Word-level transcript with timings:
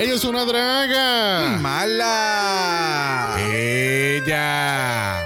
Ella 0.00 0.14
es 0.14 0.24
una 0.24 0.44
draga. 0.44 1.58
Mala. 1.60 3.36
Ella. 3.52 5.24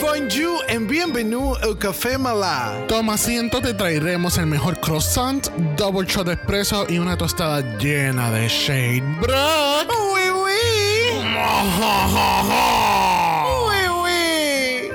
Bonjour 0.00 0.62
and 0.70 0.88
bienvenue 0.88 1.54
au 1.62 1.74
Café 1.78 2.16
Mala. 2.16 2.86
Toma 2.88 3.14
asiento, 3.14 3.60
te 3.60 3.74
traeremos 3.74 4.38
el 4.38 4.46
mejor 4.46 4.80
croissant, 4.80 5.50
double 5.76 6.06
shot 6.06 6.26
de 6.26 6.32
espresso 6.32 6.86
y 6.88 6.98
una 6.98 7.18
tostada 7.18 7.60
llena 7.78 8.30
de 8.30 8.48
shade. 8.48 9.02
Bro. 9.20 10.17
Oui, 11.60 11.66
oui. 14.04 14.90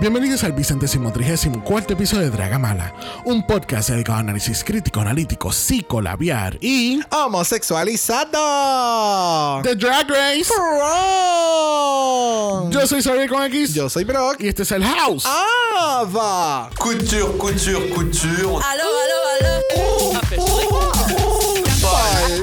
Bienvenidos 0.00 0.42
al 0.42 0.50
vicentésimo 0.52 1.12
trigésimo 1.12 1.62
cuarto 1.62 1.92
episodio 1.92 2.24
de 2.24 2.30
Dragamala, 2.30 2.92
un 3.24 3.46
podcast 3.46 3.90
dedicado 3.90 4.18
a 4.18 4.22
análisis 4.22 4.64
crítico, 4.64 5.00
analítico, 5.00 5.52
psicolabiar 5.52 6.58
y 6.60 6.98
Homosexualizado. 7.08 9.62
The 9.62 9.76
Drag 9.76 10.10
Race. 10.10 10.50
Yo 12.70 12.86
soy 12.86 13.02
Xavier 13.02 13.28
con 13.28 13.42
X 13.44 13.74
Yo 13.74 13.88
soy 13.88 14.04
Brock. 14.04 14.36
y 14.40 14.48
este 14.48 14.62
es 14.62 14.72
el 14.72 14.84
House. 14.84 15.24
Ava. 15.26 16.70
Couture, 16.78 17.36
couture, 17.38 17.88
couture. 17.90 18.42
Aló, 18.42 18.58
aló, 18.62 19.18
aló. 19.40 20.22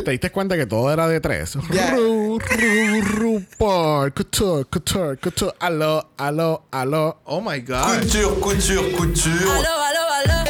¿Te 0.05 0.11
diste 0.11 0.31
cuenta 0.31 0.55
que 0.55 0.65
todo 0.65 0.91
era 0.91 1.07
de 1.07 1.19
tres? 1.19 1.57
Yeah. 1.71 1.91
Ru, 1.95 2.39
ru, 2.39 3.01
RuPaul, 3.01 4.13
couture, 4.13 4.65
couture, 4.65 5.17
couture, 5.17 5.53
aló, 5.59 6.09
aló, 6.17 6.63
aló. 6.71 7.19
Oh 7.25 7.41
my 7.41 7.59
God. 7.59 7.99
Couture, 7.99 8.39
couture, 8.39 8.91
couture. 8.91 9.33
Aló, 9.43 9.83
aló, 9.83 9.99
aló. 10.13 10.43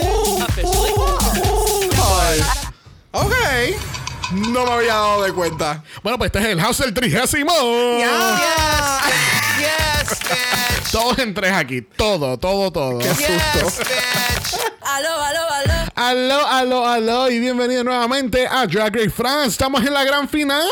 Ok. 3.12 3.34
No 4.32 4.66
me 4.66 4.72
había 4.72 4.94
dado 4.94 5.24
de 5.24 5.34
cuenta. 5.34 5.84
Bueno, 6.04 6.18
pues 6.18 6.28
este 6.30 6.40
es 6.40 6.46
el 6.46 6.62
House 6.62 6.78
del 6.80 6.94
trigésimo. 6.94 7.52
Yes, 9.58 10.20
Todos 10.92 11.18
en 11.20 11.34
tres 11.34 11.52
aquí, 11.54 11.82
todo, 11.82 12.38
todo, 12.38 12.72
todo. 12.72 13.00
Qué 13.00 13.10
susto. 13.10 13.84
Aló, 14.82 15.24
aló, 15.24 15.42
aló. 15.52 15.74
Aló, 15.96 16.48
aló, 16.48 16.88
aló 16.88 17.30
y 17.30 17.40
bienvenido 17.40 17.84
nuevamente 17.84 18.48
a 18.48 18.66
Drag 18.68 18.96
Race 18.96 19.10
France. 19.10 19.50
Estamos 19.50 19.86
en 19.86 19.94
la 19.94 20.04
gran 20.04 20.30
final. 20.30 20.68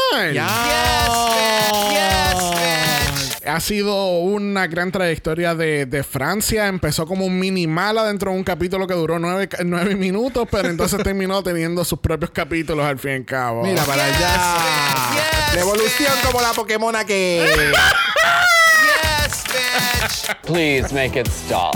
Ha 3.48 3.60
sido 3.62 4.20
una 4.20 4.68
gran 4.68 4.92
trayectoria 4.92 5.56
de, 5.56 5.86
de 5.86 6.04
Francia. 6.04 6.68
Empezó 6.68 7.06
como 7.06 7.26
un 7.26 7.40
mini 7.40 7.66
mala 7.66 8.04
dentro 8.04 8.32
de 8.32 8.38
un 8.38 8.44
capítulo 8.44 8.88
que 8.88 8.94
duró 8.94 9.20
nueve, 9.20 9.48
nueve 9.66 9.96
minutos, 9.96 10.48
pero 10.52 10.70
entonces 10.70 11.02
terminó 11.02 11.42
teniendo 11.44 11.86
sus 11.86 12.00
propios 12.00 12.32
capítulos 12.32 12.86
al 12.86 13.00
fin 13.00 13.12
y 13.12 13.16
al 13.16 13.26
cabo. 13.26 13.64
Mira 13.64 13.84
para 13.84 14.04
allá. 14.06 14.34
yes. 15.14 15.56
La 15.56 15.62
evolución 15.62 16.12
como 16.26 16.42
la 16.42 16.52
Pokémon 16.52 16.96
que. 17.06 17.72
Please 20.46 20.94
make 20.94 21.20
it 21.20 21.28
stop. 21.28 21.76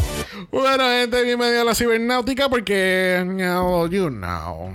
Bueno, 0.52 0.84
gente, 0.90 1.24
bienvenido 1.24 1.62
a 1.62 1.66
la 1.66 1.76
cibernáutica 1.76 2.50
porque, 2.50 3.24
you 3.26 3.34
know, 3.34 3.88
you 3.88 4.10
know. 4.10 4.74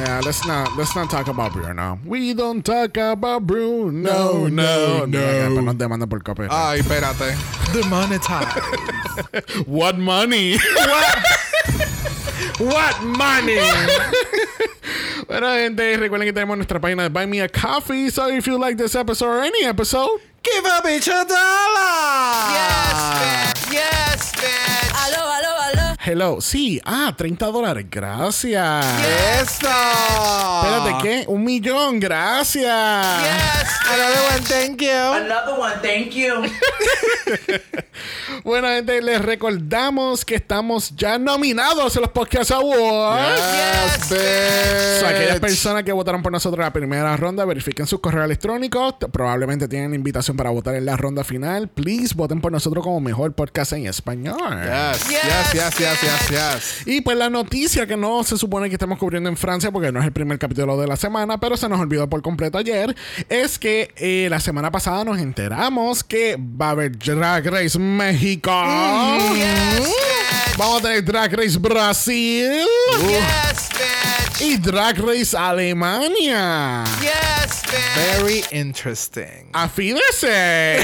Yeah, 0.00 0.20
let's 0.24 0.46
not 0.46 0.78
let's 0.78 0.96
not 0.96 1.10
talk 1.10 1.28
about 1.28 1.52
Bruno. 1.52 1.98
We 2.06 2.32
don't 2.32 2.64
talk 2.64 2.96
about 2.96 3.46
Bruno. 3.46 3.92
No, 3.92 4.46
no, 4.48 5.04
no. 5.04 5.18
Yeah, 5.18 5.48
pues 5.52 5.62
nos 5.62 5.76
demandan 5.76 6.08
por 6.08 6.20
copyright. 6.20 6.50
Ay, 6.50 6.80
espérate. 6.80 7.36
Demonetize. 7.76 8.48
What 9.66 9.98
money? 9.98 10.56
What 12.58 13.02
money? 13.02 13.58
bueno, 15.28 15.48
gente, 15.56 15.96
recuerden 15.98 16.26
que 16.28 16.32
tenemos 16.32 16.56
nuestra 16.56 16.80
página 16.80 17.02
de 17.02 17.10
Buy 17.10 17.26
Me 17.26 17.42
a 17.42 17.48
Coffee. 17.48 18.10
So 18.10 18.28
if 18.30 18.46
you 18.46 18.58
like 18.58 18.78
this 18.78 18.94
episode 18.94 19.28
or 19.28 19.42
any 19.42 19.66
episode, 19.66 20.18
Give 20.42 20.66
a 20.66 20.80
bitch 20.80 21.08
a 21.08 21.24
dollar. 21.24 22.50
Yes, 23.70 24.32
bitch. 24.32 24.92
Aló, 24.94 25.28
aló, 25.28 25.52
aló. 25.68 25.96
hello. 26.02 26.40
Sí, 26.40 26.80
ah, 26.84 27.14
30 27.14 27.46
dólares. 27.46 27.86
Gracias. 27.90 28.86
Eso. 29.42 29.68
Espérate, 29.68 30.96
¿qué? 31.02 31.24
Un 31.28 31.44
millón. 31.44 32.00
Gracias. 32.00 32.66
Another 33.86 34.20
one, 34.34 34.40
thank 34.46 34.80
you. 34.80 34.90
Another 34.90 35.58
one, 35.58 35.74
thank 35.82 36.12
you. 36.12 36.42
Bueno, 38.44 38.68
gente, 38.68 39.02
les 39.02 39.20
recordamos 39.20 40.24
que 40.24 40.36
estamos 40.36 40.96
ya 40.96 41.18
nominados 41.18 41.94
en 41.96 42.02
los 42.02 42.10
Podcast 42.10 42.50
Awards. 42.52 43.36
Yes, 43.36 44.08
bitch. 44.08 45.00
So, 45.00 45.06
aquellas 45.06 45.40
personas 45.40 45.84
que 45.84 45.92
votaron 45.92 46.22
por 46.22 46.32
nosotros 46.32 46.58
en 46.60 46.64
la 46.64 46.72
primera 46.72 47.16
ronda, 47.16 47.44
verifiquen 47.44 47.86
sus 47.86 48.00
correos 48.00 48.24
electrónicos. 48.24 48.94
Probablemente 49.12 49.68
tienen 49.68 49.94
invitación 49.94 50.29
para 50.36 50.50
votar 50.50 50.74
en 50.74 50.86
la 50.86 50.96
ronda 50.96 51.24
final. 51.24 51.68
Please, 51.68 52.14
voten 52.14 52.40
por 52.40 52.52
nosotros 52.52 52.84
como 52.84 53.00
mejor 53.00 53.32
podcast 53.32 53.72
en 53.72 53.86
español. 53.86 54.36
Yes, 54.38 55.08
yes, 55.08 55.52
yes, 55.52 55.78
yes, 55.78 56.00
yes, 56.00 56.28
yes. 56.30 56.86
Y 56.86 57.00
pues 57.00 57.16
la 57.16 57.30
noticia 57.30 57.86
que 57.86 57.96
no 57.96 58.22
se 58.24 58.36
supone 58.36 58.68
que 58.68 58.74
estemos 58.74 58.98
cubriendo 58.98 59.28
en 59.28 59.36
Francia 59.36 59.70
porque 59.70 59.92
no 59.92 60.00
es 60.00 60.06
el 60.06 60.12
primer 60.12 60.38
capítulo 60.38 60.80
de 60.80 60.86
la 60.86 60.96
semana, 60.96 61.38
pero 61.38 61.56
se 61.56 61.68
nos 61.68 61.80
olvidó 61.80 62.08
por 62.08 62.22
completo 62.22 62.58
ayer, 62.58 62.94
es 63.28 63.58
que 63.58 63.92
eh, 63.96 64.28
la 64.30 64.40
semana 64.40 64.70
pasada 64.70 65.04
nos 65.04 65.18
enteramos 65.18 66.04
que 66.04 66.36
va 66.38 66.68
a 66.68 66.70
haber 66.70 66.98
Drag 66.98 67.46
Race 67.46 67.78
México. 67.78 68.50
Vamos 70.58 70.80
a 70.80 70.82
tener 70.82 71.04
Drag 71.04 71.32
Race 71.34 71.58
Brasil 71.58 72.66
y 74.40 74.56
Drag 74.56 74.98
Race 74.98 75.36
Alemania. 75.36 76.84
Very 77.94 78.42
interesting. 78.52 79.50
¡Afídese! 79.52 80.78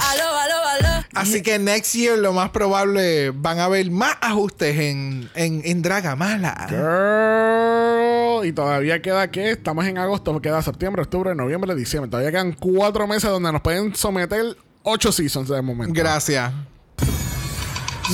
Aló, 0.00 0.24
aló, 0.24 0.54
aló. 0.78 1.04
Así 1.14 1.42
que 1.42 1.58
next 1.58 1.94
year 1.94 2.18
lo 2.18 2.32
más 2.32 2.50
probable 2.50 3.30
van 3.30 3.58
a 3.58 3.64
haber 3.64 3.90
más 3.90 4.16
ajustes 4.20 4.78
en, 4.78 5.30
en, 5.34 5.62
en 5.64 5.82
Dragamala. 5.82 6.66
Girl. 6.68 8.46
Y 8.46 8.52
todavía 8.52 9.00
queda 9.02 9.30
que 9.30 9.52
estamos 9.52 9.86
en 9.86 9.98
agosto, 9.98 10.40
queda 10.40 10.62
septiembre, 10.62 11.02
octubre, 11.02 11.34
noviembre, 11.34 11.74
diciembre. 11.74 12.10
Todavía 12.10 12.30
quedan 12.30 12.52
cuatro 12.52 13.06
meses 13.06 13.30
donde 13.30 13.50
nos 13.52 13.62
pueden 13.62 13.94
someter 13.94 14.56
ocho 14.82 15.12
seasons 15.12 15.48
de 15.48 15.62
momento. 15.62 15.94
Gracias. 15.94 16.52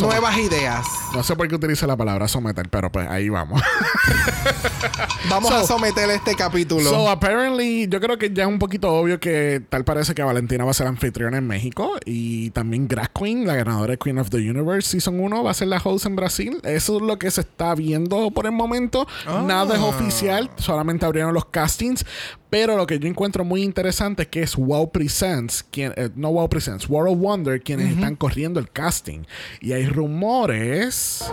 Nuevas 0.01 0.37
ideas. 0.39 0.87
No 1.15 1.23
sé 1.23 1.37
por 1.37 1.49
qué 1.49 1.55
utiliza 1.55 1.87
la 1.87 1.97
palabra 1.97 2.27
someter, 2.29 2.69
pero 2.69 2.91
pues 2.91 3.09
ahí 3.09 3.29
vamos. 3.29 3.63
Vamos 5.31 5.51
So- 5.51 5.57
a 5.57 5.65
someter 5.65 6.09
este 6.11 6.35
capítulo. 6.35 6.89
so, 6.89 7.09
apparently, 7.09 7.89
yo 7.89 8.01
creo 8.01 8.19
que 8.19 8.31
ya 8.33 8.45
es 8.45 8.49
un 8.49 8.59
poquito 8.59 8.93
obvio 8.93 9.19
que 9.19 9.63
tal 9.69 9.85
parece 9.85 10.15
que 10.15 10.23
Valentina 10.23 10.65
va 10.65 10.71
a 10.71 10.75
ser 10.75 10.87
anfitriona 10.87 11.39
en 11.39 11.47
México 11.47 11.93
y 12.05 12.51
también 12.51 12.87
Drag 12.89 13.13
Queen, 13.13 13.47
la 13.47 13.57
ganadora 13.57 13.93
de 13.93 13.99
Queen 13.99 14.19
of 14.19 14.31
the 14.31 14.37
Universe 14.39 14.89
Season 14.91 15.19
1, 15.19 15.43
va 15.43 15.51
a 15.51 15.55
ser 15.55 15.69
la 15.69 15.79
host 15.83 16.07
en 16.07 16.17
Brasil. 16.17 16.59
Eso 16.63 16.97
es 16.97 17.03
lo 17.03 17.19
que 17.19 17.31
se 17.31 17.41
está 17.43 17.75
viendo 17.75 18.31
por 18.31 18.47
el 18.47 18.53
momento. 18.53 19.07
Nada 19.47 19.75
es 19.77 19.81
oficial, 19.81 20.51
solamente 20.57 21.07
abrieron 21.07 21.33
los 21.35 21.47
castings. 21.47 22.05
Pero 22.51 22.77
lo 22.77 22.87
que 22.87 23.01
yo 23.01 23.09
encuentro 23.09 23.45
muy 23.45 23.63
interesante 23.65 24.23
es 24.23 24.29
que 24.29 24.43
es 24.43 24.55
Wow 24.55 24.93
Presents, 24.93 25.65
quien, 25.73 25.93
eh, 25.97 26.11
no 26.15 26.31
Wow 26.31 26.49
Presents, 26.49 26.89
World 26.89 27.15
of 27.15 27.19
Wonder, 27.19 27.61
quienes 27.61 27.91
están 27.95 28.15
corriendo 28.15 28.61
el 28.61 28.71
casting. 28.71 29.25
Y 29.61 29.73
hay 29.73 29.87
rumores 29.89 31.25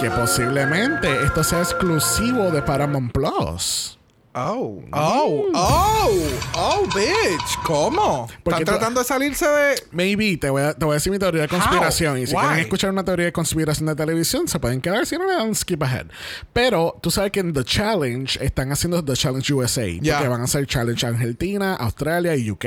que 0.00 0.10
posiblemente 0.10 1.08
esto 1.24 1.44
sea 1.44 1.60
exclusivo 1.60 2.50
de 2.50 2.62
Paramount 2.62 3.12
Plus. 3.12 3.96
Oh, 4.32 4.80
oh, 4.92 5.46
oh, 5.54 6.08
oh, 6.54 6.82
bitch. 6.94 7.58
¿Cómo? 7.64 8.28
Porque 8.44 8.60
¿Están 8.62 8.76
tratando 8.76 9.00
de 9.00 9.04
salirse 9.06 9.44
de. 9.44 9.74
Maybe, 9.90 10.36
te 10.36 10.48
voy, 10.48 10.62
a, 10.62 10.72
te 10.72 10.84
voy 10.84 10.92
a 10.92 10.94
decir 10.94 11.10
mi 11.10 11.18
teoría 11.18 11.42
de 11.42 11.48
conspiración. 11.48 12.16
Y 12.16 12.28
si 12.28 12.34
Why? 12.36 12.40
quieren 12.42 12.60
escuchar 12.60 12.90
una 12.90 13.04
teoría 13.04 13.26
de 13.26 13.32
conspiración 13.32 13.86
de 13.86 13.96
televisión, 13.96 14.46
se 14.46 14.60
pueden 14.60 14.80
quedar. 14.80 15.04
Si 15.04 15.16
no, 15.18 15.26
le 15.26 15.34
dan 15.34 15.52
skip 15.52 15.82
ahead. 15.82 16.06
Pero 16.52 16.96
tú 17.02 17.10
sabes 17.10 17.32
que 17.32 17.40
en 17.40 17.52
The 17.52 17.64
Challenge 17.64 18.38
están 18.44 18.70
haciendo 18.70 19.04
The 19.04 19.14
Challenge 19.14 19.52
USA. 19.52 19.86
Ya. 20.00 20.18
Porque 20.18 20.28
van 20.28 20.40
a 20.42 20.44
hacer 20.44 20.64
Challenge 20.64 21.04
Argentina, 21.08 21.74
Australia 21.74 22.36
y 22.36 22.52
UK. 22.52 22.66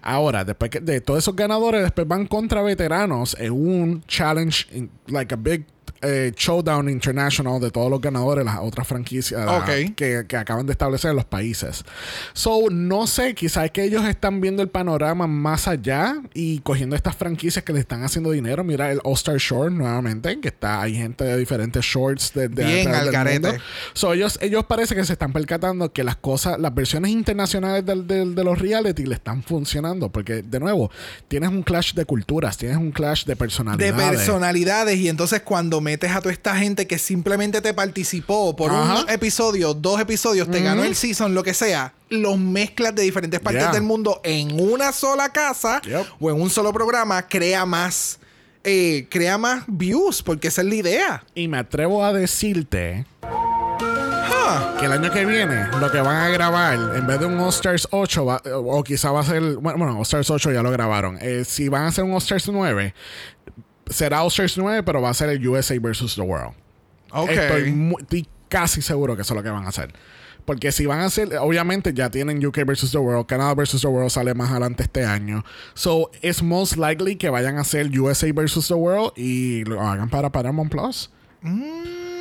Ahora, 0.00 0.44
después 0.44 0.70
que- 0.70 0.80
de 0.80 1.00
todos 1.00 1.18
esos 1.24 1.34
ganadores, 1.34 1.82
después 1.82 2.06
van 2.06 2.26
contra 2.26 2.62
veteranos 2.62 3.36
en 3.40 3.50
un 3.52 4.04
Challenge, 4.06 4.68
in- 4.72 4.90
like 5.08 5.34
a 5.34 5.36
big 5.36 5.66
eh, 6.02 6.32
showdown 6.36 6.88
international 6.88 7.60
de 7.60 7.70
todos 7.70 7.90
los 7.90 8.00
ganadores, 8.00 8.44
las 8.44 8.58
otras 8.60 8.86
franquicias 8.86 9.40
que, 9.94 10.24
que 10.28 10.36
acaban 10.36 10.66
de 10.66 10.72
establecer 10.72 11.10
en 11.10 11.16
los 11.16 11.24
países. 11.24 11.84
So, 12.32 12.64
no 12.70 13.06
sé, 13.06 13.34
quizás 13.34 13.64
es 13.66 13.70
que 13.70 13.84
ellos 13.84 14.04
están 14.04 14.40
viendo 14.40 14.62
el 14.62 14.68
panorama 14.68 15.26
más 15.26 15.68
allá 15.68 16.16
y 16.34 16.58
cogiendo 16.60 16.94
estas 16.96 17.16
franquicias 17.16 17.64
que 17.64 17.72
le 17.72 17.80
están 17.80 18.02
haciendo 18.04 18.30
dinero. 18.30 18.64
Mira 18.64 18.90
el 18.92 19.00
All-Star 19.04 19.36
Short 19.38 19.72
nuevamente, 19.72 20.40
que 20.40 20.48
está, 20.48 20.82
hay 20.82 20.94
gente 20.94 21.24
de 21.24 21.36
diferentes 21.36 21.84
shorts 21.84 22.32
de, 22.34 22.48
de 22.48 22.64
Bien 22.64 22.88
al 22.94 23.10
del 23.10 23.12
mundo. 23.42 23.62
So, 23.94 24.12
ellos, 24.12 24.38
ellos 24.42 24.64
parece 24.66 24.94
que 24.94 25.04
se 25.04 25.14
están 25.14 25.32
percatando 25.32 25.92
que 25.92 26.04
las 26.04 26.16
cosas, 26.16 26.58
las 26.58 26.74
versiones 26.74 27.10
internacionales 27.10 27.84
del- 27.86 28.06
del- 28.06 28.34
de 28.34 28.44
los 28.44 28.58
reality 28.58 29.04
le 29.06 29.14
están 29.14 29.42
funcionando. 29.42 30.10
Porque, 30.10 30.42
de 30.42 30.60
nuevo, 30.60 30.90
tienes 31.28 31.48
un 31.50 31.62
clash 31.62 31.94
de 31.94 32.04
culturas, 32.04 32.56
tienes 32.58 32.76
un 32.76 32.90
clash 32.92 33.24
de 33.24 33.28
de 33.28 33.36
personalidades. 33.36 34.16
personalidades 34.18 34.98
y 34.98 35.08
entonces 35.08 35.42
cuando 35.42 35.77
metes 35.80 36.10
a 36.12 36.20
toda 36.20 36.32
esta 36.32 36.56
gente 36.56 36.86
que 36.86 36.98
simplemente 36.98 37.60
te 37.60 37.74
participó 37.74 38.54
por 38.56 38.70
Ajá. 38.70 39.02
un 39.02 39.10
episodio, 39.10 39.74
dos 39.74 40.00
episodios, 40.00 40.50
te 40.50 40.60
ganó 40.60 40.84
el 40.84 40.94
season, 40.94 41.34
lo 41.34 41.42
que 41.42 41.54
sea, 41.54 41.92
los 42.08 42.38
mezclas 42.38 42.94
de 42.94 43.02
diferentes 43.02 43.40
partes 43.40 43.62
Yeah. 43.62 43.72
del 43.72 43.82
mundo 43.82 44.20
en 44.24 44.58
una 44.60 44.92
sola 44.92 45.30
casa 45.30 45.80
Yep. 45.82 46.06
o 46.20 46.30
en 46.30 46.40
un 46.40 46.50
solo 46.50 46.72
programa, 46.72 47.26
crea 47.28 47.64
más, 47.66 48.18
eh, 48.64 49.06
crea 49.10 49.38
más 49.38 49.64
views, 49.66 50.22
porque 50.22 50.48
esa 50.48 50.60
es 50.62 50.66
la 50.68 50.74
idea. 50.74 51.24
Y 51.34 51.48
me 51.48 51.58
atrevo 51.58 52.04
a 52.04 52.12
decirte 52.12 53.06
que 54.78 54.86
el 54.86 54.92
año 54.92 55.10
que 55.12 55.24
viene 55.26 55.66
lo 55.80 55.90
que 55.90 56.00
van 56.00 56.16
a 56.16 56.28
grabar, 56.28 56.74
en 56.96 57.06
vez 57.06 57.18
de 57.20 57.26
un 57.26 57.38
All 57.38 57.48
Stars 57.50 57.88
8, 57.90 58.24
va- 58.24 58.40
o 58.54 58.82
quizá 58.84 59.10
va 59.10 59.20
a 59.20 59.24
ser, 59.24 59.40
bueno, 59.56 59.78
bueno, 59.78 59.96
All 59.96 60.02
Stars 60.02 60.30
8 60.30 60.52
ya 60.52 60.62
lo 60.62 60.70
grabaron. 60.70 61.18
Eh, 61.20 61.44
si 61.44 61.68
van 61.68 61.82
a 61.82 61.88
hacer 61.88 62.04
un 62.04 62.12
All 62.12 62.18
Stars 62.18 62.48
9, 62.48 62.94
será 63.90 64.22
All 64.22 64.28
Stars 64.28 64.56
9, 64.56 64.82
pero 64.82 65.00
va 65.00 65.10
a 65.10 65.14
ser 65.14 65.28
el 65.30 65.46
USA 65.46 65.78
versus 65.78 66.14
the 66.14 66.22
World. 66.22 66.54
ok. 67.10 67.30
Estoy, 67.30 67.94
estoy 68.00 68.28
casi 68.48 68.82
seguro 68.82 69.16
que 69.16 69.22
eso 69.22 69.34
es 69.34 69.36
lo 69.36 69.42
que 69.42 69.50
van 69.50 69.64
a 69.64 69.68
hacer. 69.68 69.92
Porque 70.44 70.72
si 70.72 70.86
van 70.86 71.00
a 71.00 71.04
hacer, 71.04 71.36
obviamente 71.36 71.92
ya 71.92 72.08
tienen 72.10 72.44
UK 72.44 72.64
versus 72.64 72.90
the 72.90 72.98
World, 72.98 73.26
Canada 73.26 73.54
versus 73.54 73.82
the 73.82 73.88
World 73.88 74.08
sale 74.10 74.32
más 74.32 74.50
adelante 74.50 74.84
este 74.84 75.04
año. 75.04 75.44
So, 75.74 76.10
it's 76.22 76.42
most 76.42 76.78
likely 76.78 77.16
que 77.16 77.28
vayan 77.28 77.58
a 77.58 77.60
hacer 77.60 77.86
USA 78.00 78.32
versus 78.32 78.68
the 78.68 78.74
World 78.74 79.12
y 79.14 79.64
lo 79.64 79.82
hagan 79.82 80.08
para 80.08 80.32
Paramount 80.32 80.70
Plus. 80.70 81.10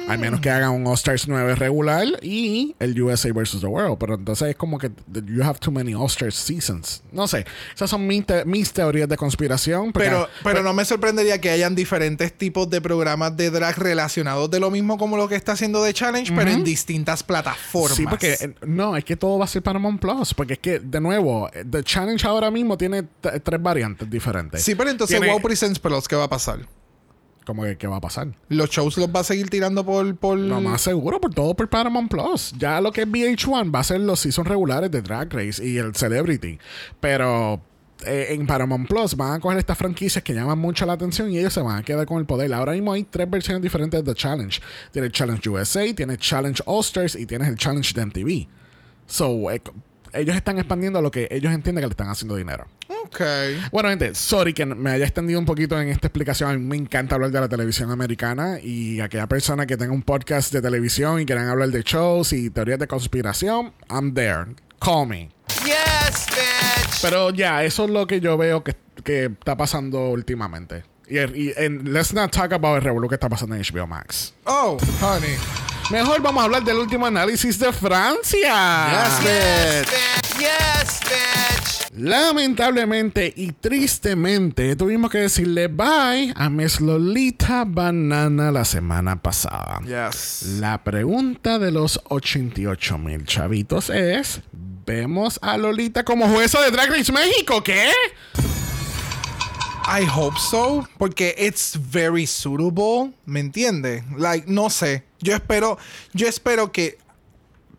Al 0.08 0.20
menos 0.20 0.40
que 0.40 0.50
hagan 0.50 0.72
un 0.72 0.88
All 0.88 0.94
Stars 0.96 1.28
9 1.28 1.56
regular 1.56 2.06
y 2.22 2.76
el 2.80 3.02
USA 3.02 3.32
versus 3.34 3.62
the 3.62 3.68
World. 3.68 3.98
Pero 4.00 4.16
entonces 4.16 4.50
es 4.50 4.56
como 4.56 4.78
que 4.78 4.92
you 5.26 5.44
have 5.44 5.60
too 5.60 5.72
many 5.72 5.94
All 5.94 6.08
Stars 6.08 6.36
seasons. 6.36 7.02
No 7.12 7.28
sé. 7.28 7.46
Esas 7.76 7.90
son 7.90 8.06
mis, 8.08 8.26
te- 8.26 8.46
mis 8.46 8.72
teorías 8.74 9.10
de 9.10 9.18
conspiración. 9.18 9.92
porque- 9.92 10.08
Pero, 10.10 10.28
pero 10.44 10.64
no 10.64 10.74
me 10.74 10.86
sorprendería 10.86 11.40
que 11.42 11.50
hayan 11.50 11.76
diferentes 11.76 12.32
tipos 12.38 12.70
de 12.70 12.82
programas 12.82 13.36
de 13.38 13.50
drag 13.52 13.78
relacionados 13.78 14.50
de 14.52 14.60
lo 14.60 14.72
mismo 14.72 14.98
como 14.98 15.18
lo 15.18 15.28
que 15.28 15.36
está 15.36 15.54
haciendo 15.54 15.84
The 15.84 15.94
Challenge, 15.94 16.34
pero 16.36 16.50
en 16.52 16.64
distintas 16.64 17.24
plataformas. 17.24 17.98
Sí, 17.98 18.06
porque 18.06 18.34
eh, 18.40 18.54
no, 18.66 18.96
es 18.96 19.04
que 19.06 19.16
todo 19.18 19.38
va 19.40 19.46
a 19.46 19.48
ser 19.48 19.62
Paramount 19.64 20.00
Plus. 20.02 20.34
Porque 20.34 20.54
es 20.54 20.60
que, 20.60 20.80
de 20.80 21.02
nuevo, 21.02 21.50
The 21.70 21.84
Challenge 21.84 22.26
ahora 22.28 22.50
mismo 22.52 22.78
tiene 22.78 23.04
tres 23.44 23.62
variantes 23.62 24.10
diferentes. 24.10 24.64
Sí, 24.64 24.76
pero 24.76 24.90
entonces 24.90 25.20
Wow 25.28 25.42
Presents 25.42 25.80
Plus, 25.80 26.08
¿qué 26.08 26.16
va 26.16 26.26
a 26.26 26.30
pasar? 26.30 26.60
Como 27.48 27.64
que, 27.64 27.78
¿qué 27.78 27.88
va 27.88 27.96
a 27.96 28.02
pasar? 28.02 28.28
Los 28.50 28.70
shows 28.72 28.98
los 28.98 29.08
va 29.08 29.22
a 29.22 29.24
seguir 29.24 29.50
tirando 29.50 29.86
por... 29.86 30.18
por... 30.18 30.38
Lo 30.38 30.60
más 30.60 30.82
seguro, 30.82 31.22
por 31.22 31.34
todo 31.34 31.54
por 31.56 31.70
Paramount 31.70 32.12
Plus. 32.12 32.54
Ya 32.58 32.82
lo 32.82 32.92
que 32.92 33.04
es 33.04 33.08
VH1 33.08 33.74
va 33.74 33.80
a 33.80 33.84
ser 33.86 34.02
los 34.02 34.20
seasons 34.20 34.50
regulares 34.50 34.92
de 34.92 35.02
Drag 35.02 35.32
Race 35.32 35.66
y 35.66 35.78
el 35.78 35.96
Celebrity. 35.96 36.60
Pero 37.00 37.62
eh, 38.06 38.28
en 38.32 38.46
Paramount 38.46 38.86
Plus 38.90 39.16
van 39.16 39.36
a 39.36 39.40
coger 39.40 39.60
estas 39.60 39.78
franquicias 39.78 40.22
que 40.22 40.34
llaman 40.34 40.60
mucho 40.60 40.86
la 40.86 40.92
atención 40.92 41.32
y 41.32 41.40
ellos 41.40 41.54
se 41.54 41.62
van 41.62 41.78
a 41.78 41.84
quedar 41.84 42.06
con 42.06 42.18
el 42.18 42.26
poder. 42.26 42.54
Ahora 42.54 42.74
mismo 42.74 42.92
hay 42.92 43.06
tres 43.06 43.30
versiones 43.30 43.62
diferentes 43.62 44.04
de 44.04 44.14
The 44.14 44.20
Challenge. 44.20 44.60
Tienes 44.92 45.12
Challenge 45.14 45.50
USA, 45.50 45.96
tienes 45.96 46.18
Challenge 46.18 46.62
All 46.66 46.82
Stars 46.82 47.16
y 47.16 47.26
tienes 47.26 47.48
el 47.48 47.56
Challenge 47.56 47.94
de 47.94 48.06
MTV. 48.06 48.48
So, 49.06 49.50
eh, 49.50 49.62
ellos 50.18 50.36
están 50.36 50.58
expandiendo 50.58 51.02
lo 51.02 51.12
que 51.12 51.28
ellos 51.32 51.54
entienden 51.54 51.82
que 51.84 51.88
le 51.88 51.92
están 51.92 52.10
haciendo 52.10 52.36
dinero. 52.36 52.68
Ok. 53.06 53.22
Bueno, 53.72 53.90
gente, 53.90 54.16
sorry 54.16 54.54
que 54.54 54.66
me 54.66 54.92
haya 54.92 55.06
extendido 55.06 55.40
un 55.40 55.46
poquito 55.46 55.80
en 55.80 55.90
esta 55.90 56.08
explicación. 56.08 56.50
A 56.50 56.54
mí 56.54 56.64
me 56.64 56.76
encanta 56.76 57.16
hablar 57.16 57.32
de 57.32 57.40
la 57.40 57.48
televisión 57.50 57.92
americana 57.92 58.60
y 58.62 59.00
aquella 59.00 59.28
persona 59.28 59.66
que 59.66 59.78
tenga 59.78 59.94
un 59.94 60.04
podcast 60.04 60.52
de 60.52 60.62
televisión 60.62 61.22
y 61.22 61.26
quieran 61.26 61.48
hablar 61.48 61.70
de 61.70 61.82
shows 61.84 62.34
y 62.34 62.50
teorías 62.50 62.80
de 62.80 62.88
conspiración, 62.88 63.74
I'm 63.90 64.14
there. 64.14 64.46
Call 64.80 65.08
me. 65.08 65.30
Yes, 65.64 66.28
bitch. 66.30 67.02
Pero 67.02 67.32
ya, 67.32 67.64
eso 67.64 67.86
es 67.86 67.90
lo 67.90 68.06
que 68.08 68.20
yo 68.20 68.38
veo 68.38 68.64
que, 68.64 68.76
que 69.04 69.26
está 69.26 69.56
pasando 69.56 70.10
últimamente. 70.10 70.84
Y, 71.10 71.18
y 71.20 71.54
and 71.58 71.88
let's 71.88 72.14
not 72.14 72.32
talk 72.32 72.52
about 72.52 72.78
el 72.78 72.82
revuelo 72.84 73.08
que 73.08 73.16
está 73.16 73.30
pasando 73.30 73.56
en 73.56 73.62
HBO 73.62 73.88
Max. 73.88 74.34
Oh, 74.46 74.78
honey. 75.02 75.38
Mejor 75.90 76.22
vamos 76.22 76.42
a 76.42 76.46
hablar 76.46 76.64
del 76.66 76.78
último 76.80 77.06
análisis 77.06 77.58
de 77.60 77.72
Francia. 77.72 78.90
Yes, 78.92 79.22
Yes, 79.24 79.86
bitch. 79.86 80.40
Yes, 80.40 81.00
bitch. 81.00 81.98
Lamentablemente 81.98 83.34
y 83.34 83.54
tristemente 83.54 84.76
tuvimos 84.76 85.10
que 85.10 85.20
decirle 85.20 85.68
bye 85.68 86.34
a 86.36 86.50
Miss 86.50 86.82
Lolita 86.82 87.64
Banana 87.66 88.52
la 88.52 88.66
semana 88.66 89.22
pasada. 89.22 89.80
Yes. 89.86 90.58
La 90.60 90.84
pregunta 90.84 91.58
de 91.58 91.72
los 91.72 92.02
88 92.10 92.98
mil 92.98 93.26
chavitos 93.26 93.90
es: 93.90 94.42
¿Vemos 94.86 95.40
a 95.42 95.58
Lolita 95.58 96.04
como 96.04 96.28
jueza 96.28 96.62
de 96.62 96.70
Drag 96.70 96.90
Race 96.90 97.14
México? 97.14 97.64
¿Qué? 97.64 97.90
I 99.90 100.06
hope 100.14 100.38
so, 100.38 100.86
porque 100.98 101.34
it's 101.40 101.80
very 101.80 102.28
suitable, 102.28 103.14
¿me 103.26 103.40
entiendes? 103.40 104.04
Like, 104.18 104.46
no 104.52 104.70
sé. 104.70 105.07
Yo 105.20 105.36
espero, 105.36 105.78
yo 106.14 106.28
espero 106.28 106.72
que 106.72 106.98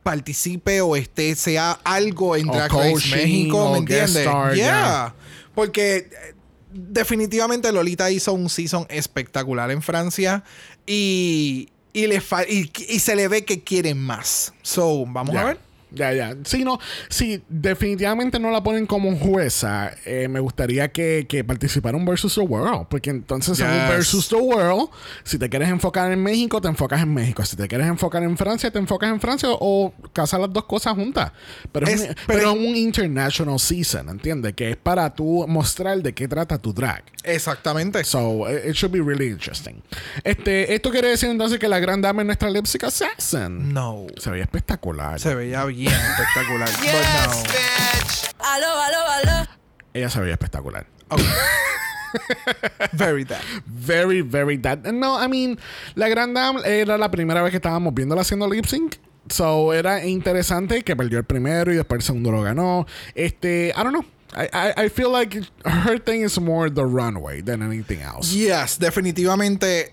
participe 0.02 0.80
o 0.80 0.96
esté, 0.96 1.34
sea 1.34 1.78
algo 1.84 2.36
en 2.36 2.46
Drag 2.46 2.72
Race 2.72 3.08
México, 3.10 3.72
¿me 3.72 3.78
entiendes? 3.78 4.16
star, 4.16 4.54
yeah. 4.54 5.14
Porque 5.54 5.96
eh, 5.96 6.34
definitivamente 6.72 7.70
Lolita 7.72 8.10
hizo 8.10 8.32
un 8.32 8.48
season 8.48 8.86
espectacular 8.88 9.70
en 9.70 9.82
Francia 9.82 10.44
y, 10.86 11.68
y, 11.92 12.06
le 12.06 12.22
y, 12.48 12.70
y 12.88 12.98
se 13.00 13.16
le 13.16 13.28
ve 13.28 13.44
que 13.44 13.62
quieren 13.62 13.98
más. 13.98 14.52
So, 14.62 15.04
vamos 15.06 15.36
a 15.36 15.44
ver. 15.44 15.67
Ya, 15.90 16.12
ya. 16.12 16.36
Si 16.44 16.64
no, 16.64 16.78
si 17.08 17.42
definitivamente 17.48 18.38
no 18.38 18.50
la 18.50 18.62
ponen 18.62 18.86
como 18.86 19.16
jueza, 19.16 19.92
eh, 20.04 20.28
me 20.28 20.40
gustaría 20.40 20.88
que, 20.92 21.26
que 21.28 21.44
participara 21.44 21.96
un 21.96 22.04
Versus 22.04 22.34
the 22.34 22.40
World. 22.40 22.86
Porque 22.88 23.10
entonces 23.10 23.58
en 23.60 23.66
un. 23.66 23.88
Versus 23.88 24.28
the 24.28 24.36
World, 24.36 24.90
si 25.24 25.38
te 25.38 25.48
quieres 25.48 25.68
enfocar 25.68 26.12
en 26.12 26.22
México, 26.22 26.60
te 26.60 26.68
enfocas 26.68 27.00
en 27.02 27.12
México. 27.14 27.44
Si 27.44 27.56
te 27.56 27.66
quieres 27.68 27.86
enfocar 27.86 28.22
en 28.22 28.36
Francia, 28.36 28.70
te 28.70 28.78
enfocas 28.78 29.10
en 29.10 29.20
Francia 29.20 29.48
o 29.52 29.92
casas 30.12 30.40
las 30.40 30.52
dos 30.52 30.64
cosas 30.64 30.94
juntas. 30.94 31.32
Pero 31.72 31.86
es, 31.86 31.94
Es- 32.02 32.08
un, 32.10 32.14
pero- 32.26 32.38
pero 32.38 32.52
un 32.52 32.76
international 32.76 33.58
season, 33.58 34.08
¿entiendes? 34.08 34.54
Que 34.54 34.70
es 34.72 34.76
para 34.76 35.14
tú 35.14 35.46
mostrar 35.48 36.02
de 36.02 36.12
qué 36.12 36.28
trata 36.28 36.58
tu 36.58 36.72
drag. 36.72 37.02
Exactamente. 37.24 38.04
So, 38.04 38.48
it 38.50 38.66
it 38.68 38.74
should 38.74 38.92
be 38.92 39.00
really 39.00 39.28
interesting. 39.28 39.82
Este, 40.24 40.74
esto 40.74 40.90
quiere 40.90 41.08
decir 41.08 41.28
entonces 41.30 41.58
que 41.58 41.68
la 41.68 41.78
gran 41.78 42.00
dama 42.02 42.22
es 42.22 42.26
nuestra 42.26 42.50
Lipstick 42.50 42.84
Assassin. 42.84 43.72
No. 43.72 44.06
Se 44.16 44.30
veía 44.30 44.44
espectacular. 44.44 45.18
Se 45.20 45.34
veía 45.34 45.64
bien 45.64 45.77
espectacular. 45.86 46.68
Yes, 46.82 47.26
no. 47.26 47.42
bitch. 47.42 48.34
Aló, 48.40 48.80
aló, 48.80 48.98
aló. 49.22 49.48
Ella 49.94 50.10
se 50.10 50.20
veía 50.20 50.32
espectacular. 50.32 50.86
Very 52.92 53.24
that. 53.24 53.42
Very, 53.66 54.22
very 54.22 54.56
that. 54.58 54.84
No, 54.84 55.18
I 55.18 55.28
mean, 55.28 55.58
la 55.94 56.08
Gran 56.08 56.34
Dame 56.34 56.60
era 56.64 56.96
la 56.98 57.10
primera 57.10 57.42
vez 57.42 57.50
que 57.50 57.58
estábamos 57.58 57.94
viéndola 57.94 58.22
haciendo 58.22 58.48
lip 58.48 58.66
sync. 58.66 58.96
So 59.30 59.72
era 59.74 60.04
interesante 60.06 60.82
que 60.82 60.96
perdió 60.96 61.18
el 61.18 61.24
primero 61.24 61.72
y 61.72 61.76
después 61.76 61.98
el 61.98 62.02
segundo 62.02 62.32
lo 62.32 62.42
ganó. 62.42 62.86
Este, 63.14 63.74
I 63.76 63.82
don't 63.82 63.92
know. 63.92 64.04
I, 64.34 64.48
I, 64.52 64.84
I 64.84 64.88
feel 64.88 65.10
like 65.10 65.34
her 65.64 65.98
thing 65.98 66.22
is 66.22 66.38
more 66.38 66.70
the 66.70 66.84
runway 66.84 67.40
than 67.42 67.62
anything 67.62 68.00
else. 68.00 68.34
Yes, 68.34 68.78
definitivamente. 68.78 69.92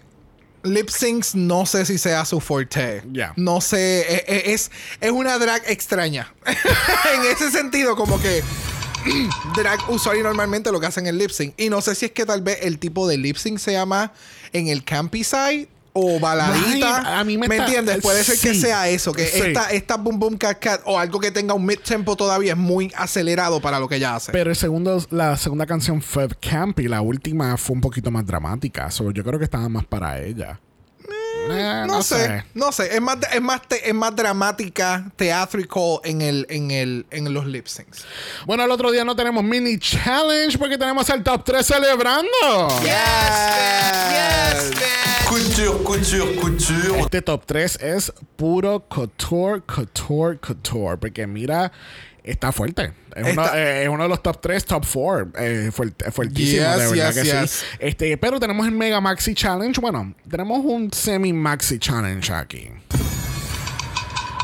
Lip 0.66 0.90
syncs 0.90 1.36
no 1.36 1.66
sé 1.66 1.86
si 1.86 1.98
sea 1.98 2.26
su 2.26 2.40
forte. 2.40 3.04
Ya. 3.12 3.34
No 3.38 3.62
sé, 3.62 4.02
e- 4.02 4.26
e- 4.28 4.54
es, 4.54 4.72
es 5.00 5.12
una 5.12 5.38
drag 5.38 5.62
extraña. 5.68 6.34
en 6.46 7.32
ese 7.32 7.52
sentido, 7.52 7.96
como 7.96 8.20
que 8.22 8.44
drag 9.56 9.80
usuario 9.90 10.24
normalmente 10.24 10.72
lo 10.72 10.80
que 10.80 10.88
hacen 10.88 11.06
es 11.08 11.14
lip 11.14 11.30
sync. 11.32 11.54
Y 11.58 11.70
no 11.70 11.82
sé 11.82 11.96
si 11.96 12.06
es 12.06 12.12
que 12.12 12.26
tal 12.26 12.42
vez 12.42 12.60
el 12.62 12.80
tipo 12.80 13.08
de 13.08 13.18
lip 13.18 13.38
sync 13.38 13.60
se 13.60 13.72
llama 13.74 14.12
en 14.54 14.68
el 14.68 14.84
campy 14.84 15.24
side 15.24 15.68
o 15.98 16.20
baladita. 16.20 17.18
A 17.20 17.24
mí 17.24 17.38
me 17.38 17.46
está- 17.46 17.66
entiendes? 17.66 18.02
Puede 18.02 18.22
ser 18.26 18.38
que 18.38 18.54
sea 18.54 18.90
eso, 18.90 19.14
que 19.14 19.26
Sí. 19.26 19.40
esta, 19.42 19.72
esta 19.72 19.96
boom 19.96 20.20
boom 20.20 20.38
cat 20.38 20.60
cat 20.60 20.82
o 20.84 21.00
algo 21.00 21.22
que 21.22 21.32
tenga 21.32 21.54
un 21.54 21.66
mid 21.66 21.80
tempo 21.80 22.18
todavía 22.18 22.52
es 22.52 22.58
muy 22.58 22.92
acelerado 22.98 23.62
para 23.62 23.80
lo 23.80 23.88
que 23.88 23.96
ella 23.96 24.16
hace. 24.16 24.34
Pero 24.34 24.50
el 24.50 24.58
segundo, 24.58 25.02
la 25.12 25.38
segunda 25.38 25.66
canción 25.66 26.02
fue 26.02 26.28
campy. 26.42 26.90
La 26.90 27.00
última 27.00 27.56
fue 27.56 27.76
un 27.76 27.82
poquito 27.82 28.12
más 28.12 28.26
dramática. 28.26 28.92
So 28.92 29.12
yo 29.12 29.24
creo 29.24 29.40
que 29.40 29.46
estaba 29.46 29.70
más 29.70 29.86
para 29.86 30.22
ella. 30.22 30.60
Eh, 31.50 31.84
no, 31.88 32.02
sé, 32.04 32.44
no 32.54 32.72
sé. 32.72 32.96
Es 32.96 33.02
más, 33.02 33.18
es 33.32 33.42
más, 33.42 33.62
te- 33.68 33.88
es 33.88 33.94
más 33.94 34.16
dramática, 34.16 35.06
theatrical 35.16 36.00
en 36.04 36.22
el, 36.22 36.46
en 36.50 36.72
el, 36.72 37.06
en 37.12 37.34
los 37.34 37.46
lip 37.46 37.68
syncs. 37.68 38.06
Bueno, 38.46 38.64
el 38.64 38.72
otro 38.72 38.92
día 38.92 39.06
no 39.06 39.16
tenemos 39.16 39.44
mini 39.44 39.78
challenge 39.80 40.58
porque 40.58 40.78
tenemos 40.78 41.10
el 41.10 41.24
top 41.24 41.44
3 41.44 41.66
celebrando. 41.66 42.30
Yes, 42.84 44.70
bitch. 44.72 45.26
Couture, 45.28 45.84
couture, 45.84 46.36
couture. 46.40 47.00
Este 47.02 47.22
top 47.22 47.46
3 47.46 47.80
es 47.82 48.14
puro 48.36 48.80
couture, 48.88 49.62
couture, 49.66 50.38
couture. 50.40 50.98
Porque 50.98 51.26
mira, 51.28 51.72
está 52.26 52.52
fuerte. 52.52 52.94
Es, 53.16 53.32
uno, 53.34 53.44
Está- 53.46 53.58
eh, 53.60 53.84
es 53.84 53.90
uno 53.90 54.04
de 54.04 54.10
los 54.10 54.22
top 54.22 54.42
3, 54.42 54.66
top 54.66 54.86
4. 54.92 55.32
Eh, 55.38 55.72
fuert- 55.74 56.12
fuertísimo, 56.12 56.64
Yes, 56.68 56.78
de 56.78 56.88
verdad 56.90 57.14
yes, 57.14 57.16
que 57.24 57.24
yes. 57.42 57.52
sí. 57.52 57.66
Este, 57.80 58.18
pero 58.18 58.40
tenemos 58.40 58.66
el 58.68 58.74
Mega 58.74 59.00
Maxi 59.00 59.34
Challenge. 59.34 59.80
Bueno, 59.80 60.14
tenemos 60.30 60.60
un 60.64 60.92
semi 60.92 61.32
Maxi 61.34 61.80
Challenge 61.80 62.34
aquí. 62.34 62.70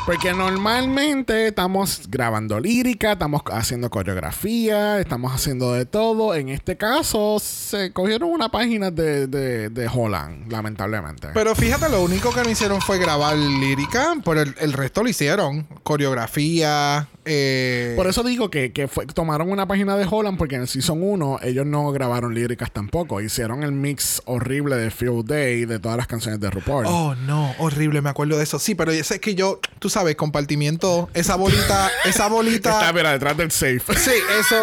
Porque 0.04 0.34
normalmente 0.34 1.48
estamos 1.48 2.02
grabando 2.10 2.60
lírica, 2.60 3.12
estamos 3.12 3.44
haciendo 3.52 3.92
coreografía, 3.92 5.00
estamos 5.00 5.32
haciendo 5.32 5.74
de 5.74 5.86
todo. 5.86 6.34
En 6.34 6.50
este 6.50 6.76
caso, 6.76 7.38
se 7.40 7.94
cogieron 7.94 8.32
una 8.32 8.50
página 8.50 8.90
de, 8.90 9.28
de, 9.28 9.70
de 9.70 9.88
Holland, 9.94 10.52
lamentablemente. 10.52 11.28
Pero 11.36 11.54
fíjate, 11.54 11.88
lo 11.90 12.02
único 12.02 12.34
que 12.34 12.42
no 12.42 12.50
hicieron 12.50 12.82
fue 12.82 12.98
grabar 12.98 13.38
lírica, 13.38 14.16
pero 14.26 14.42
el, 14.42 14.56
el 14.60 14.74
resto 14.74 15.04
lo 15.04 15.10
hicieron. 15.10 15.68
Coreografía, 15.84 17.08
eh, 17.26 17.94
Por 17.96 18.08
eso 18.08 18.24
digo 18.24 18.50
que, 18.50 18.72
que 18.72 18.88
fue- 18.88 19.06
tomaron 19.06 19.52
una 19.52 19.68
página 19.68 19.96
de 19.98 20.08
Holland 20.10 20.38
porque 20.38 20.56
en 20.56 20.62
el 20.62 20.68
Season 20.68 21.00
1 21.02 21.40
ellos 21.44 21.66
no 21.66 21.92
grabaron 21.92 22.34
líricas 22.34 22.72
tampoco. 22.72 23.22
Hicieron 23.22 23.64
el 23.64 23.72
mix 23.72 24.22
horrible 24.26 24.76
de 24.78 24.90
Field 24.92 25.26
Day 25.26 25.66
de 25.66 25.80
todas 25.80 25.98
las 25.98 26.08
canciones 26.08 26.40
de 26.40 26.50
RuPaul. 26.50 26.86
Oh, 26.88 27.16
no, 27.16 27.54
horrible, 27.60 28.02
me 28.02 28.10
acuerdo 28.10 28.38
de 28.38 28.44
eso. 28.44 28.60
Sí, 28.60 28.76
pero 28.76 28.92
es 28.92 29.10
que 29.20 29.36
yo, 29.36 29.60
tú 29.80 29.90
sabes, 29.90 30.16
compartimiento, 30.16 31.10
esa 31.14 31.36
bolita, 31.36 31.92
esa 32.06 32.28
bolita. 32.28 32.72
Está, 32.80 32.94
mira, 32.94 33.12
detrás 33.12 33.38
del 33.38 33.52
safe. 33.52 33.82
Sí, 33.96 34.12
eso, 34.40 34.56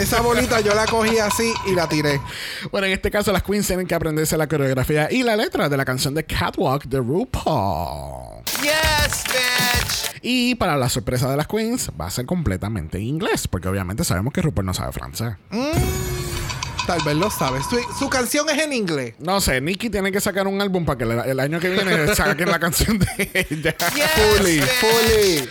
esa 0.00 0.20
bolita 0.20 0.60
yo 0.60 0.74
la 0.74 0.86
cogí 0.86 1.18
así 1.18 1.52
y 1.66 1.74
la 1.74 1.88
tiré. 1.88 2.20
Bueno, 2.72 2.86
en 2.86 2.92
este 2.92 3.10
caso 3.10 3.30
las 3.32 3.42
queens 3.42 3.66
tienen 3.66 3.86
que 3.86 3.94
aprenderse 3.94 4.36
la 4.36 4.46
coreografía 4.48 5.08
y 5.10 5.22
la 5.22 5.36
letra 5.36 5.68
de 5.68 5.76
la 5.76 5.84
canción 5.84 6.14
de 6.14 6.24
Catwalk 6.24 6.84
de 6.84 6.98
RuPaul. 6.98 8.42
Yes, 8.62 9.24
bitch. 9.28 9.69
Y 10.22 10.54
para 10.56 10.76
la 10.76 10.88
sorpresa 10.88 11.30
de 11.30 11.36
las 11.36 11.46
queens 11.46 11.90
va 11.98 12.06
a 12.06 12.10
ser 12.10 12.26
completamente 12.26 12.98
en 12.98 13.04
inglés, 13.04 13.48
porque 13.48 13.68
obviamente 13.68 14.04
sabemos 14.04 14.32
que 14.32 14.42
RuPaul 14.42 14.66
no 14.66 14.74
sabe 14.74 14.92
francés. 14.92 15.34
Tal 16.86 17.00
vez 17.04 17.14
lo 17.16 17.30
sabes. 17.30 17.64
Su, 17.66 17.78
su 17.98 18.10
canción 18.10 18.48
es 18.50 18.58
en 18.58 18.72
inglés. 18.72 19.14
No 19.18 19.40
sé, 19.40 19.60
Nicki 19.60 19.90
tiene 19.90 20.10
que 20.10 20.20
sacar 20.20 20.46
un 20.46 20.60
álbum 20.60 20.84
para 20.84 20.98
que 20.98 21.04
el, 21.04 21.12
el 21.12 21.40
año 21.40 21.60
que 21.60 21.70
viene 21.70 22.14
saquen 22.14 22.50
la 22.50 22.58
canción 22.58 22.98
de 22.98 23.06
ella. 23.50 23.74
Yes, 23.94 24.10
Fully, 24.10 24.60
fully. 24.60 25.48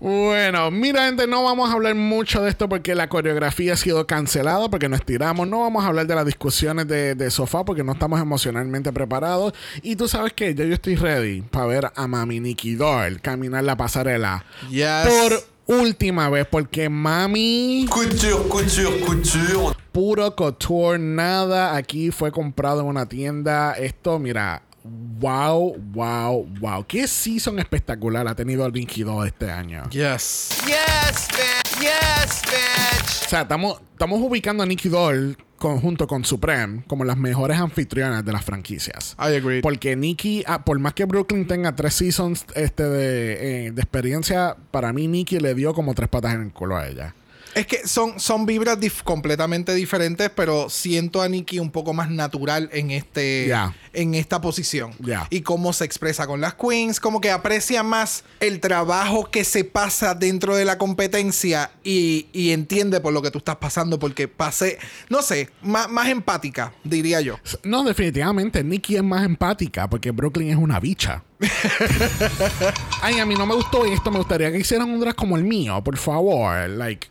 Bueno, 0.00 0.70
mira, 0.70 1.06
gente, 1.06 1.26
no 1.26 1.44
vamos 1.44 1.70
a 1.70 1.74
hablar 1.74 1.94
mucho 1.94 2.42
de 2.42 2.50
esto 2.50 2.68
porque 2.68 2.94
la 2.94 3.08
coreografía 3.08 3.74
ha 3.74 3.76
sido 3.76 4.06
cancelada, 4.06 4.68
porque 4.68 4.88
nos 4.88 5.04
tiramos. 5.04 5.46
No 5.48 5.60
vamos 5.60 5.84
a 5.84 5.88
hablar 5.88 6.06
de 6.06 6.14
las 6.14 6.26
discusiones 6.26 6.86
de, 6.88 7.14
de 7.14 7.30
sofá 7.30 7.64
porque 7.64 7.84
no 7.84 7.92
estamos 7.92 8.20
emocionalmente 8.20 8.92
preparados. 8.92 9.52
Y 9.82 9.96
tú 9.96 10.08
sabes 10.08 10.32
que 10.32 10.54
ya 10.54 10.64
yo 10.64 10.74
estoy 10.74 10.96
ready 10.96 11.42
para 11.42 11.66
ver 11.66 11.90
a 11.94 12.06
Mami 12.06 12.40
Nikki 12.40 12.74
Doll 12.74 13.20
caminar 13.20 13.64
la 13.64 13.76
pasarela 13.76 14.44
Yes. 14.70 15.06
por 15.08 15.78
última 15.78 16.28
vez, 16.28 16.46
porque 16.50 16.88
Mami 16.88 17.86
Couture, 17.88 18.48
couture, 18.48 19.00
couture. 19.00 19.76
puro 19.92 20.34
couture, 20.34 20.98
nada 20.98 21.76
aquí 21.76 22.10
fue 22.10 22.32
comprado 22.32 22.80
en 22.80 22.86
una 22.86 23.06
tienda. 23.06 23.72
Esto, 23.74 24.18
mira, 24.18 24.62
wow, 24.84 25.76
wow, 25.94 26.46
wow. 26.60 26.84
Qué 26.86 27.06
season 27.06 27.58
espectacular 27.58 28.26
ha 28.28 28.34
tenido 28.34 28.66
el 28.66 28.72
Nikki 28.72 29.02
Doll 29.02 29.26
este 29.26 29.50
año. 29.50 29.88
Yes. 29.90 30.50
Yes, 30.66 31.28
bitch. 31.30 31.80
Yes, 31.80 32.42
bitch. 32.46 33.26
O 33.26 33.28
sea, 33.28 33.42
estamos, 33.42 33.80
estamos 33.92 34.20
ubicando 34.20 34.62
a 34.62 34.66
Nicky 34.66 34.88
Doll 34.88 35.36
con- 35.56 35.80
junto 35.80 36.06
con 36.06 36.24
Supreme 36.24 36.82
como 36.86 37.04
las 37.04 37.16
mejores 37.16 37.58
anfitrionas 37.58 38.24
de 38.24 38.32
las 38.32 38.44
franquicias. 38.44 39.16
I 39.18 39.36
agree. 39.36 39.60
Porque 39.62 39.96
Nikki, 39.96 40.44
ah, 40.46 40.64
por 40.64 40.78
más 40.78 40.92
que 40.94 41.04
Brooklyn 41.04 41.46
tenga 41.46 41.74
tres 41.74 41.94
seasons 41.94 42.44
este, 42.54 42.82
de, 42.84 43.66
eh, 43.66 43.70
de 43.70 43.80
experiencia, 43.80 44.56
para 44.70 44.92
mí 44.92 45.06
Nikki 45.08 45.38
le 45.38 45.54
dio 45.54 45.72
como 45.72 45.94
tres 45.94 46.08
patas 46.08 46.34
en 46.34 46.42
el 46.42 46.52
culo 46.52 46.76
a 46.76 46.88
ella. 46.88 47.14
Es 47.54 47.66
que 47.66 47.86
son, 47.86 48.18
son 48.18 48.46
vibras 48.46 48.78
dif- 48.78 49.02
completamente 49.02 49.74
diferentes, 49.74 50.30
pero 50.34 50.70
siento 50.70 51.20
a 51.20 51.28
Nikki 51.28 51.58
un 51.58 51.70
poco 51.70 51.92
más 51.92 52.10
natural 52.10 52.70
en 52.72 52.90
este 52.90 53.46
en 53.92 54.14
esta 54.14 54.40
posición. 54.40 54.92
Y 55.30 55.42
cómo 55.42 55.72
se 55.74 55.84
expresa 55.84 56.26
con 56.26 56.40
las 56.40 56.54
queens, 56.54 56.98
como 56.98 57.20
que 57.20 57.30
aprecia 57.30 57.82
más 57.82 58.24
el 58.40 58.58
trabajo 58.60 59.30
que 59.30 59.44
se 59.44 59.64
pasa 59.64 60.14
dentro 60.14 60.56
de 60.56 60.64
la 60.64 60.78
competencia 60.78 61.70
y, 61.84 62.26
y 62.32 62.52
entiende 62.52 63.00
por 63.00 63.12
lo 63.12 63.20
que 63.20 63.30
tú 63.30 63.38
estás 63.38 63.56
pasando, 63.56 63.98
porque 63.98 64.28
pasé, 64.28 64.78
no 65.10 65.20
sé, 65.20 65.50
más, 65.60 65.90
más 65.90 66.08
empática, 66.08 66.72
diría 66.84 67.20
yo. 67.20 67.38
No, 67.64 67.84
definitivamente, 67.84 68.64
Nikki 68.64 68.96
es 68.96 69.02
más 69.02 69.24
empática 69.26 69.90
porque 69.90 70.10
Brooklyn 70.10 70.48
es 70.48 70.56
una 70.56 70.80
bicha. 70.80 71.22
Ay, 73.02 73.18
a 73.18 73.26
mí 73.26 73.34
no 73.34 73.46
me 73.46 73.54
gustó 73.54 73.84
esto. 73.84 74.10
Me 74.10 74.18
gustaría 74.18 74.50
que 74.52 74.58
hicieran 74.58 74.88
un 74.90 75.00
drag 75.00 75.14
como 75.14 75.36
el 75.36 75.44
mío, 75.44 75.82
por 75.82 75.96
favor. 75.96 76.68
Like. 76.68 77.08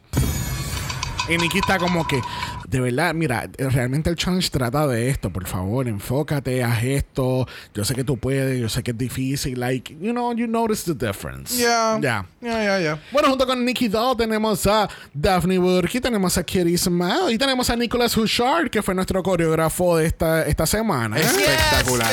Y 1.30 1.38
Nikki 1.38 1.60
está 1.60 1.78
como 1.78 2.06
que, 2.08 2.22
de 2.68 2.80
verdad, 2.80 3.13
mira, 3.13 3.50
realmente 3.58 4.10
el 4.10 4.16
challenge 4.16 4.50
trata 4.50 4.88
de 4.88 5.10
esto. 5.10 5.32
Por 5.32 5.48
favor, 5.48 5.88
enfócate, 5.88 6.63
haz 6.63 6.84
esto. 6.84 7.48
Yo 7.74 7.86
sé 7.86 7.96
que 7.96 8.04
tú 8.04 8.18
puedes, 8.18 8.60
yo 8.60 8.68
sé 8.70 8.84
que 8.84 8.92
es 8.92 8.98
difícil. 8.98 9.60
Like, 9.60 9.98
you 10.01 10.12
know, 10.12 10.34
you 10.34 10.48
notice 10.48 10.84
the 10.84 11.06
difference. 11.06 11.58
Ya. 11.58 11.98
Ya. 12.01 12.25
Ya, 12.42 12.63
ya, 12.63 12.80
ya. 12.80 13.04
Bueno, 13.12 13.30
junto 13.30 13.46
con 13.46 13.63
Nicky 13.63 13.88
Doll 13.88 14.18
tenemos 14.18 14.66
a 14.68 14.90
Daphne 15.13 15.58
Burke, 15.58 16.01
tenemos 16.01 16.38
a 16.38 16.44
Kitty 16.44 16.78
Smile 16.78 17.32
y 17.32 17.38
tenemos 17.38 17.70
a 17.70 17.75
Nicholas 17.75 18.18
Hushard, 18.18 18.70
que 18.70 18.82
fue 18.82 18.96
nuestro 18.96 19.22
coreógrafo 19.24 19.98
de 19.98 20.08
esta, 20.08 20.46
esta 20.46 20.66
semana. 20.66 21.18
Espectacular. 21.18 22.12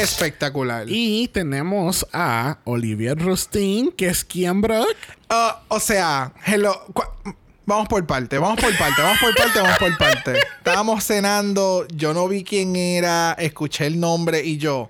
Espectacular. 0.00 0.84
Y 0.88 1.28
tenemos 1.28 2.06
a 2.12 2.58
Olivier 2.64 3.18
Rustin, 3.18 3.90
que 3.92 4.08
es 4.08 4.24
Kian 4.24 4.60
Brock. 4.60 4.96
Ah, 5.28 5.62
o 5.68 5.80
sea, 5.80 6.32
hello. 6.44 6.74
Vamos 7.66 7.88
por 7.88 8.04
parte, 8.06 8.38
vamos 8.38 8.60
por 8.60 8.76
parte, 8.76 9.02
vamos 9.02 9.18
por 9.20 9.34
parte, 9.34 9.60
vamos 9.60 9.78
por 9.78 9.98
parte. 9.98 10.32
Estábamos 10.58 11.04
cenando, 11.04 11.86
yo 11.94 12.12
no 12.14 12.26
vi 12.26 12.42
quién 12.42 12.74
era, 12.74 13.34
escuché 13.38 13.86
el 13.86 14.00
nombre 14.00 14.42
y 14.44 14.56
yo, 14.56 14.88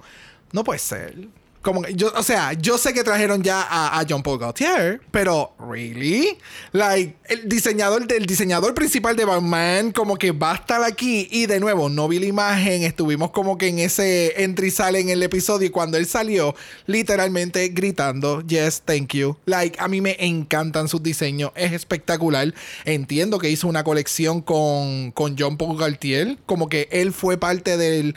no 0.53 0.65
puede 0.65 0.79
ser. 0.79 1.29
Como 1.62 1.87
yo, 1.88 2.11
o 2.17 2.23
sea, 2.23 2.55
yo 2.55 2.79
sé 2.79 2.95
que 2.95 3.05
trajeron 3.05 3.43
ya 3.43 3.61
a, 3.61 4.00
a 4.00 4.07
John 4.09 4.23
Paul 4.23 4.38
Gaultier, 4.38 5.02
pero 5.11 5.52
¿really? 5.59 6.38
Like, 6.73 7.17
el 7.29 7.49
diseñador 7.50 8.07
del 8.07 8.25
diseñador 8.25 8.73
principal 8.73 9.14
de 9.14 9.26
Batman, 9.26 9.93
como 9.93 10.17
que 10.17 10.33
va 10.33 10.52
a 10.52 10.55
estar 10.55 10.83
aquí. 10.83 11.29
Y 11.31 11.45
de 11.45 11.61
nuevo, 11.61 11.90
no 11.90 12.09
vi 12.09 12.19
la 12.19 12.25
imagen, 12.26 12.83
estuvimos 12.85 13.31
como 13.31 13.59
que 13.59 13.69
en 13.69 13.79
ese 13.79 14.43
entry 14.43 14.69
y 14.69 14.71
sale 14.71 15.00
en 15.00 15.11
el 15.11 15.23
episodio. 15.23 15.67
Y 15.67 15.71
cuando 15.71 15.99
él 15.99 16.07
salió, 16.07 16.55
literalmente 16.87 17.69
gritando, 17.69 18.40
Yes, 18.47 18.83
thank 18.85 19.12
you. 19.14 19.37
Like, 19.45 19.76
a 19.81 19.87
mí 19.88 20.00
me 20.00 20.17
encantan 20.19 20.88
sus 20.88 21.02
diseños, 21.02 21.52
es 21.55 21.73
espectacular. 21.73 22.55
Entiendo 22.87 23.38
que 23.38 23.50
hizo 23.50 23.69
una 23.69 23.85
colección 23.85 24.40
con, 24.40 25.11
con 25.12 25.37
John 25.38 25.57
Paul 25.59 25.76
Gaultier, 25.79 26.38
como 26.47 26.69
que 26.71 26.88
él 26.90 27.12
fue 27.12 27.37
parte 27.38 27.76
del. 27.76 28.17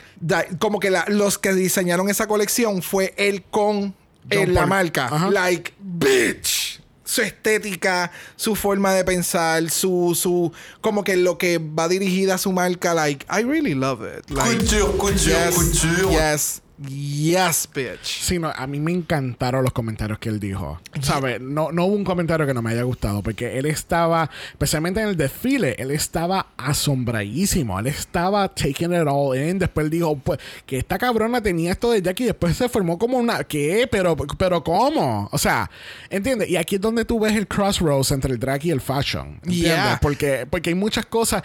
como 0.58 0.80
que 0.80 0.90
la- 0.90 1.04
los 1.08 1.38
que 1.38 1.52
diseñaron 1.52 2.08
esa 2.08 2.26
colección 2.26 2.80
fue 2.82 3.12
él 3.18 3.33
con 3.40 3.94
John 4.30 4.42
en 4.42 4.54
la 4.54 4.60
Paul. 4.62 4.68
marca. 4.70 5.06
Ajá. 5.06 5.30
Like, 5.30 5.72
bitch. 5.80 6.80
Su 7.06 7.20
estética, 7.20 8.10
su 8.34 8.56
forma 8.56 8.92
de 8.94 9.04
pensar, 9.04 9.68
su, 9.70 10.18
su, 10.20 10.50
como 10.80 11.04
que 11.04 11.16
lo 11.16 11.36
que 11.36 11.58
va 11.58 11.86
dirigida 11.86 12.36
a 12.36 12.38
su 12.38 12.50
marca, 12.50 12.94
like, 12.94 13.26
I 13.30 13.42
really 13.44 13.74
love 13.74 14.00
it. 14.02 14.28
Like, 14.30 14.56
Couture, 14.56 14.96
couture, 14.96 15.18
yes, 15.46 15.54
couture. 15.54 16.10
yes, 16.10 16.62
yes, 16.88 17.68
bitch. 17.72 18.04
Sí, 18.04 18.38
no, 18.38 18.50
a 18.54 18.66
mí 18.66 18.80
me 18.80 18.92
encantaron 18.92 19.62
los 19.62 19.72
comentarios 19.72 20.18
que 20.18 20.28
él 20.28 20.40
dijo. 20.40 20.80
¿Sabes? 21.00 21.40
No, 21.40 21.72
no 21.72 21.84
hubo 21.86 21.94
un 21.94 22.04
comentario 22.04 22.46
que 22.46 22.54
no 22.54 22.62
me 22.62 22.70
haya 22.72 22.82
gustado, 22.82 23.22
porque 23.22 23.58
él 23.58 23.66
estaba, 23.66 24.30
especialmente 24.52 25.00
en 25.00 25.08
el 25.08 25.16
desfile, 25.16 25.76
él 25.78 25.90
estaba 25.90 26.46
asombradísimo. 26.56 27.78
Él 27.78 27.86
estaba 27.88 28.48
taking 28.48 28.92
it 28.92 29.06
all 29.06 29.36
in. 29.36 29.58
Después 29.58 29.84
él 29.84 29.90
dijo 29.90 30.16
pues, 30.16 30.38
que 30.66 30.78
esta 30.78 30.98
cabrona 30.98 31.40
tenía 31.42 31.72
esto 31.72 31.90
de 31.90 32.02
Jackie 32.02 32.24
y 32.24 32.26
después 32.26 32.56
se 32.56 32.68
formó 32.68 32.98
como 32.98 33.18
una. 33.18 33.44
¿Qué? 33.44 33.88
¿Pero, 33.90 34.16
pero 34.16 34.62
cómo? 34.64 35.28
O 35.32 35.38
sea, 35.38 35.70
¿entiendes? 36.10 36.48
Y 36.48 36.56
aquí 36.56 36.76
es 36.76 36.80
donde 36.80 37.04
tú 37.04 37.20
ves 37.20 37.34
el 37.36 37.46
crossroads 37.46 38.10
entre 38.12 38.32
el 38.32 38.38
drag 38.38 38.64
y 38.66 38.70
el 38.70 38.80
fashion. 38.80 39.40
¿Entiendes? 39.44 39.62
Yeah. 39.62 39.98
Porque, 40.00 40.46
porque 40.48 40.70
hay 40.70 40.74
muchas 40.76 41.06
cosas. 41.06 41.42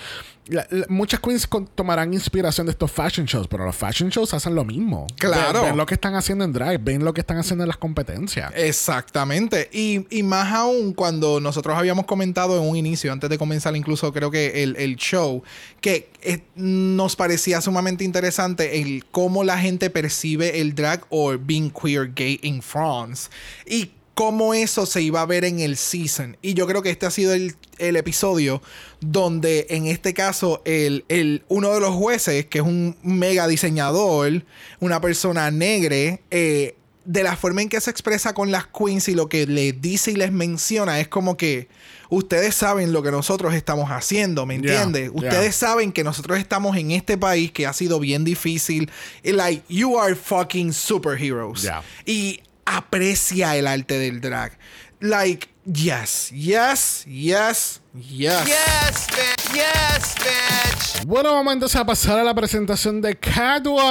la- 0.48 0.66
la- 0.72 0.86
muchas 0.90 1.20
queens 1.20 1.46
con- 1.46 1.68
tomarán 1.68 2.12
inspiración 2.12 2.66
de 2.66 2.72
estos 2.72 2.92
fashion 2.92 3.28
shows, 3.28 3.48
pero 3.48 3.66
los 3.66 3.76
fashion 3.76 4.10
shows 4.10 4.34
hacen 4.34 4.56
lo 4.56 4.66
mismo. 4.66 5.06
Claro. 5.20 5.62
Ven, 5.62 5.70
ven 5.72 5.78
lo 5.78 5.86
que 5.86 5.94
están 5.94 6.16
haciendo 6.16 6.44
en 6.46 6.54
Drive, 6.54 6.80
ven 6.80 7.04
lo 7.04 7.14
que 7.14 7.22
están 7.22 7.38
haciendo 7.38 7.64
en 7.64 7.68
las 7.68 7.78
competencias. 7.78 8.52
Exactamente. 8.56 9.70
Y, 9.72 10.06
y 10.10 10.24
más 10.24 10.54
aún 10.54 10.94
cuando 10.94 11.40
nosotros 11.40 11.78
habíamos 11.78 12.06
comentado 12.06 12.58
en 12.62 12.68
un 12.68 12.76
inicio, 12.76 13.12
antes 13.12 13.30
de 13.30 13.38
comenzar 13.38 13.76
incluso 13.76 14.12
creo 14.14 14.32
que 14.32 14.64
el, 14.64 14.76
el 14.78 14.96
show, 14.96 15.44
que 15.82 16.10
eh, 16.22 16.44
nos 16.56 17.16
parecía 17.16 17.62
sumamente 17.62 18.04
interesante 18.04 18.82
el 18.82 19.06
cómo 19.12 19.44
la 19.44 19.58
gente 19.58 19.90
percibe 19.90 20.62
el 20.62 20.76
drag 20.76 21.06
o 21.10 21.38
being 21.38 21.70
queer 21.70 22.14
gay 22.14 22.40
in 22.44 22.62
France. 22.62 23.30
Y 23.66 23.92
cómo 24.20 24.54
eso 24.54 24.86
se 24.86 25.02
iba 25.02 25.22
a 25.22 25.26
ver 25.26 25.46
en 25.46 25.62
el 25.62 25.78
season. 25.78 26.36
Y 26.42 26.54
yo 26.54 26.68
creo 26.68 26.82
que 26.82 26.90
este 26.90 27.06
ha 27.06 27.10
sido 27.12 27.32
el, 27.34 27.56
el 27.78 27.96
episodio 27.96 28.62
donde 29.00 29.66
en 29.70 29.88
este 29.88 30.14
caso 30.14 30.62
el, 30.66 31.06
el- 31.08 31.44
uno 31.48 31.74
de 31.74 31.80
los 31.80 31.96
jueces, 31.96 32.46
que 32.48 32.58
es 32.58 32.66
un 32.66 32.98
mega 33.02 33.48
diseñador, 33.48 34.44
una 34.82 35.00
persona 35.00 35.52
negre, 35.52 36.22
eh, 36.32 36.76
de 37.06 37.24
la 37.24 37.38
forma 37.38 37.62
en 37.62 37.70
que 37.70 37.80
se 37.80 37.90
expresa 37.90 38.34
con 38.34 38.52
las 38.52 38.68
queens 38.68 39.08
y 39.08 39.16
lo 39.16 39.30
que 39.30 39.48
les 39.48 39.82
dice 39.82 40.12
y 40.12 40.16
les 40.16 40.34
menciona 40.34 41.00
es 41.00 41.08
como 41.08 41.38
que 41.38 41.70
ustedes 42.10 42.54
saben 42.56 42.92
lo 42.92 43.02
que 43.02 43.12
nosotros 43.12 43.54
estamos 43.54 43.90
haciendo, 43.90 44.46
¿me 44.46 44.56
entiendes? 44.56 45.12
yeah. 45.14 45.30
Ustedes 45.30 45.56
saben 45.56 45.94
que 45.94 46.04
nosotros 46.04 46.38
estamos 46.40 46.76
en 46.76 46.92
este 46.92 47.18
país 47.18 47.52
que 47.54 47.66
ha 47.66 47.72
sido 47.74 48.00
bien 48.02 48.26
difícil. 48.26 48.92
Y 49.24 49.32
like, 49.32 49.64
you 49.70 49.98
are 49.98 50.14
fucking 50.14 50.74
superheroes. 50.74 51.62
Yeah. 51.62 51.84
Y 52.06 52.42
aprecia 52.78 53.56
el 53.58 53.68
arte 53.68 53.98
del 53.98 54.22
drag. 54.22 54.58
Like, 55.02 55.48
yes, 55.66 56.30
yes, 56.32 57.06
yes, 57.08 57.82
yes. 57.94 58.46
Yes, 58.46 59.08
bitch. 59.08 59.54
Yes, 59.54 60.16
bitch. 60.20 61.06
Bueno, 61.06 61.34
vamos 61.34 61.54
entonces 61.54 61.80
a 61.80 61.86
pasar 61.86 62.20
a 62.20 62.24
la 62.24 62.34
presentación 62.34 63.02
de 63.02 63.16
Catwa. 63.16 63.82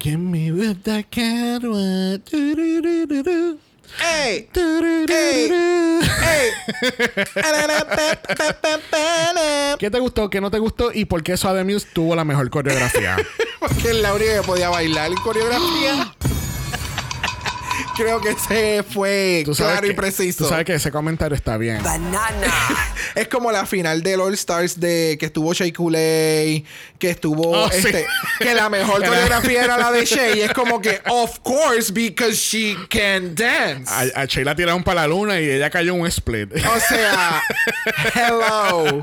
Give 0.00 0.16
me 0.16 0.50
with 0.52 0.78
the 0.84 1.04
Catwa. 1.04 1.78
¡Ey! 4.00 4.48
Du-du-du-du-du. 4.52 6.00
¡Ey! 6.22 6.50
¿Qué 9.78 9.90
te 9.90 9.98
gustó? 9.98 10.30
¿Qué 10.30 10.40
no 10.40 10.50
te 10.50 10.58
gustó? 10.58 10.92
¿Y 10.92 11.04
por 11.04 11.22
qué 11.22 11.36
Suave 11.36 11.64
Muse 11.64 11.88
tuvo 11.92 12.16
la 12.16 12.24
mejor 12.24 12.48
coreografía? 12.48 13.16
Porque 13.60 13.90
es 13.90 13.96
la 13.96 14.14
única 14.14 14.40
que 14.40 14.46
podía 14.46 14.70
bailar 14.70 15.10
en 15.10 15.16
coreografía. 15.16 16.14
Creo 17.98 18.20
que 18.20 18.30
ese 18.30 18.84
fue 18.84 19.44
claro 19.56 19.86
y 19.86 19.92
preciso. 19.92 20.44
Tú 20.44 20.50
sabes 20.50 20.64
que 20.64 20.74
ese 20.74 20.92
comentario 20.92 21.34
está 21.36 21.56
bien. 21.58 21.82
Banana. 21.82 22.30
Es 23.14 23.26
como 23.26 23.50
la 23.50 23.64
final 23.66 24.02
del 24.02 24.20
All 24.20 24.34
Stars 24.34 24.78
de 24.78 25.16
que 25.18 25.26
estuvo 25.26 25.52
Shea 25.52 25.72
Coulee, 25.72 26.64
que 26.98 27.10
estuvo 27.10 27.50
Oh, 27.50 27.68
sí. 27.70 27.78
este, 27.78 28.06
que 28.38 28.54
la 28.54 28.68
mejor 28.68 29.02
coreografía 29.04 29.64
era 29.64 29.78
la 29.78 29.90
de 29.90 30.04
Shea 30.04 30.36
y 30.36 30.40
es 30.42 30.52
como 30.52 30.80
que 30.80 31.00
of 31.08 31.38
course 31.40 31.90
because 31.92 32.34
she 32.36 32.76
can 32.88 33.34
dance. 33.34 33.90
A, 33.92 34.22
a 34.22 34.24
Sheila 34.26 34.54
tiraron 34.54 34.84
para 34.84 35.00
la 35.02 35.08
luna 35.08 35.40
y 35.40 35.48
ella 35.50 35.70
cayó 35.70 35.94
en 35.94 36.02
un 36.02 36.06
split. 36.06 36.52
O 36.54 36.80
sea, 36.80 37.42
hello. 38.14 39.00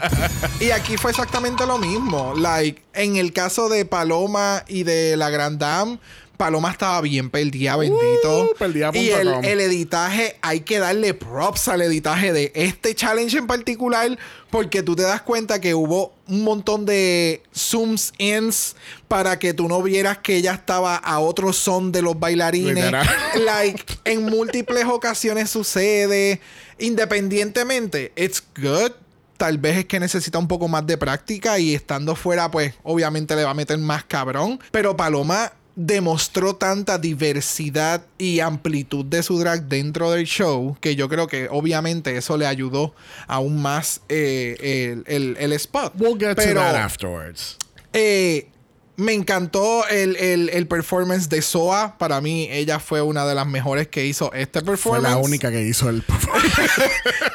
Y 0.59 0.69
aquí 0.71 0.97
fue 0.97 1.11
exactamente 1.11 1.65
lo 1.65 1.77
mismo. 1.77 2.33
Like, 2.37 2.81
en 2.93 3.17
el 3.17 3.33
caso 3.33 3.67
de 3.69 3.85
Paloma 3.85 4.63
y 4.67 4.83
de 4.83 5.17
la 5.17 5.29
Grand 5.29 5.59
Dame, 5.59 5.97
Paloma 6.38 6.72
estaba 6.72 7.01
bien 7.01 7.30
perdida, 7.30 7.75
bendito. 7.77 8.44
Uh, 8.44 8.56
perdida 8.58 8.92
y 8.94 9.10
el, 9.10 9.27
el 9.44 9.62
editaje, 9.62 10.38
hay 10.42 10.62
que 10.62 10.80
darle 10.80 11.13
props 11.13 11.68
al 11.68 11.82
editaje 11.82 12.34
de 12.34 12.51
este 12.56 12.94
challenge 12.96 13.38
en 13.38 13.48
particular, 13.48 14.18
porque 14.50 14.84
tú 14.84 14.96
te 14.96 15.04
das 15.04 15.22
cuenta 15.22 15.60
que 15.62 15.74
hubo 15.74 16.13
un 16.27 16.44
montón 16.44 16.86
de 16.86 17.44
zooms 17.54 18.13
ins 18.18 18.75
para 19.08 19.38
que 19.39 19.54
tú 19.54 19.68
no 19.68 19.82
vieras 19.82 20.20
que 20.20 20.38
ella 20.38 20.54
estaba 20.54 20.96
a 20.96 21.20
otro 21.20 21.54
son 21.54 21.92
de 21.92 22.01
los 22.01 22.20
bailarines. 22.20 22.92
Like, 23.36 23.84
en 24.06 24.24
múltiples 24.24 24.86
ocasiones 24.86 25.50
sucede. 25.50 26.42
Independientemente, 26.80 28.12
it's 28.15 28.44
good. 28.58 28.92
Tal 29.38 29.58
vez 29.58 29.77
es 29.80 29.86
que 29.86 30.00
necesita 30.00 30.38
un 30.38 30.48
poco 30.48 30.68
más 30.68 30.88
de 30.88 30.98
práctica 30.98 31.60
y 31.60 31.75
estando 31.75 32.15
fuera, 32.15 32.50
pues 32.50 32.74
obviamente 32.84 33.36
le 33.36 33.44
va 33.44 33.51
a 33.51 33.54
meter 33.54 33.77
más 33.77 34.06
cabrón. 34.06 34.60
Pero 34.72 34.96
Paloma 34.96 35.51
demostró 35.75 36.55
tanta 36.55 36.98
diversidad 36.98 38.01
y 38.17 38.39
amplitud 38.39 39.03
de 39.05 39.22
su 39.24 39.38
drag 39.39 39.63
dentro 39.67 40.12
del 40.12 40.25
show 40.25 40.77
que 40.79 40.96
yo 40.96 41.10
creo 41.10 41.27
que 41.27 41.48
obviamente 41.51 42.15
eso 42.17 42.38
le 42.38 42.48
ayudó 42.48 42.94
aún 43.27 43.62
más 43.62 44.01
eh, 44.10 44.94
el, 45.08 45.13
el- 45.13 45.38
el 45.38 45.51
spot. 45.53 45.94
We'll 45.98 46.17
get 46.20 46.36
Pero, 46.36 46.62
to 46.62 46.65
that 46.67 46.75
afterwards. 46.75 47.58
eh, 47.94 48.48
me 48.97 49.13
encantó 49.13 49.87
el, 49.87 50.15
el- 50.15 50.49
el 50.49 50.67
performance 50.67 51.27
de 51.29 51.41
Soa. 51.41 51.97
Para 51.97 52.21
mí, 52.21 52.47
ella 52.49 52.79
fue 52.79 53.01
una 53.01 53.25
de 53.25 53.35
las 53.35 53.45
mejores 53.47 53.87
que 53.87 54.05
hizo 54.05 54.31
este 54.33 54.59
Fue 54.61 54.67
performance. 54.73 55.09
la 55.09 55.17
única 55.17 55.51
que 55.51 55.61
hizo 55.63 55.89
el 55.89 56.01
performance. 56.07 56.53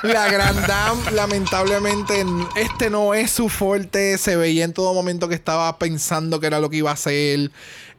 La 0.03 0.31
Grand 0.31 0.67
Dame, 0.67 1.11
lamentablemente, 1.13 2.25
este 2.57 2.89
no 2.91 3.15
es 3.15 3.31
su 3.31 3.49
fuerte. 3.49 4.17
Se 4.19 4.37
veía 4.37 4.65
en 4.65 4.73
todo 4.73 4.95
momento 4.95 5.29
que 5.29 5.35
estaba 5.35 5.79
pensando 5.79 6.41
que 6.41 6.47
era 6.47 6.61
lo 6.61 6.71
que 6.71 6.79
iba 6.79 6.91
a 6.91 6.95
hacer. 6.95 7.51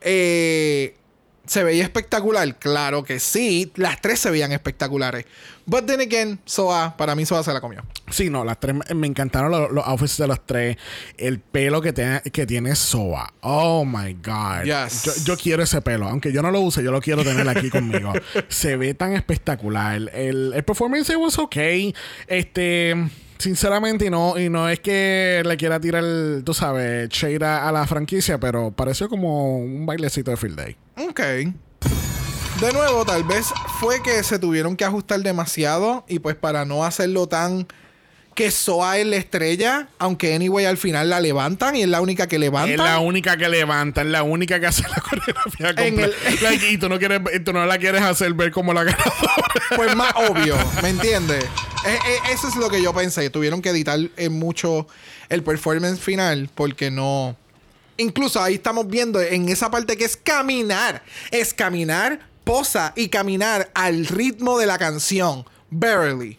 Eh, 0.02 0.96
¿Se 1.52 1.66
veía 1.66 1.84
espectacular? 1.84 2.58
Claro 2.60 3.04
que 3.04 3.20
sí. 3.20 3.74
Las 3.76 4.00
tres 4.00 4.20
se 4.22 4.32
veían 4.32 4.54
espectaculares. 4.54 5.26
But 5.66 5.86
then 5.86 6.00
again, 6.00 6.40
Soa, 6.46 6.96
para 6.96 7.14
mí 7.14 7.26
Soa 7.26 7.44
se 7.44 7.52
la 7.52 7.60
comió. 7.60 7.84
Sí, 8.10 8.30
no, 8.30 8.46
las 8.46 8.58
tres 8.58 8.74
me- 8.96 9.06
encantaron 9.08 9.52
los, 9.52 9.70
los 9.70 9.86
outfits 9.86 10.16
de 10.18 10.28
los 10.28 10.46
tres. 10.46 10.78
El 11.18 11.42
pelo 11.42 11.82
que, 11.82 11.92
tiene 11.92 12.22
que 12.22 12.46
tiene 12.46 12.74
Soa. 12.78 13.34
Oh 13.42 13.84
my 13.84 14.14
God. 14.24 14.64
Yes. 14.64 15.04
Yo, 15.04 15.12
yo 15.26 15.38
quiero 15.38 15.62
ese 15.62 15.82
pelo. 15.82 16.08
Aunque 16.08 16.32
yo 16.32 16.42
no 16.42 16.52
lo 16.52 16.62
use, 16.62 16.82
yo 16.82 16.92
lo 16.94 17.02
quiero 17.02 17.22
tener 17.26 17.50
aquí 17.50 17.70
conmigo. 17.70 18.14
Se 18.48 18.78
ve 18.78 18.94
tan 18.94 19.12
espectacular. 19.12 19.98
El, 20.14 20.54
el 20.56 20.64
performance 20.64 21.14
was 21.18 21.38
okay. 21.38 21.94
Este. 22.28 22.96
Sinceramente, 23.40 24.06
y 24.06 24.10
no, 24.10 24.40
y 24.40 24.48
no 24.50 24.70
es 24.70 24.80
que 24.80 25.42
le 25.46 25.58
quiera 25.58 25.82
tirar, 25.82 26.04
tú 26.46 26.54
sabes, 26.54 27.10
shade 27.10 27.44
a, 27.44 27.68
a 27.68 27.72
la 27.74 27.86
franquicia, 27.88 28.40
pero 28.40 28.72
pareció 28.72 29.10
como 29.10 29.58
un 29.58 29.86
bailecito 29.86 30.32
de 30.32 30.38
Field 30.38 30.56
Day. 30.56 30.78
Ok. 30.98 31.20
De 31.20 32.74
nuevo, 32.74 33.06
tal 33.06 33.24
vez 33.24 33.48
fue 33.80 34.04
que 34.04 34.22
se 34.24 34.38
tuvieron 34.38 34.76
que 34.78 34.86
ajustar 34.86 35.20
demasiado 35.22 36.06
y 36.08 36.20
pues 36.20 36.36
para 36.36 36.64
no 36.66 36.84
hacerlo 36.86 37.28
tan 37.28 37.68
que 38.36 38.50
Soa 38.50 38.98
es 38.98 39.06
la 39.08 39.18
estrella, 39.18 39.90
aunque 40.00 40.34
anyway 40.34 40.66
al 40.66 40.78
final 40.78 41.10
la 41.10 41.20
levantan 41.20 41.76
y 41.76 41.82
es 41.82 41.90
la 41.90 42.00
única 42.02 42.28
que 42.28 42.40
levanta. 42.40 42.72
Es 42.72 42.78
la 42.80 43.00
única 43.00 43.36
que 43.36 43.50
levanta, 43.50 44.02
es 44.02 44.08
la 44.08 44.24
única 44.24 44.60
que 44.60 44.68
hace 44.68 44.84
la 44.84 45.02
coreografía 45.10 45.70
En 45.72 45.96
completa. 45.96 46.30
el- 46.30 46.40
Like, 46.44 46.70
y 46.72 46.78
tú 46.78 46.88
no, 46.88 46.98
quieres, 47.00 47.20
tú 47.44 47.52
no 47.52 47.66
la 47.66 47.78
quieres 47.78 48.02
hacer 48.04 48.34
ver 48.36 48.52
como 48.52 48.74
la 48.74 48.84
ganadora. 48.84 49.44
Pues 49.76 49.96
más 49.96 50.14
obvio, 50.30 50.56
¿me 50.84 50.90
entiendes? 50.90 51.44
Eh, 51.44 51.98
eh, 52.08 52.18
eso 52.32 52.48
es 52.48 52.56
lo 52.56 52.70
que 52.70 52.82
yo 52.82 52.94
pensé. 52.94 53.30
Tuvieron 53.32 53.62
que 53.62 53.70
editar 53.70 54.00
eh, 54.16 54.30
mucho 54.30 54.88
el 55.30 55.44
performance 55.44 56.00
final 56.00 56.48
porque 56.54 56.90
no. 56.92 57.36
Incluso 58.02 58.42
ahí 58.42 58.56
estamos 58.56 58.88
viendo 58.88 59.22
en 59.22 59.50
esa 59.50 59.70
parte 59.72 59.98
que 59.98 60.06
es 60.06 60.18
caminar. 60.18 61.04
Es 61.32 61.54
caminar, 61.54 62.20
posa 62.44 62.94
y 62.96 63.10
caminar 63.10 63.72
al 63.74 64.06
ritmo 64.08 64.58
de 64.60 64.66
la 64.66 64.78
canción. 64.78 65.46
Barely. 65.70 66.38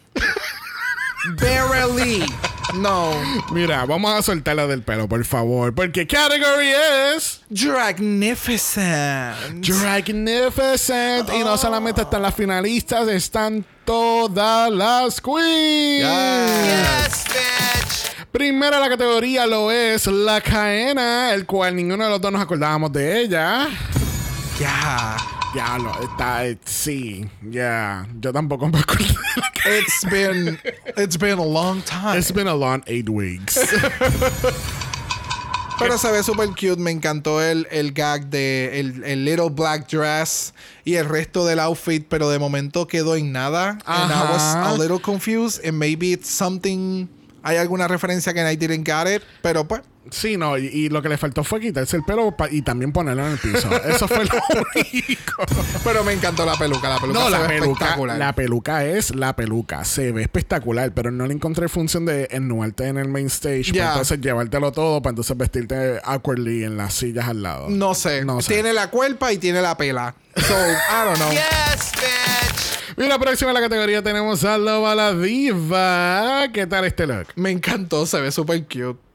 Barely. 1.40 2.24
No. 2.74 3.12
Mira, 3.52 3.84
vamos 3.84 4.18
a 4.18 4.22
soltarla 4.22 4.66
del 4.66 4.82
pelo, 4.82 5.06
por 5.08 5.22
favor. 5.24 5.74
Porque 5.74 6.06
category 6.06 6.72
es 7.14 7.42
Dragnificent. 7.50 9.36
Dragnificent. 9.66 11.28
Y 11.34 11.40
no 11.40 11.58
solamente 11.58 12.02
están 12.02 12.22
las 12.22 12.34
finalistas, 12.34 13.08
están 13.08 13.64
todas 13.84 14.70
las 14.70 15.20
queens. 15.20 16.02
Yes, 16.02 17.24
bitch. 17.28 18.11
Primera 18.32 18.80
la 18.80 18.88
categoría 18.88 19.46
lo 19.46 19.70
es 19.70 20.06
la 20.06 20.40
Caena, 20.40 21.34
el 21.34 21.44
cual 21.44 21.76
ninguno 21.76 22.04
de 22.04 22.10
los 22.10 22.20
dos 22.20 22.32
nos 22.32 22.40
acordábamos 22.40 22.90
de 22.92 23.20
ella. 23.20 23.68
Ya. 24.58 25.16
Ya 25.54 25.76
lo 25.76 25.92
está, 26.02 26.44
sí, 26.64 27.28
ya. 27.42 28.06
Yo 28.18 28.32
tampoco 28.32 28.68
me 28.68 28.78
acuerdo. 28.78 29.04
de 29.04 29.40
la 29.40 29.52
Caena. 29.52 29.78
It's 29.78 30.04
been 30.10 30.58
it's 30.96 31.18
been 31.18 31.38
a 31.38 31.44
long 31.44 31.82
time. 31.82 32.18
It's 32.18 32.32
been 32.32 32.48
a 32.48 32.54
long 32.54 32.82
eight 32.86 33.10
weeks. 33.10 33.58
Pero 35.78 35.98
se 35.98 36.10
ve 36.10 36.22
súper 36.22 36.48
cute. 36.50 36.78
Me 36.78 36.90
encantó 36.90 37.42
el, 37.42 37.66
el 37.70 37.92
gag 37.92 38.30
de 38.30 38.80
el, 38.80 39.04
el 39.04 39.24
little 39.26 39.50
black 39.50 39.88
dress 39.90 40.54
y 40.86 40.94
el 40.94 41.06
resto 41.06 41.44
del 41.44 41.58
outfit, 41.58 42.06
pero 42.08 42.30
de 42.30 42.38
momento 42.38 42.86
quedó 42.86 43.16
en 43.16 43.32
nada. 43.32 43.78
And 43.84 44.10
I 44.12 44.30
was 44.30 44.42
a 44.42 44.74
little 44.78 45.00
confused. 45.00 45.62
And 45.66 45.78
maybe 45.78 46.12
it's 46.12 46.30
something. 46.30 47.08
Hay 47.42 47.56
alguna 47.56 47.88
referencia 47.88 48.32
que 48.32 48.40
I 48.52 48.56
didn't 48.56 48.86
get 48.86 49.16
it. 49.16 49.22
Pero 49.42 49.66
pues, 49.66 49.82
Sí, 50.10 50.36
no, 50.36 50.58
y, 50.58 50.66
y 50.66 50.88
lo 50.88 51.00
que 51.00 51.08
le 51.08 51.16
faltó 51.16 51.44
fue 51.44 51.60
quitarse 51.60 51.96
el 51.96 52.02
pelo 52.02 52.34
y 52.50 52.62
también 52.62 52.90
ponerlo 52.92 53.24
en 53.24 53.32
el 53.34 53.38
piso. 53.38 53.70
Eso 53.86 54.08
fue 54.08 54.24
lo 54.24 54.32
único. 54.74 55.44
Pero 55.84 56.02
me 56.02 56.12
encantó 56.12 56.44
la 56.44 56.56
peluca. 56.56 56.88
La 56.88 56.98
peluca 56.98 57.18
No, 57.20 57.24
se 57.26 57.30
la 57.30 57.38
ve 57.42 57.48
peluca, 57.48 57.70
espectacular. 57.84 58.18
la 58.18 58.34
peluca 58.34 58.84
es 58.84 59.14
la 59.14 59.36
peluca. 59.36 59.84
Se 59.84 60.10
ve 60.10 60.22
espectacular, 60.22 60.92
pero 60.92 61.12
no 61.12 61.24
le 61.26 61.34
encontré 61.34 61.68
función 61.68 62.04
de 62.04 62.26
ennuarte 62.32 62.88
en 62.88 62.98
el 62.98 63.08
main 63.08 63.26
stage. 63.28 63.66
para 63.70 63.74
Ya. 63.76 63.88
entonces 63.92 64.20
llevártelo 64.20 64.72
todo, 64.72 65.00
para 65.02 65.12
entonces 65.12 65.36
vestirte 65.36 66.00
awkwardly 66.02 66.64
en 66.64 66.76
las 66.76 66.94
sillas 66.94 67.28
al 67.28 67.42
lado. 67.44 67.68
No 67.70 67.94
sé. 67.94 68.24
No 68.24 68.40
sé. 68.42 68.54
Tiene 68.54 68.72
la 68.72 68.90
cuerpa 68.90 69.32
y 69.32 69.38
tiene 69.38 69.62
la 69.62 69.76
pela. 69.76 70.16
So, 70.34 70.54
I 70.54 71.04
don't 71.04 71.16
know. 71.16 71.30
Yes, 71.32 71.92
bitch. 71.92 72.81
Mira, 72.96 73.18
próxima 73.18 73.50
en 73.50 73.54
la 73.54 73.60
categoría 73.60 74.02
tenemos 74.02 74.44
a 74.44 74.58
Loba 74.58 74.94
la 74.94 75.14
Diva. 75.14 76.48
¿Qué 76.52 76.66
tal 76.66 76.84
este 76.84 77.06
look? 77.06 77.28
Me 77.36 77.50
encantó, 77.50 78.04
se 78.06 78.20
ve 78.20 78.30
súper 78.30 78.64
cute. 78.64 79.11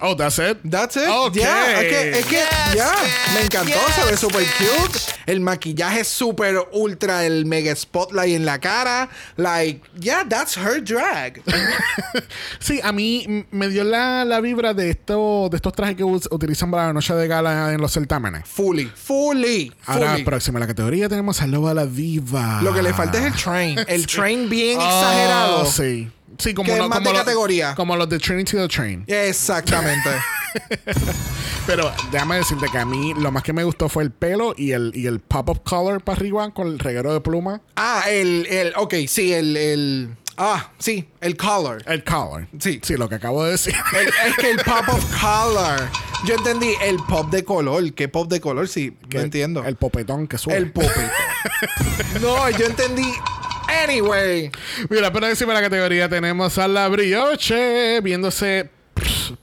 Oh, 0.00 0.14
that's 0.14 0.38
it. 0.38 0.58
That's 0.68 0.96
it. 0.96 1.08
Ok. 1.08 1.34
Ya, 1.34 1.80
es 1.82 1.88
que, 1.88 2.18
es 2.20 2.26
que, 2.26 2.36
Yes, 2.36 2.74
ya, 2.76 2.90
bitch. 2.92 3.34
me 3.34 3.40
encantó, 3.42 3.78
se 3.94 4.10
ve 4.10 4.16
súper 4.16 4.44
cute. 4.56 4.98
El 5.26 5.40
maquillaje 5.40 6.00
es 6.00 6.08
súper 6.08 6.56
ultra, 6.72 7.24
el 7.24 7.46
mega 7.46 7.74
spotlight 7.74 8.34
en 8.36 8.44
la 8.46 8.58
cara. 8.60 9.08
Like, 9.36 9.82
yeah, 10.00 10.24
that's 10.28 10.56
her 10.56 10.82
drag. 10.82 11.42
Sí, 12.60 12.80
a 12.82 12.92
mí 12.92 13.46
me 13.50 13.68
dio 13.68 13.84
la, 13.84 14.24
la 14.24 14.40
vibra 14.40 14.74
de, 14.74 14.90
esto, 14.90 15.48
de 15.50 15.56
estos 15.56 15.72
trajes 15.72 15.96
que 15.96 16.04
utilizan 16.04 16.70
para 16.70 16.86
la 16.88 16.92
noche 16.92 17.14
de 17.14 17.26
gala 17.28 17.72
en 17.72 17.80
los 17.80 17.92
certámenes. 17.92 18.42
fully, 18.46 18.86
fully, 18.94 19.72
Ahora, 19.86 20.12
fully. 20.12 20.24
próxima 20.24 20.58
la 20.60 20.66
categoría 20.66 21.08
tenemos 21.08 21.40
a 21.42 21.46
Loba 21.46 21.74
la 21.74 21.86
Diva. 21.86 22.60
Lo 22.62 22.72
que 22.74 22.82
le 22.82 22.92
falta 22.94 23.18
es 23.18 23.24
el 23.26 23.34
train. 23.40 23.78
El 23.86 24.06
train 24.06 24.48
bien 24.48 24.78
Oh, 24.80 24.84
exagerado. 24.84 25.66
sí. 25.66 26.10
Sí, 26.38 26.54
como, 26.54 26.66
Que 26.72 26.74
es 26.74 26.88
más 26.88 26.98
como 26.98 27.10
de 27.10 27.18
lo- 27.18 27.24
categoría. 27.24 27.74
como 27.74 27.96
los 27.96 28.08
de 28.08 28.18
Trinity 28.18 28.56
the 28.56 28.68
Train. 28.68 29.04
Exactamente. 29.06 30.08
Pero 31.66 31.92
déjame 32.10 32.36
decirte 32.36 32.66
que 32.70 32.78
a 32.78 32.84
mí 32.86 33.12
lo 33.14 33.30
más 33.30 33.42
que 33.42 33.52
me 33.52 33.64
gustó 33.64 33.88
fue 33.88 34.02
el 34.02 34.10
pelo 34.10 34.54
y 34.56 34.72
el, 34.72 34.92
y 34.94 35.06
el 35.06 35.20
pop-up 35.20 35.62
color 35.62 36.00
para 36.02 36.16
arriba 36.16 36.50
con 36.54 36.68
el 36.68 36.78
reguero 36.78 37.12
de 37.12 37.20
pluma. 37.20 37.60
ah, 37.76 38.04
el, 38.08 38.46
el, 38.46 38.72
ok, 38.76 38.94
sí, 39.06 39.32
el, 39.34 39.56
el, 39.56 40.16
ah, 40.38 40.70
sí, 40.78 41.08
el 41.20 41.36
color. 41.36 41.82
El 41.86 42.04
color. 42.04 42.46
Sí. 42.58 42.80
Sí, 42.82 42.96
lo 42.96 43.08
que 43.08 43.16
acabo 43.16 43.44
de 43.44 43.50
decir. 43.52 43.74
El- 44.00 44.08
es 44.30 44.36
que 44.36 44.50
el 44.50 44.56
pop 44.64 44.88
of 44.88 45.04
color. 45.20 45.88
Yo 46.24 46.34
entendí 46.34 46.72
el 46.82 46.96
pop 47.08 47.30
de 47.30 47.44
color. 47.44 47.92
¿Qué 47.92 48.08
pop 48.08 48.28
de 48.30 48.40
color? 48.40 48.66
Sí, 48.68 48.96
no 49.12 49.20
entiendo. 49.20 49.64
El 49.64 49.76
popetón 49.76 50.26
que 50.26 50.38
sube. 50.38 50.56
El 50.56 50.72
popito. 50.72 50.92
no, 52.22 52.48
yo 52.50 52.66
entendí. 52.66 53.12
Anyway. 53.68 54.50
Mira, 54.88 55.12
pero 55.12 55.28
encima 55.28 55.52
de 55.54 55.60
la 55.60 55.66
categoría 55.68 56.08
tenemos 56.08 56.56
a 56.58 56.66
la 56.68 56.88
brioche 56.88 58.00
viéndose 58.00 58.70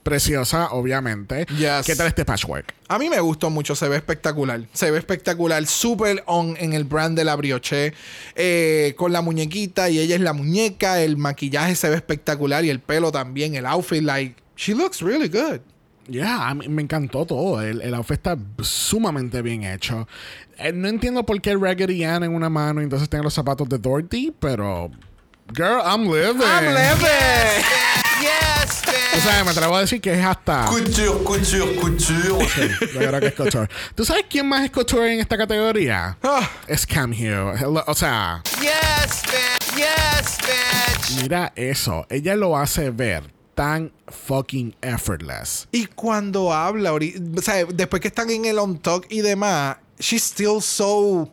preciosa, 0.02 0.68
obviamente. 0.72 1.46
Yes. 1.56 1.86
¿Qué 1.86 1.94
tal 1.96 2.08
este 2.08 2.24
patchwork? 2.24 2.74
A 2.88 2.98
mí 2.98 3.08
me 3.08 3.20
gustó 3.20 3.50
mucho, 3.50 3.74
se 3.74 3.88
ve 3.88 3.96
espectacular. 3.96 4.60
Se 4.72 4.90
ve 4.90 4.98
espectacular, 4.98 5.64
súper 5.66 6.22
on 6.26 6.56
en 6.58 6.72
el 6.72 6.84
brand 6.84 7.16
de 7.16 7.24
la 7.24 7.36
brioche. 7.36 7.92
eh, 8.34 8.94
con 8.96 9.12
la 9.12 9.22
muñequita 9.22 9.88
y 9.90 9.98
ella 10.00 10.16
es 10.16 10.20
la 10.20 10.32
muñeca. 10.32 11.00
El 11.00 11.16
maquillaje 11.16 11.74
se 11.76 11.88
ve 11.88 11.96
espectacular 11.96 12.64
y 12.64 12.70
el 12.70 12.80
pelo 12.80 13.12
también. 13.12 13.54
El 13.54 13.64
outfit, 13.66 14.02
like, 14.02 14.34
she 14.56 14.74
looks 14.74 15.00
really 15.02 15.28
good. 15.28 15.60
Ya, 16.08 16.48
a 16.48 16.54
mí 16.54 16.68
me 16.68 16.82
encantó 16.82 17.26
todo. 17.26 17.60
El, 17.62 17.82
el 17.82 17.94
outfit 17.94 18.16
está 18.18 18.36
sumamente 18.62 19.42
bien 19.42 19.64
hecho. 19.64 20.06
Eh, 20.58 20.72
no 20.72 20.88
entiendo 20.88 21.24
por 21.26 21.40
qué 21.40 21.56
Raggedy 21.56 22.04
Ann 22.04 22.22
en 22.22 22.34
una 22.34 22.48
mano 22.48 22.80
y 22.80 22.84
entonces 22.84 23.08
tiene 23.08 23.24
los 23.24 23.34
zapatos 23.34 23.68
de 23.68 23.78
Dorothy, 23.78 24.32
pero. 24.38 24.90
Girl, 25.54 25.80
I'm 25.84 26.04
living. 26.04 26.42
I'm 26.42 26.66
living. 26.66 27.06
Yes, 28.18 28.82
O 28.82 28.90
bitch. 29.16 29.22
sea, 29.24 29.44
me 29.44 29.50
atrevo 29.50 29.76
a 29.76 29.80
decir 29.80 30.00
que 30.00 30.18
es 30.18 30.24
hasta. 30.24 30.64
Couture, 30.64 31.22
couture, 31.22 31.76
couture. 31.76 32.70
Yo 32.94 32.98
creo 32.98 33.20
que 33.20 33.26
es 33.26 33.34
couture. 33.34 33.68
¿Tú 33.94 34.06
sabes 34.06 34.24
quién 34.30 34.48
más 34.48 34.64
es 34.64 34.70
couture 34.70 35.12
en 35.12 35.20
esta 35.20 35.36
categoría? 35.36 36.16
Ah, 36.22 36.48
Es 36.66 36.86
Cam 36.86 37.10
Hugh. 37.12 37.82
O 37.86 37.94
sea, 37.94 38.42
Yes, 38.62 39.22
bitch. 39.26 39.76
Yes, 39.76 40.38
bitch. 40.40 41.22
mira 41.22 41.52
eso. 41.56 42.06
Ella 42.08 42.34
lo 42.36 42.56
hace 42.56 42.88
ver 42.90 43.22
tan 43.56 43.90
fucking 44.06 44.76
effortless. 44.82 45.66
y 45.72 45.86
cuando 45.86 46.52
habla, 46.52 46.92
o 46.92 46.98
sea, 47.42 47.64
después 47.64 48.00
que 48.00 48.08
están 48.08 48.30
en 48.30 48.44
el 48.44 48.58
on 48.60 48.78
talk 48.78 49.06
y 49.08 49.22
demás, 49.22 49.78
she's 49.98 50.22
still 50.22 50.60
so 50.62 51.28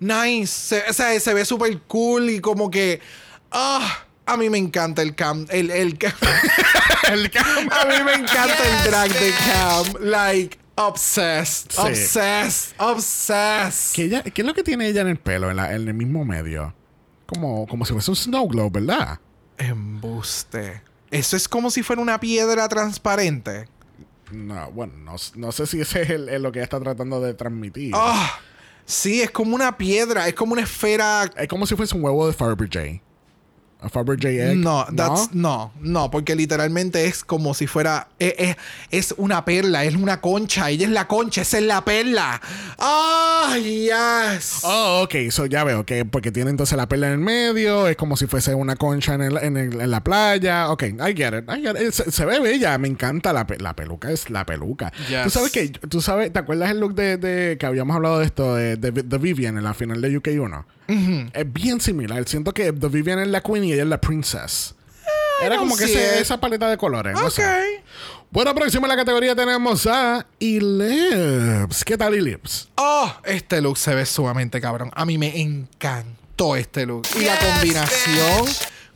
nice. 0.00 0.46
Se- 0.48 0.84
o 0.88 0.92
sea, 0.92 1.20
se 1.20 1.32
ve 1.34 1.44
súper 1.44 1.78
cool 1.82 2.28
y 2.30 2.40
como 2.40 2.70
que. 2.70 3.00
Ah, 3.50 3.98
a 4.24 4.36
mí 4.38 4.48
me 4.48 4.56
encanta 4.58 5.02
el 5.02 5.14
cam. 5.14 5.46
El, 5.50 5.70
el, 5.70 5.98
El 7.12 7.30
Cam. 7.30 7.68
a 7.70 7.84
mí 7.84 7.94
me 8.04 8.14
encanta 8.14 8.56
el 8.84 8.90
drag 8.90 9.12
de. 9.12 9.30
Cam. 9.32 9.84
Like, 10.04 10.58
obsessed. 10.76 11.70
Sí. 11.70 11.78
Obsessed. 11.80 12.74
Obsessed. 12.78 13.94
¿Qué, 13.94 14.04
ella- 14.04 14.22
¿Qué 14.22 14.40
es 14.40 14.46
lo 14.46 14.54
que 14.54 14.62
tiene 14.62 14.88
ella 14.88 15.02
en 15.02 15.08
el 15.08 15.18
pelo, 15.18 15.50
en, 15.50 15.56
la- 15.56 15.74
en 15.74 15.86
el 15.86 15.92
mismo 15.94 16.24
medio? 16.24 16.74
Como, 17.26 17.66
como 17.66 17.84
si 17.84 17.92
fuese 17.92 18.10
un 18.10 18.16
snow 18.16 18.48
globe, 18.48 18.80
¿verdad? 18.80 19.18
Embuste. 19.58 20.82
Eso 21.12 21.36
es 21.36 21.46
como 21.48 21.70
si 21.70 21.82
fuera 21.84 22.02
una 22.02 22.18
piedra 22.18 22.66
transparente. 22.68 23.68
No, 24.32 24.70
bueno, 24.72 24.94
no, 24.96 25.16
no 25.36 25.52
sé 25.52 25.66
si 25.66 25.80
ese 25.80 26.02
es 26.02 26.10
el- 26.10 26.28
el 26.28 26.42
lo 26.42 26.50
que 26.50 26.58
ella 26.58 26.64
está 26.64 26.80
tratando 26.80 27.20
de 27.20 27.34
transmitir. 27.34 27.92
Ah, 27.94 28.38
sí, 28.86 29.20
es 29.22 29.30
como 29.30 29.54
una 29.54 29.76
piedra, 29.76 30.26
es 30.26 30.34
como 30.34 30.54
una 30.54 30.62
esfera. 30.62 31.30
Es 31.36 31.46
como 31.48 31.66
si 31.66 31.76
fuese 31.76 31.94
un 31.94 32.02
huevo 32.02 32.26
de 32.26 32.32
Fabergé. 32.32 33.02
A 33.84 33.88
Fabergé 33.88 34.52
egg. 34.52 34.58
No, 34.58 34.86
that's, 34.96 35.34
no, 35.34 35.72
no, 35.80 36.08
porque 36.10 36.34
literalmente 36.36 37.04
es 37.06 37.24
como 37.24 37.52
si 37.52 37.66
fuera. 37.66 38.08
Es, 38.18 38.34
es- 38.38 38.56
es 38.90 39.14
una 39.18 39.44
perla, 39.44 39.84
es 39.84 39.96
una 39.96 40.20
concha. 40.20 40.70
Ella 40.70 40.86
es 40.86 40.92
la 40.92 41.08
concha, 41.08 41.42
esa 41.42 41.58
es 41.58 41.64
la 41.64 41.84
perla. 41.84 42.40
¡Ah, 42.78 43.21
yes! 43.62 44.60
Oh, 44.64 45.02
ok, 45.04 45.30
so 45.30 45.46
ya 45.46 45.64
veo 45.64 45.84
que 45.84 46.04
porque 46.04 46.30
tiene 46.32 46.50
entonces 46.50 46.76
la 46.76 46.88
perla 46.88 47.08
en 47.08 47.12
el 47.14 47.18
medio, 47.18 47.88
es 47.88 47.96
como 47.96 48.16
si 48.16 48.26
fuese 48.26 48.54
una 48.54 48.76
concha 48.76 49.14
en, 49.14 49.22
el- 49.22 49.38
en, 49.38 49.56
el- 49.56 49.80
en 49.80 49.90
la 49.90 50.02
playa. 50.02 50.70
Ok, 50.70 50.84
I 50.84 51.14
get 51.16 51.34
it. 51.34 51.50
I 51.50 51.60
get 51.62 51.80
it. 51.80 51.92
Se, 51.92 52.10
se 52.10 52.24
ve 52.24 52.40
bella, 52.40 52.76
me 52.78 52.88
encanta 52.88 53.32
la, 53.32 53.46
pe- 53.46 53.58
la 53.58 53.74
peluca, 53.74 54.10
es 54.10 54.30
la 54.30 54.44
peluca. 54.46 54.92
Yes. 55.08 55.24
Tú 55.24 55.30
sabes 55.30 55.52
que, 55.52 55.68
tú 55.70 56.00
sabes, 56.00 56.32
¿te 56.32 56.38
acuerdas 56.38 56.70
el 56.70 56.80
look 56.80 56.94
de, 56.94 57.16
de- 57.16 57.56
que 57.58 57.66
habíamos 57.66 57.96
hablado 57.96 58.18
de 58.20 58.26
esto, 58.26 58.54
de, 58.54 58.76
de, 58.76 58.90
de 58.90 59.18
Vivian 59.18 59.56
en 59.58 59.64
la 59.64 59.74
final 59.74 60.00
de 60.00 60.20
UK1? 60.20 60.64
Es 61.32 61.52
bien 61.52 61.80
similar. 61.80 62.28
Siento 62.28 62.52
que 62.52 62.72
The 62.72 62.88
Vivian 62.88 63.18
es 63.18 63.28
la 63.28 63.40
queen 63.40 63.64
y 63.64 63.72
ella 63.72 63.82
es 63.84 63.88
la 63.88 64.00
princess. 64.00 64.74
Era 65.42 65.56
como 65.58 65.76
que 65.76 65.84
ese- 65.84 66.16
it. 66.16 66.20
esa 66.22 66.38
paleta 66.40 66.68
de 66.68 66.76
colores. 66.76 67.14
No 67.14 67.26
Ok. 67.26 67.30
sé. 67.32 67.82
Bueno, 68.30 68.54
próxima 68.54 68.86
en 68.86 68.90
la 68.90 68.96
categoría 68.96 69.34
tenemos 69.36 69.86
a 69.86 70.26
Elips. 70.40 71.84
¿Qué 71.84 71.98
tal 71.98 72.14
Elips? 72.14 72.68
Oh, 72.76 73.12
este 73.24 73.60
look 73.60 73.76
se 73.78 73.94
ve 73.94 74.06
sumamente 74.06 74.60
cabrón. 74.60 74.90
A 74.94 75.04
mí 75.04 75.18
me 75.18 75.40
encantó 75.40 76.56
este 76.56 76.86
look. 76.86 77.06
Y 77.20 77.24
la 77.24 77.38
combinación 77.38 78.46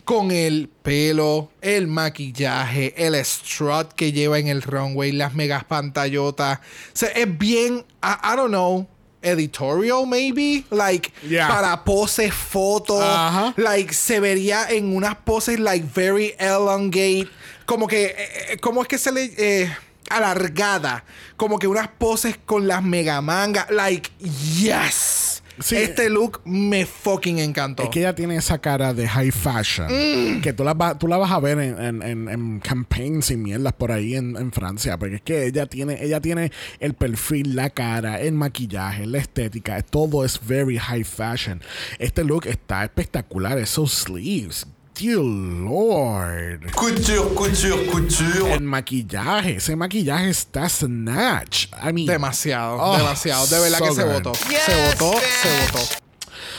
con 0.05 0.31
el 0.31 0.70
pelo, 0.83 1.51
el 1.61 1.87
maquillaje, 1.88 2.94
el 2.96 3.14
strut 3.16 3.92
que 3.92 4.12
lleva 4.12 4.38
en 4.38 4.49
el 4.49 4.62
runway, 4.62 5.12
las 5.12 5.35
megas 5.35 5.64
pantallotas. 5.64 6.59
O 6.61 6.62
sea, 6.94 7.09
es 7.11 7.37
bien, 7.38 7.85
I, 8.03 8.33
I 8.33 8.37
don't 8.37 8.49
know, 8.49 8.87
editorial 9.27 10.07
maybe. 10.07 10.65
Like, 10.71 11.12
Yeah. 11.29 11.49
para 11.49 11.85
poses, 11.85 12.33
fotos. 12.33 13.03
Ajá. 13.03 13.53
Like, 13.57 13.93
se 13.93 14.21
vería 14.21 14.67
en 14.71 14.95
unas 14.95 15.17
poses, 15.17 15.59
like, 15.59 15.87
very 15.95 16.35
elongate. 16.39 17.29
Como 17.67 17.87
que, 17.87 18.05
eh, 18.07 18.15
eh, 18.53 18.57
¿cómo 18.61 18.83
es 18.83 18.89
que 18.89 18.99
se 18.99 19.11
le... 19.12 19.33
eh, 19.37 19.77
alargada, 20.09 21.05
como 21.37 21.59
que 21.59 21.67
unas 21.67 21.89
poses 21.89 22.37
con 22.47 22.69
las 22.69 22.81
mega 22.81 23.21
mangas, 23.21 23.69
like, 23.71 24.09
yes. 24.21 25.26
Sí. 25.61 25.77
Este 25.77 26.11
look 26.11 26.40
me 26.45 26.85
fucking 26.85 27.38
encantó. 27.38 27.83
Es 27.83 27.88
que 27.88 28.01
ella 28.01 28.14
tiene 28.14 28.37
esa 28.37 28.59
cara 28.59 28.92
de 28.92 29.09
high 29.09 29.31
fashion. 29.31 29.87
Mm. 29.87 30.40
Que 30.42 30.53
tú 30.53 30.64
la, 30.64 30.99
tú 30.99 31.09
la 31.09 31.16
vas 31.16 31.31
a 31.31 31.40
ver 31.40 31.59
en, 31.59 31.81
en, 31.83 32.03
en, 32.03 32.29
en 32.29 32.61
campaigns 32.61 33.31
y 33.31 33.37
mierdas 33.37 33.73
por 33.73 33.92
ahí 33.92 34.14
en, 34.14 34.37
en 34.37 34.53
Francia. 34.53 34.99
Porque 34.99 35.16
es 35.16 35.23
que 35.23 35.47
ella 35.47 35.66
tiene, 35.66 36.03
ella 36.03 36.21
tiene 36.21 36.53
el 36.79 36.95
perfil, 36.95 37.57
la 37.57 37.71
cara, 37.71 38.21
el 38.21 38.35
maquillaje, 38.35 39.07
la 39.07 39.19
estética. 39.19 39.81
Todo 39.83 40.25
es 40.25 40.40
very 40.47 40.79
high 40.79 41.05
fashion. 41.05 41.62
Este 41.99 42.25
look 42.25 42.47
está 42.47 42.85
espectacular. 42.85 43.59
Esos 43.59 43.92
sleeves. 43.92 44.66
Dear 44.99 45.19
Lord. 45.21 46.73
Couture, 46.75 47.35
couture, 47.35 47.85
couture. 47.91 48.53
El 48.55 48.63
maquillaje. 48.63 49.57
Ese 49.57 49.77
maquillaje 49.77 50.31
está 50.31 50.69
snatch. 50.71 51.67
I 51.83 51.93
mean, 51.93 52.07
demasiado, 52.07 52.79
Oh, 52.81 52.97
demasiado. 52.97 53.47
De 53.47 53.61
verdad 53.61 53.79
so 53.79 53.85
que 53.85 53.93
se 53.95 54.05
votó. 54.05 54.33
Yes, 54.49 54.63
se 54.65 54.87
votó, 54.89 55.11
bitch. 55.13 55.23
se 55.43 55.73
votó. 55.73 56.06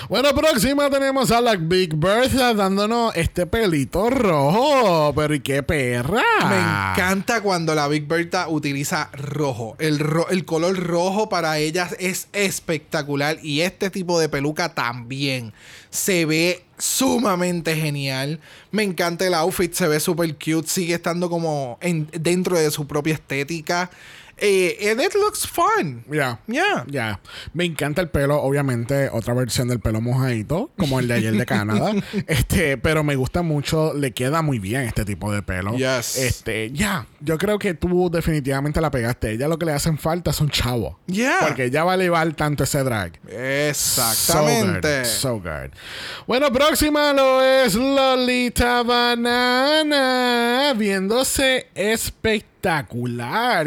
Bueno, 0.09 0.33
próxima 0.33 0.89
tenemos 0.89 1.31
a 1.31 1.41
la 1.41 1.55
Big 1.55 1.95
Bertha 1.95 2.53
dándonos 2.53 3.15
este 3.15 3.45
pelito 3.45 4.09
rojo. 4.09 5.13
Pero 5.15 5.33
¿y 5.33 5.39
qué 5.39 5.63
perra? 5.63 6.21
Me 6.49 6.57
encanta 6.57 7.41
cuando 7.41 7.75
la 7.75 7.87
Big 7.87 8.07
Bertha 8.07 8.47
utiliza 8.47 9.09
rojo. 9.13 9.75
El, 9.79 9.99
ro- 9.99 10.29
el 10.29 10.45
color 10.45 10.77
rojo 10.77 11.29
para 11.29 11.57
ellas 11.59 11.95
es 11.99 12.27
espectacular 12.33 13.37
y 13.43 13.61
este 13.61 13.89
tipo 13.89 14.19
de 14.19 14.29
peluca 14.29 14.73
también. 14.73 15.53
Se 15.89 16.25
ve 16.25 16.63
sumamente 16.77 17.75
genial. 17.75 18.39
Me 18.71 18.83
encanta 18.83 19.25
el 19.25 19.33
outfit, 19.33 19.73
se 19.73 19.87
ve 19.87 19.99
súper 19.99 20.33
cute. 20.35 20.67
Sigue 20.67 20.95
estando 20.95 21.29
como 21.29 21.77
en- 21.81 22.07
dentro 22.11 22.57
de 22.57 22.69
su 22.71 22.87
propia 22.87 23.13
estética. 23.15 23.89
Eh, 24.39 24.91
and 24.91 25.01
it 25.01 25.15
looks 25.15 25.47
fun. 25.47 26.03
Ya. 26.11 26.39
Yeah. 26.47 26.85
Ya. 26.87 27.19
Me 27.53 27.65
encanta 27.65 28.01
el 28.01 28.09
pelo, 28.09 28.41
obviamente, 28.41 29.09
otra 29.11 29.33
versión 29.33 29.67
del 29.67 29.79
pelo 29.79 29.99
mojadito, 29.99 30.69
como 30.77 30.99
el 30.99 31.07
de 31.07 31.15
ayer 31.15 31.33
de 31.33 31.45
Canadá. 31.45 31.93
este, 32.27 32.77
pero 32.77 33.03
me 33.03 33.15
gusta 33.15 33.41
mucho, 33.41 33.93
le 33.93 34.11
queda 34.11 34.41
muy 34.41 34.59
bien 34.59 34.83
este 34.83 35.05
tipo 35.05 35.31
de 35.31 35.41
pelo. 35.41 35.75
Yes. 35.75 36.17
Este, 36.17 36.71
ya. 36.71 37.07
Yo 37.19 37.37
creo 37.37 37.57
que 37.57 37.73
tú 37.73 38.09
definitivamente 38.11 38.79
la 38.79 38.91
pegaste. 38.91 39.31
Ella 39.31 39.47
lo 39.47 39.57
que 39.57 39.65
le 39.65 39.73
hacen 39.73 39.97
falta 39.97 40.31
son 40.33 40.49
chavos. 40.49 40.95
Yeah. 41.07 41.39
Porque 41.41 41.65
ella 41.65 41.83
va 41.83 41.93
a 41.93 41.95
elevar 41.95 42.31
tanto 42.33 42.63
ese 42.63 42.83
drag. 42.83 43.19
Exactamente. 43.27 45.05
So 45.05 45.39
good, 45.39 45.41
so 45.43 45.49
good. 45.49 45.71
Bueno, 46.27 46.51
próxima 46.51 47.11
lo 47.13 47.41
es 47.41 47.73
Lolita 47.73 48.83
Banana. 48.83 50.73
Viéndose 50.75 51.67
espectacular 51.73 52.56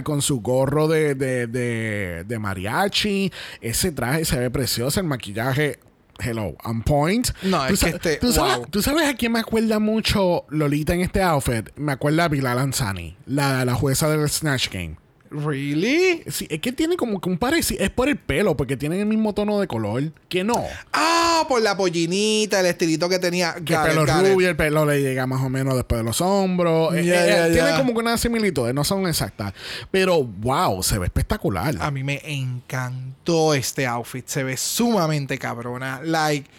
con 0.05 0.23
su 0.23 0.41
gorro 0.41 0.89
de, 0.89 1.15
de, 1.15 1.47
de, 1.47 2.25
de 2.27 2.39
mariachi. 2.39 3.33
Ese 3.61 3.93
traje 3.93 4.25
se 4.25 4.39
ve 4.39 4.51
precioso. 4.51 5.01
El 5.01 5.07
maquillaje. 5.07 5.79
Hello, 6.23 6.55
on 6.65 6.83
point. 6.83 7.29
No, 7.43 7.67
¿Tú 7.67 7.73
es 7.75 7.81
que 7.81 7.89
este- 7.91 8.17
¿tú 8.17 8.31
sabes, 8.31 8.57
wow. 8.59 8.67
tú 8.67 8.83
sabes 8.83 9.09
a 9.09 9.15
quién 9.15 9.33
me 9.33 9.39
acuerda 9.39 9.79
mucho 9.79 10.45
Lolita 10.51 10.93
en 10.93 11.01
este 11.01 11.23
outfit? 11.23 11.71
Me 11.77 11.93
acuerda 11.93 12.27
a 12.27 12.29
Pilar 12.29 12.57
Lanzani, 12.57 13.17
la, 13.25 13.65
la 13.65 13.73
jueza 13.75 14.07
del 14.11 14.29
Snatch 14.29 14.69
Game. 14.71 14.97
¿Really? 15.31 16.23
Sí, 16.29 16.47
es 16.51 16.61
que 16.61 16.73
tiene 16.73 16.97
como 16.97 17.21
que 17.21 17.29
un 17.29 17.39
parecido. 17.39 17.83
Es 17.85 17.91
por 17.91 18.09
el 18.09 18.17
pelo, 18.19 18.57
porque 18.57 18.77
tienen 18.77 18.99
el 19.01 19.07
mismo 19.07 19.33
tono 19.33 19.61
de 19.61 19.69
color. 19.69 20.13
Que 20.29 20.43
no. 20.43 20.65
Ah, 20.93 21.45
por 21.49 21.63
la 21.63 21.77
pollinita, 21.77 22.59
el 22.61 22.67
estilito 22.67 23.09
que 23.09 23.19
tenía. 23.21 23.55
Que 23.65 23.75
el 23.75 23.81
pelo 23.83 24.01
got 24.07 24.25
it. 24.27 24.33
rubio, 24.33 24.49
el 24.49 24.57
pelo 24.57 24.85
le 24.85 25.01
llega 25.01 25.27
más 25.27 25.43
o 25.45 25.49
menos 25.49 25.77
después 25.77 26.01
de 26.01 26.05
los 26.05 26.21
hombros. 26.21 26.95
Eh, 26.95 27.03
eh, 27.03 27.47
eh, 27.47 27.51
Tiene 27.53 27.77
como 27.77 27.93
que 27.93 28.01
una 28.01 28.19
similitud, 28.19 28.73
no 28.73 28.83
son 28.83 29.07
exactas. 29.07 29.53
Pero 29.93 30.25
wow, 30.25 30.83
se 30.83 30.99
ve 30.99 31.07
espectacular. 31.07 31.77
A 31.81 31.91
mí 31.93 32.03
me 32.03 32.21
encantó 32.25 33.55
este 33.55 33.87
outfit. 33.87 34.27
Se 34.27 34.43
ve 34.43 34.57
sumamente 34.57 35.39
cabrona. 35.39 36.01
Like, 36.03 36.51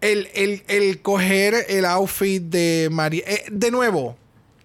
el, 0.00 0.28
el, 0.34 0.64
el 0.66 1.00
coger 1.00 1.54
el 1.68 1.84
outfit 1.84 2.42
de 2.42 2.88
María. 2.90 3.22
eh, 3.26 3.44
de 3.52 3.70
nuevo, 3.70 4.16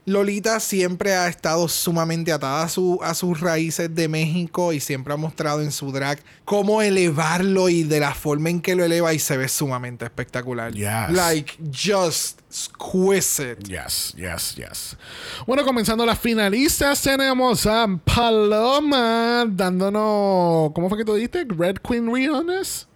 Lolita 0.06 0.60
siempre 0.60 1.15
ha 1.15 1.28
estado 1.28 1.68
sumamente 1.68 2.32
atada 2.32 2.63
a, 2.63 2.70
su, 2.70 3.00
a 3.02 3.15
sus 3.15 3.39
raíces 3.39 3.94
de 3.94 4.08
México 4.08 4.72
y 4.72 4.80
siempre 4.80 5.13
ha 5.13 5.18
mostrado 5.18 5.62
en 5.62 5.72
su 5.72 5.91
drag 5.91 6.20
cómo 6.46 6.84
elevarlo 6.84 7.70
y 7.70 7.84
de 7.84 8.00
la 8.00 8.13
forma 8.13 8.50
en 8.52 8.62
que 8.62 8.76
lo 8.76 8.84
eleva 8.84 9.13
y 9.13 9.20
se 9.20 9.36
ve 9.36 9.48
sumamente 9.48 10.06
espectacular. 10.06 10.74
Yes. 10.74 11.10
Like, 11.10 11.54
just 11.72 12.41
exquisite. 12.56 13.63
Yes, 13.63 14.13
yes, 14.15 14.56
yes. 14.56 14.98
Bueno, 15.46 15.65
comenzando 15.65 16.06
las 16.06 16.20
finalistas, 16.20 17.02
tenemos 17.02 17.65
a 17.65 17.88
Paloma 18.04 19.46
dándonos. 19.48 20.72
¿Cómo 20.74 20.88
fue 20.88 21.00
que 21.00 21.06
tú 21.06 21.15
dijiste? 21.15 21.46
Red 21.50 21.78
Queen 21.78 22.13
Realness. 22.13 22.88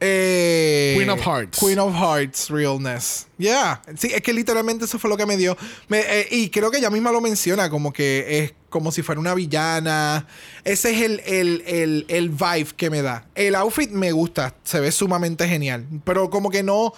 Eh, 0.00 0.94
Queen 0.96 1.10
of 1.10 1.20
Hearts. 1.26 1.58
Queen 1.58 1.78
of 1.78 1.94
Hearts, 1.94 2.50
realness. 2.50 3.26
Yeah. 3.38 3.80
Sí, 3.96 4.10
es 4.12 4.20
que 4.20 4.32
literalmente 4.32 4.84
eso 4.84 4.98
fue 4.98 5.08
lo 5.08 5.16
que 5.16 5.24
me 5.26 5.36
dio. 5.36 5.56
Me- 5.88 6.00
eh, 6.06 6.28
y 6.30 6.50
creo 6.50 6.70
que 6.70 6.78
ella 6.78 6.90
misma 6.90 7.12
lo 7.12 7.20
menciona, 7.20 7.70
como 7.70 7.92
que 7.92 8.38
es 8.44 8.54
como 8.68 8.92
si 8.92 9.02
fuera 9.02 9.20
una 9.20 9.34
villana. 9.34 10.26
Ese 10.64 10.90
es 10.94 11.02
el, 11.02 11.20
el, 11.24 11.62
el, 11.66 12.04
el 12.08 12.28
vibe 12.28 12.68
que 12.76 12.90
me 12.90 13.00
da. 13.02 13.26
El 13.34 13.54
outfit 13.54 13.90
me 13.90 14.12
gusta, 14.12 14.54
se 14.64 14.80
ve 14.80 14.92
sumamente 14.92 15.48
genial. 15.48 15.86
Pero 16.04 16.28
como 16.28 16.50
que 16.50 16.62
no, 16.62 16.92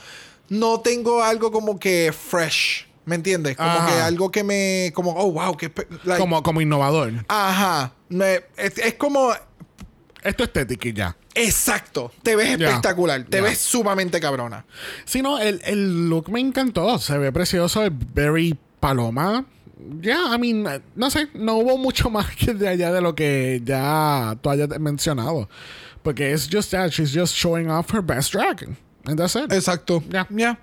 no 0.48 0.80
tengo 0.80 1.22
algo 1.22 1.52
como 1.52 1.78
que 1.78 2.12
fresh. 2.12 2.86
¿Me 3.04 3.14
entiendes? 3.14 3.56
Como 3.56 3.70
Ajá. 3.70 3.86
que 3.86 4.00
algo 4.02 4.30
que 4.30 4.44
me. 4.44 4.92
Como, 4.94 5.12
oh, 5.12 5.30
wow, 5.32 5.56
que. 5.56 5.72
like- 6.04 6.18
Como, 6.20 6.42
como 6.42 6.60
innovador. 6.60 7.12
Ajá. 7.28 7.94
Me- 8.10 8.42
es, 8.56 8.76
es 8.76 8.94
como. 8.94 9.32
Esto 10.22 10.44
es 10.44 10.48
estética 10.48 10.88
ya. 10.90 11.16
Exacto. 11.34 12.12
Te 12.22 12.36
ves 12.36 12.60
espectacular. 12.60 13.24
Te 13.24 13.40
ves 13.40 13.58
sumamente 13.58 14.20
cabrona. 14.20 14.64
Sí, 15.04 15.22
no, 15.22 15.38
el, 15.38 15.60
el 15.64 16.08
look 16.08 16.28
me 16.30 16.40
encantó. 16.40 16.98
Se 16.98 17.16
ve 17.18 17.32
precioso. 17.32 17.84
Es 17.84 17.92
very 18.14 18.58
paloma. 18.80 19.44
Ya, 20.00 20.34
I 20.34 20.38
mean, 20.38 20.82
no 20.96 21.10
sé, 21.10 21.28
no 21.34 21.58
hubo 21.58 21.78
mucho 21.78 22.10
más 22.10 22.34
que 22.34 22.52
de 22.52 22.68
allá 22.68 22.92
de 22.92 23.00
lo 23.00 23.14
que 23.14 23.62
ya 23.64 24.36
tú 24.42 24.50
hayas 24.50 24.68
mencionado. 24.80 25.48
Porque 26.02 26.32
es 26.32 26.48
just 26.50 26.70
that, 26.72 26.90
she's 26.90 27.12
just 27.14 27.34
showing 27.34 27.70
off 27.70 27.92
her 27.92 28.02
best 28.02 28.32
drag. 28.32 28.76
And 29.04 29.18
that's 29.18 29.36
it. 29.36 29.52
Exacto. 29.52 30.02
Ya. 30.10 30.26
Ya. 30.30 30.58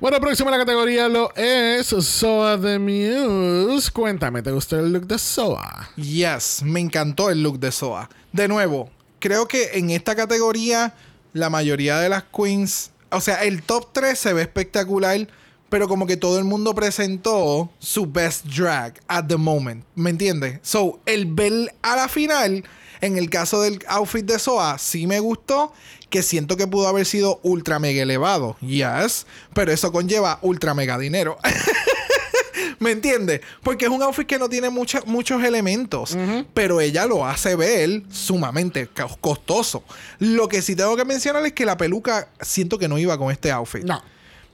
Bueno, 0.00 0.20
próxima 0.20 0.48
a 0.48 0.52
la 0.52 0.58
categoría 0.58 1.08
lo 1.08 1.34
es 1.34 1.86
Soa 1.86 2.60
the 2.60 2.78
Muse. 2.78 3.90
Cuéntame, 3.90 4.42
¿te 4.42 4.50
gustó 4.50 4.78
el 4.78 4.92
look 4.92 5.06
de 5.06 5.18
Soa? 5.18 5.90
Yes, 5.96 6.62
me 6.64 6.80
encantó 6.80 7.30
el 7.30 7.42
look 7.42 7.58
de 7.58 7.70
Soa. 7.72 8.10
De 8.32 8.48
nuevo, 8.48 8.90
creo 9.18 9.46
que 9.46 9.70
en 9.74 9.90
esta 9.90 10.16
categoría 10.16 10.94
la 11.32 11.50
mayoría 11.50 11.98
de 11.98 12.08
las 12.08 12.24
queens, 12.24 12.90
o 13.10 13.20
sea, 13.20 13.44
el 13.44 13.62
top 13.62 13.88
3 13.92 14.18
se 14.18 14.32
ve 14.32 14.42
espectacular, 14.42 15.28
pero 15.68 15.88
como 15.88 16.06
que 16.06 16.16
todo 16.16 16.38
el 16.38 16.44
mundo 16.44 16.74
presentó 16.74 17.70
su 17.78 18.06
best 18.06 18.44
drag 18.46 19.00
at 19.08 19.24
the 19.26 19.36
moment, 19.36 19.84
¿me 19.94 20.10
entiendes? 20.10 20.58
So, 20.62 21.00
el 21.06 21.26
ver 21.26 21.74
a 21.82 21.96
la 21.96 22.08
final, 22.08 22.64
en 23.02 23.18
el 23.18 23.28
caso 23.28 23.60
del 23.60 23.84
outfit 23.88 24.24
de 24.24 24.38
Soa, 24.38 24.78
sí 24.78 25.06
me 25.06 25.20
gustó, 25.20 25.74
que 26.08 26.22
siento 26.22 26.56
que 26.56 26.66
pudo 26.66 26.88
haber 26.88 27.04
sido 27.04 27.38
ultra 27.42 27.78
mega 27.78 28.02
elevado, 28.02 28.56
yes, 28.60 29.26
pero 29.54 29.70
eso 29.72 29.92
conlleva 29.92 30.38
ultra 30.40 30.72
mega 30.72 30.96
dinero. 30.98 31.36
¿Me 32.78 32.90
entiendes? 32.90 33.40
Porque 33.62 33.84
es 33.84 33.90
un 33.90 34.02
outfit 34.02 34.26
que 34.26 34.38
no 34.38 34.48
tiene 34.48 34.68
mucha- 34.68 35.02
muchos 35.06 35.42
elementos, 35.44 36.16
pero 36.52 36.80
ella 36.80 37.06
lo 37.06 37.24
hace 37.24 37.54
ver 37.54 38.02
sumamente 38.10 38.88
co- 38.88 39.16
costoso. 39.20 39.84
Lo 40.18 40.48
que 40.48 40.62
sí 40.62 40.74
tengo 40.74 40.96
que 40.96 41.04
mencionar 41.04 41.44
es 41.46 41.52
que 41.52 41.64
la 41.64 41.76
peluca 41.76 42.28
siento 42.40 42.78
que 42.78 42.88
no 42.88 42.98
iba 42.98 43.16
con 43.18 43.30
este 43.30 43.52
outfit. 43.52 43.84
No. 43.84 44.02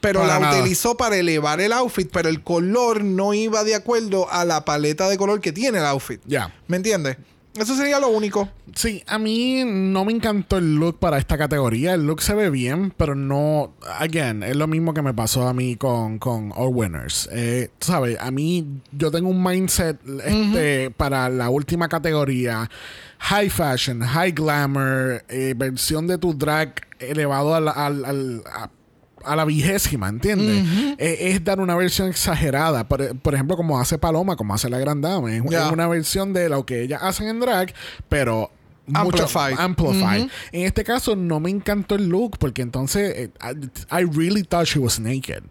Pero 0.00 0.24
la 0.26 0.38
nada. 0.38 0.58
utilizó 0.60 0.96
para 0.96 1.16
elevar 1.16 1.60
el 1.60 1.72
outfit, 1.72 2.08
pero 2.12 2.28
el 2.28 2.42
color 2.44 3.02
no 3.02 3.32
iba 3.34 3.64
de 3.64 3.74
acuerdo 3.74 4.30
a 4.30 4.44
la 4.44 4.64
paleta 4.64 5.08
de 5.08 5.16
color 5.18 5.40
que 5.40 5.50
tiene 5.52 5.78
el 5.78 5.84
outfit. 5.86 6.20
Ya. 6.26 6.54
¿Me 6.68 6.76
entiendes? 6.76 7.16
Eso 7.60 7.76
sería 7.76 7.98
lo 8.00 8.08
único. 8.08 8.48
Sí, 8.74 9.02
a 9.06 9.18
mí 9.18 9.62
no 9.66 10.04
me 10.04 10.12
encantó 10.12 10.58
el 10.58 10.76
look 10.76 10.98
para 10.98 11.18
esta 11.18 11.36
categoría. 11.36 11.94
El 11.94 12.06
look 12.06 12.22
se 12.22 12.34
ve 12.34 12.50
bien, 12.50 12.92
pero 12.96 13.14
no. 13.14 13.72
Again, 13.98 14.42
es 14.42 14.56
lo 14.56 14.66
mismo 14.66 14.94
que 14.94 15.02
me 15.02 15.12
pasó 15.14 15.48
a 15.48 15.52
mí 15.54 15.76
con, 15.76 16.18
con 16.18 16.52
All 16.54 16.70
Winners. 16.74 17.28
Eh, 17.32 17.70
¿Sabes? 17.80 18.16
A 18.20 18.30
mí, 18.30 18.66
yo 18.92 19.10
tengo 19.10 19.28
un 19.30 19.42
mindset 19.42 19.98
este, 20.24 20.90
para 20.92 21.28
la 21.28 21.50
última 21.50 21.88
categoría: 21.88 22.70
high 23.18 23.50
fashion, 23.50 24.00
high 24.02 24.32
glamour, 24.32 25.24
eh, 25.28 25.54
versión 25.56 26.06
de 26.06 26.18
tu 26.18 26.34
drag 26.34 26.74
elevado 27.00 27.54
al. 27.54 27.68
al- 27.68 28.04
al- 28.04 28.42
a, 28.52 28.70
a 29.24 29.36
la 29.36 29.44
vigésima, 29.44 30.08
¿entiendes? 30.08 30.64
Eh, 30.98 31.30
es 31.30 31.44
dar 31.44 31.60
una 31.60 31.74
versión 31.76 32.08
exagerada. 32.08 32.88
Por, 32.88 33.16
por 33.18 33.34
ejemplo, 33.34 33.56
como 33.56 33.78
hace 33.78 33.98
Paloma, 33.98 34.36
como 34.36 34.54
hace 34.54 34.68
la 34.68 34.78
Gran 34.78 35.00
Dama. 35.00 35.34
Es, 35.34 35.42
una 35.42 35.86
versión 35.86 36.32
de 36.32 36.48
lo 36.48 36.64
que 36.66 36.82
ellas 36.82 37.00
hacen 37.02 37.28
en 37.28 37.40
drag, 37.40 37.72
pero 38.08 38.50
Amplified. 38.92 39.50
mucho 39.50 39.62
amplified. 39.62 40.30
En 40.52 40.66
este 40.66 40.84
caso 40.84 41.14
no 41.14 41.40
me 41.40 41.50
encantó 41.50 41.94
el 41.94 42.08
look 42.08 42.38
porque 42.38 42.62
entonces 42.62 43.12
eh, 43.16 43.30
I, 43.42 44.00
I 44.00 44.04
really 44.04 44.42
thought 44.42 44.66
she 44.66 44.78
was 44.78 44.98
naked. 44.98 45.42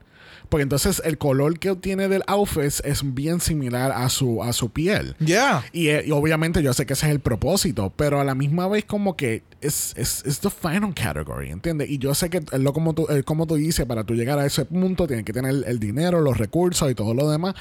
Porque 0.49 0.63
entonces 0.63 1.01
el 1.05 1.17
color 1.17 1.59
que 1.59 1.75
tiene 1.75 2.07
del 2.07 2.23
outfit 2.27 2.83
es 2.83 3.13
bien 3.13 3.39
similar 3.41 3.91
a 3.91 4.09
su, 4.09 4.43
a 4.43 4.53
su 4.53 4.69
piel. 4.69 5.15
Yeah. 5.19 5.65
Y, 5.71 5.89
eh, 5.89 6.03
y 6.05 6.11
obviamente 6.11 6.63
yo 6.63 6.73
sé 6.73 6.85
que 6.85 6.93
ese 6.93 7.07
es 7.07 7.11
el 7.11 7.19
propósito, 7.19 7.91
pero 7.95 8.19
a 8.19 8.23
la 8.23 8.35
misma 8.35 8.67
vez 8.67 8.85
como 8.85 9.15
que 9.15 9.43
es, 9.61 9.93
es, 9.97 10.23
es 10.25 10.39
the 10.39 10.49
final 10.49 10.93
category, 10.93 11.49
¿entiendes? 11.49 11.89
Y 11.89 11.97
yo 11.97 12.13
sé 12.13 12.29
que 12.29 12.41
lo 12.57 12.73
como 12.73 12.93
tú, 12.93 13.07
como 13.25 13.47
tú 13.47 13.55
dices, 13.55 13.85
para 13.85 14.03
tú 14.03 14.13
llegar 14.13 14.39
a 14.39 14.45
ese 14.45 14.65
punto 14.65 15.07
tienes 15.07 15.25
que 15.25 15.33
tener 15.33 15.63
el 15.65 15.79
dinero, 15.79 16.21
los 16.21 16.37
recursos 16.37 16.89
y 16.89 16.95
todo 16.95 17.13
lo 17.13 17.29
demás, 17.29 17.55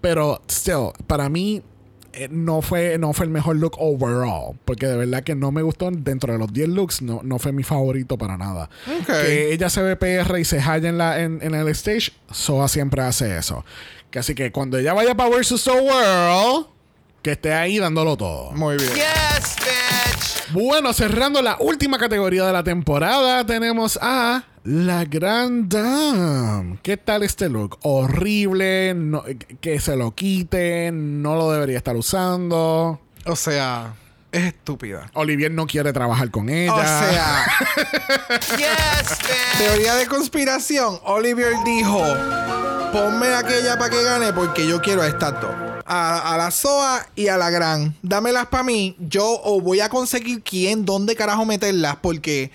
pero 0.00 0.42
still, 0.48 0.90
para 1.06 1.28
mí 1.28 1.62
eh, 2.12 2.28
no 2.30 2.62
fue, 2.62 2.98
no 2.98 3.12
fue 3.12 3.26
el 3.26 3.30
mejor 3.30 3.56
look 3.56 3.76
overall, 3.78 4.56
porque 4.64 4.86
de 4.86 4.96
verdad 4.96 5.22
que 5.22 5.34
no 5.34 5.50
me 5.50 5.62
gustó 5.62 5.90
dentro 5.90 6.32
de 6.32 6.38
los 6.38 6.52
10 6.52 6.68
looks, 6.68 7.02
no, 7.02 7.20
no 7.22 7.38
fue 7.38 7.52
mi 7.52 7.62
favorito 7.62 8.18
para 8.18 8.36
nada. 8.36 8.68
Que 9.06 9.52
ella 9.52 9.70
se 9.70 9.82
ve 9.82 9.96
PR 9.96 10.38
y 10.38 10.44
se 10.44 10.60
halla 10.60 10.88
en, 10.88 10.98
la, 10.98 11.20
en, 11.20 11.40
en 11.42 11.54
el 11.54 11.68
stage, 11.68 12.12
Soa 12.30 12.68
siempre 12.68 13.02
hace 13.02 13.38
eso. 13.38 13.64
Que 14.10 14.18
así 14.18 14.34
que 14.34 14.52
cuando 14.52 14.78
ella 14.78 14.92
vaya 14.92 15.14
para 15.14 15.30
Versus 15.30 15.64
the 15.64 15.70
World, 15.70 16.66
que 17.22 17.32
esté 17.32 17.54
ahí 17.54 17.78
dándolo 17.78 18.16
todo. 18.16 18.52
Muy 18.52 18.76
bien. 18.76 18.90
Yes, 18.90 19.56
bitch. 19.56 20.52
Bueno, 20.52 20.92
cerrando 20.92 21.40
la 21.40 21.56
última 21.60 21.98
categoría 21.98 22.44
de 22.44 22.52
la 22.52 22.62
temporada, 22.62 23.46
tenemos 23.46 23.98
a 24.02 24.44
La 24.64 25.04
Gran 25.04 25.68
Dame. 25.68 26.78
¿Qué 26.82 26.96
tal 26.96 27.24
este 27.24 27.48
look? 27.48 27.78
Horrible, 27.82 28.94
no- 28.94 29.24
que 29.60 29.80
se 29.80 29.96
lo 29.96 30.14
quiten, 30.14 31.20
no 31.20 31.34
lo 31.34 31.50
debería 31.50 31.76
estar 31.76 31.96
usando. 31.96 33.00
O 33.26 33.36
sea, 33.36 33.94
es 34.30 34.44
estúpida. 34.44 35.10
Olivier 35.14 35.50
no 35.50 35.66
quiere 35.66 35.92
trabajar 35.92 36.30
con 36.30 36.48
ella. 36.48 36.74
O 36.74 36.80
sea, 36.80 37.44
Yes, 38.56 39.18
teoría 39.58 39.96
de 39.96 40.06
conspiración. 40.06 41.00
Oliver 41.06 41.54
dijo: 41.64 42.00
Ponme 42.92 43.34
aquella 43.34 43.76
para 43.78 43.90
que 43.90 44.02
gane 44.04 44.32
porque 44.32 44.66
yo 44.68 44.80
quiero 44.80 45.02
a 45.02 45.08
estas 45.08 45.40
dos. 45.40 45.50
A, 45.84 46.34
a 46.34 46.38
la 46.38 46.52
SOA 46.52 47.04
y 47.16 47.26
a 47.26 47.36
la 47.36 47.50
Gran. 47.50 47.96
Dámelas 48.02 48.46
para 48.46 48.62
mí. 48.62 48.94
Yo 49.00 49.40
o 49.42 49.60
voy 49.60 49.80
a 49.80 49.88
conseguir 49.88 50.40
quién, 50.44 50.84
dónde 50.84 51.16
carajo 51.16 51.44
meterlas 51.44 51.96
porque 52.00 52.52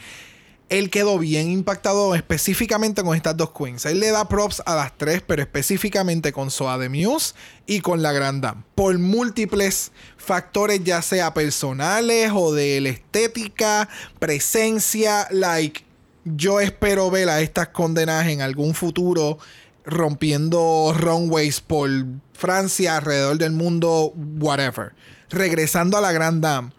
él 0.69 0.89
quedó 0.89 1.17
bien 1.17 1.49
impactado 1.49 2.13
específicamente 2.13 3.03
con 3.03 3.15
estas 3.15 3.37
dos 3.37 3.51
queens. 3.51 3.85
Él 3.85 3.99
le 3.99 4.11
da 4.11 4.27
props 4.27 4.61
a 4.65 4.75
las 4.75 4.97
tres, 4.97 5.23
pero 5.25 5.41
específicamente 5.41 6.33
con 6.33 6.51
Soa 6.51 6.77
de 6.77 6.89
Muse 6.89 7.33
y 7.65 7.79
con 7.79 8.01
la 8.01 8.11
Gran 8.11 8.41
Dame. 8.41 8.63
Por 8.75 8.97
múltiples 8.99 9.91
factores, 10.17 10.83
ya 10.83 11.01
sea 11.01 11.33
personales 11.33 12.31
o 12.33 12.53
de 12.53 12.81
la 12.81 12.89
estética, 12.89 13.87
presencia, 14.19 15.27
like. 15.31 15.85
Yo 16.25 16.59
espero 16.59 17.09
ver 17.09 17.29
a 17.29 17.39
estas 17.39 17.69
condenadas 17.69 18.27
en 18.27 18.41
algún 18.41 18.73
futuro 18.73 19.37
rompiendo 19.85 20.93
runways 20.97 21.61
por 21.61 21.89
Francia, 22.33 22.97
alrededor 22.97 23.37
del 23.37 23.53
mundo, 23.53 24.11
whatever. 24.39 24.93
Regresando 25.29 25.97
a 25.97 26.01
la 26.01 26.11
Gran 26.11 26.41
Dame. 26.41 26.71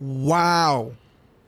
¡Wow! 0.00 0.94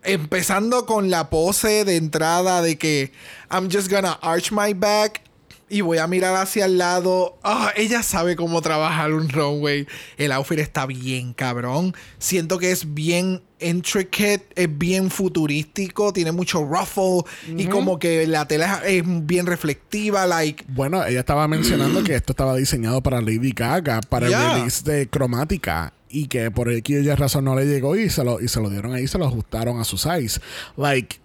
Empezando 0.06 0.86
con 0.86 1.10
la 1.10 1.30
pose 1.30 1.84
de 1.84 1.96
entrada 1.96 2.62
de 2.62 2.78
que 2.78 3.12
I'm 3.50 3.68
just 3.70 3.90
gonna 3.90 4.12
arch 4.22 4.52
my 4.52 4.72
back 4.72 5.20
y 5.68 5.80
voy 5.80 5.98
a 5.98 6.06
mirar 6.06 6.36
hacia 6.36 6.66
el 6.66 6.78
lado. 6.78 7.38
Ah, 7.42 7.72
ella 7.76 8.04
sabe 8.04 8.36
cómo 8.36 8.62
trabajar 8.62 9.12
un 9.12 9.28
runway. 9.28 9.86
El 10.16 10.30
outfit 10.30 10.60
está 10.60 10.86
bien 10.86 11.32
cabrón. 11.32 11.92
Siento 12.18 12.58
que 12.58 12.70
es 12.70 12.94
bien 12.94 13.42
intricate, 13.58 14.46
es 14.54 14.78
bien 14.78 15.10
futurístico, 15.10 16.12
tiene 16.12 16.30
mucho 16.30 16.62
ruffle 16.64 17.22
y 17.56 17.66
como 17.66 17.98
que 17.98 18.26
la 18.28 18.46
tela 18.46 18.82
es 18.86 19.02
bien 19.04 19.46
reflectiva, 19.46 20.24
like 20.26 20.64
Bueno, 20.68 21.04
ella 21.04 21.20
estaba 21.20 21.48
mencionando 21.48 22.04
que 22.04 22.14
esto 22.14 22.32
estaba 22.32 22.54
diseñado 22.54 23.02
para 23.02 23.20
Lady 23.20 23.52
Gaga, 23.52 24.02
para 24.02 24.28
Yeah. 24.28 24.42
el 24.52 24.52
release 24.58 24.84
de 24.84 25.08
cromática. 25.08 25.92
Y 26.08 26.28
que 26.28 26.50
por 26.50 26.70
X 26.70 27.04
Y 27.04 27.14
razón 27.14 27.44
no 27.44 27.56
le 27.56 27.66
llegó 27.66 27.96
y 27.96 28.10
se 28.10 28.24
lo, 28.24 28.40
y 28.40 28.48
se 28.48 28.60
lo 28.60 28.70
dieron 28.70 28.94
ahí, 28.94 29.06
se 29.06 29.18
lo 29.18 29.26
ajustaron 29.26 29.80
a 29.80 29.84
su 29.84 29.98
size. 29.98 30.40
Like, 30.76 31.18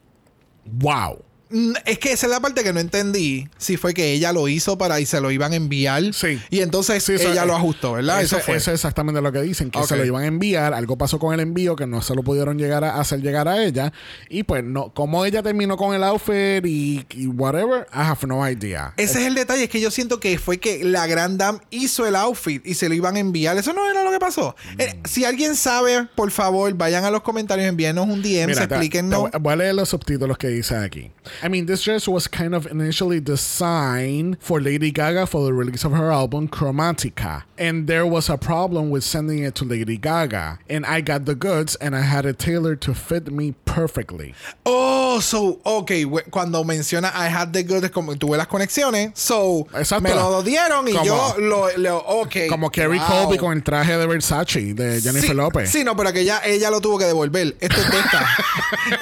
wow. 0.65 1.19
Mm, 1.51 1.73
Es 1.85 1.99
que 1.99 2.11
esa 2.13 2.25
es 2.27 2.31
la 2.31 2.39
parte 2.39 2.63
que 2.63 2.73
no 2.73 2.79
entendí. 2.79 3.47
Si 3.57 3.77
fue 3.77 3.93
que 3.93 4.13
ella 4.13 4.31
lo 4.33 4.47
hizo 4.47 4.77
para 4.77 4.99
y 4.99 5.05
se 5.05 5.19
lo 5.21 5.31
iban 5.31 5.53
a 5.53 5.55
enviar. 5.55 6.13
Sí. 6.13 6.39
Y 6.49 6.61
entonces 6.61 7.03
Sí, 7.03 7.13
eso- 7.13 7.31
ella 7.31 7.45
lo 7.45 7.55
ajustó, 7.55 7.93
¿verdad? 7.93 8.21
Eso, 8.21 8.37
Eso, 8.37 8.45
fue. 8.45 8.55
eso 8.57 8.71
es 8.71 8.75
exactamente 8.75 9.21
lo 9.21 9.31
que 9.31 9.41
dicen, 9.41 9.69
que 9.71 9.83
se 9.83 9.95
lo 9.97 10.05
iban 10.05 10.23
a 10.23 10.27
enviar, 10.27 10.73
algo 10.73 10.97
pasó 10.97 11.19
con 11.19 11.33
el 11.33 11.39
envío 11.39 11.75
que 11.75 11.85
no 11.87 12.01
se 12.01 12.15
lo 12.15 12.23
pudieron 12.23 12.57
llegar 12.57 12.83
a 12.83 12.99
hacer 12.99 13.21
llegar 13.21 13.47
a 13.47 13.63
ella 13.63 13.91
y 14.29 14.43
pues 14.43 14.63
no, 14.63 14.93
como 14.93 15.25
ella 15.25 15.43
terminó 15.43 15.77
con 15.77 15.93
el 15.95 16.03
outfit 16.03 16.65
y, 16.65 17.05
y 17.11 17.27
whatever, 17.27 17.87
I 17.93 17.99
have 18.01 18.25
no 18.27 18.47
idea. 18.49 18.93
Ese 18.97 19.19
es 19.21 19.27
el 19.27 19.35
detalle, 19.35 19.63
es 19.65 19.69
que 19.69 19.81
yo 19.81 19.91
siento 19.91 20.19
que 20.19 20.37
fue 20.37 20.57
que 20.59 20.83
la 20.83 21.07
Grand 21.07 21.37
Dame 21.39 21.59
hizo 21.71 22.05
el 22.07 22.15
outfit 22.15 22.65
y 22.65 22.73
se 22.75 22.87
lo 22.89 22.95
iban 22.95 23.15
a 23.15 23.19
enviar. 23.19 23.57
Eso 23.57 23.73
no 23.73 23.89
era 23.89 24.03
lo 24.03 24.11
que 24.11 24.19
pasó. 24.19 24.55
Eh, 24.77 24.93
Mm. 24.95 25.05
si 25.07 25.25
alguien 25.25 25.55
sabe, 25.55 26.07
por 26.15 26.31
favor, 26.31 26.73
vayan 26.73 27.03
a 27.05 27.11
los 27.11 27.21
comentarios, 27.21 27.67
envíenos 27.67 28.07
un 28.07 28.21
DM, 28.21 28.47
Mira, 28.47 28.67
te 28.67 28.75
voy- 29.01 29.31
voy 29.39 29.53
a 29.53 29.55
leer 29.55 29.75
los 29.75 29.89
subtítulos 29.89 30.37
que 30.37 30.47
dice 30.47 30.75
aquí. 30.75 31.11
I 31.43 31.47
mean, 31.47 31.65
this 31.65 31.83
dress 31.83 32.07
was 32.07 32.27
kind 32.27 32.53
of 32.53 32.65
initially 32.67 33.19
designed 33.19 34.37
for 34.39 34.61
Lady 34.61 34.91
Gaga 34.91 35.25
for 35.27 35.43
the 35.45 35.53
release 35.53 35.83
of 35.83 35.91
her 35.93 36.11
album 36.11 36.47
Chromatica. 36.47 37.43
And 37.57 37.87
there 37.87 38.05
was 38.05 38.29
a 38.29 38.37
problem 38.37 38.89
with 38.89 39.03
sending 39.03 39.39
it 39.39 39.55
to 39.55 39.65
Lady 39.65 39.97
Gaga. 39.97 40.59
And 40.69 40.85
I 40.85 41.01
got 41.01 41.25
the 41.25 41.35
goods 41.35 41.75
and 41.75 41.95
I 41.95 42.01
had 42.01 42.25
it 42.25 42.39
tailored 42.39 42.81
to 42.81 42.93
fit 42.93 43.31
me 43.31 43.53
perfectly. 43.65 44.33
Oh, 44.65 45.19
so, 45.19 45.59
ok, 45.65 46.05
we- 46.05 46.21
cuando 46.31 46.63
menciona 46.63 47.11
I 47.13 47.27
had 47.27 47.53
the 47.53 47.63
good, 47.63 47.83
es 47.83 47.91
como 47.91 48.13
tuve 48.15 48.37
las 48.37 48.47
conexiones, 48.47 49.11
so 49.17 49.67
Exacto. 49.75 50.01
me 50.01 50.13
lo 50.13 50.41
dieron 50.43 50.87
y 50.87 50.93
Como- 50.93 51.05
yo 51.05 51.35
lo, 51.39 51.77
lo 51.77 51.97
ok. 51.99 52.47
Como 52.49 52.69
Carrie 52.69 52.99
wow. 52.99 53.07
Colby 53.07 53.37
con 53.37 53.53
el 53.53 53.63
traje 53.63 53.97
de 53.97 54.05
Versace 54.07 54.73
de 54.73 55.01
Jennifer 55.01 55.29
sí, 55.29 55.33
López. 55.35 55.69
Sí, 55.69 55.83
no, 55.83 55.95
pero 55.95 56.11
que 56.13 56.21
ella, 56.21 56.41
ella 56.45 56.69
lo 56.69 56.81
tuvo 56.81 56.97
que 56.97 57.05
devolver. 57.05 57.55
Este 57.59 57.79
es 57.79 57.91
de 57.91 57.99
esta. 57.99 58.27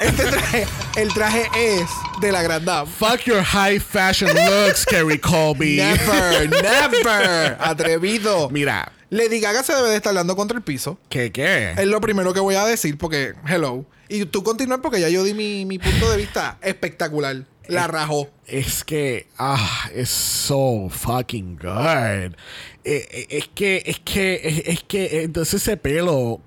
este 0.00 0.24
traje, 0.24 0.66
el 0.96 1.12
traje 1.14 1.48
es 1.56 1.88
de 2.20 2.29
la. 2.32 2.86
Fuck 2.86 3.26
your 3.26 3.42
high 3.42 3.78
fashion 3.78 4.28
looks, 4.28 4.84
Carrie 4.84 5.18
Colby. 5.18 5.76
Never, 5.76 6.48
never. 6.48 7.56
Atrevido. 7.60 8.50
Mira, 8.50 8.92
Lady 9.10 9.40
Gaga 9.40 9.62
se 9.62 9.74
debe 9.74 9.90
de 9.90 9.96
estar 9.96 10.14
dando 10.14 10.36
contra 10.36 10.56
el 10.56 10.62
piso. 10.62 10.98
¿qué 11.08 11.32
qué? 11.32 11.72
Es 11.72 11.86
lo 11.86 12.00
primero 12.00 12.32
que 12.32 12.40
voy 12.40 12.54
a 12.54 12.64
decir 12.64 12.96
porque, 12.96 13.34
hello. 13.46 13.84
Y 14.08 14.24
tú 14.26 14.42
continúas 14.42 14.80
porque 14.82 15.00
ya 15.00 15.08
yo 15.08 15.24
di 15.24 15.34
mi, 15.34 15.64
mi 15.64 15.78
punto 15.78 16.10
de 16.10 16.16
vista 16.16 16.58
espectacular. 16.62 17.44
La 17.68 17.86
rajó. 17.86 18.28
Es 18.46 18.82
que, 18.82 19.28
ah, 19.38 19.88
es 19.94 20.10
so 20.10 20.88
fucking 20.90 21.56
good. 21.56 22.34
Eh, 22.82 23.06
eh, 23.10 23.26
es 23.30 23.48
que, 23.54 23.82
es 23.86 24.00
que, 24.00 24.40
es, 24.42 24.62
es 24.66 24.82
que, 24.82 25.22
entonces 25.22 25.62
ese 25.62 25.76
pelo 25.76 26.40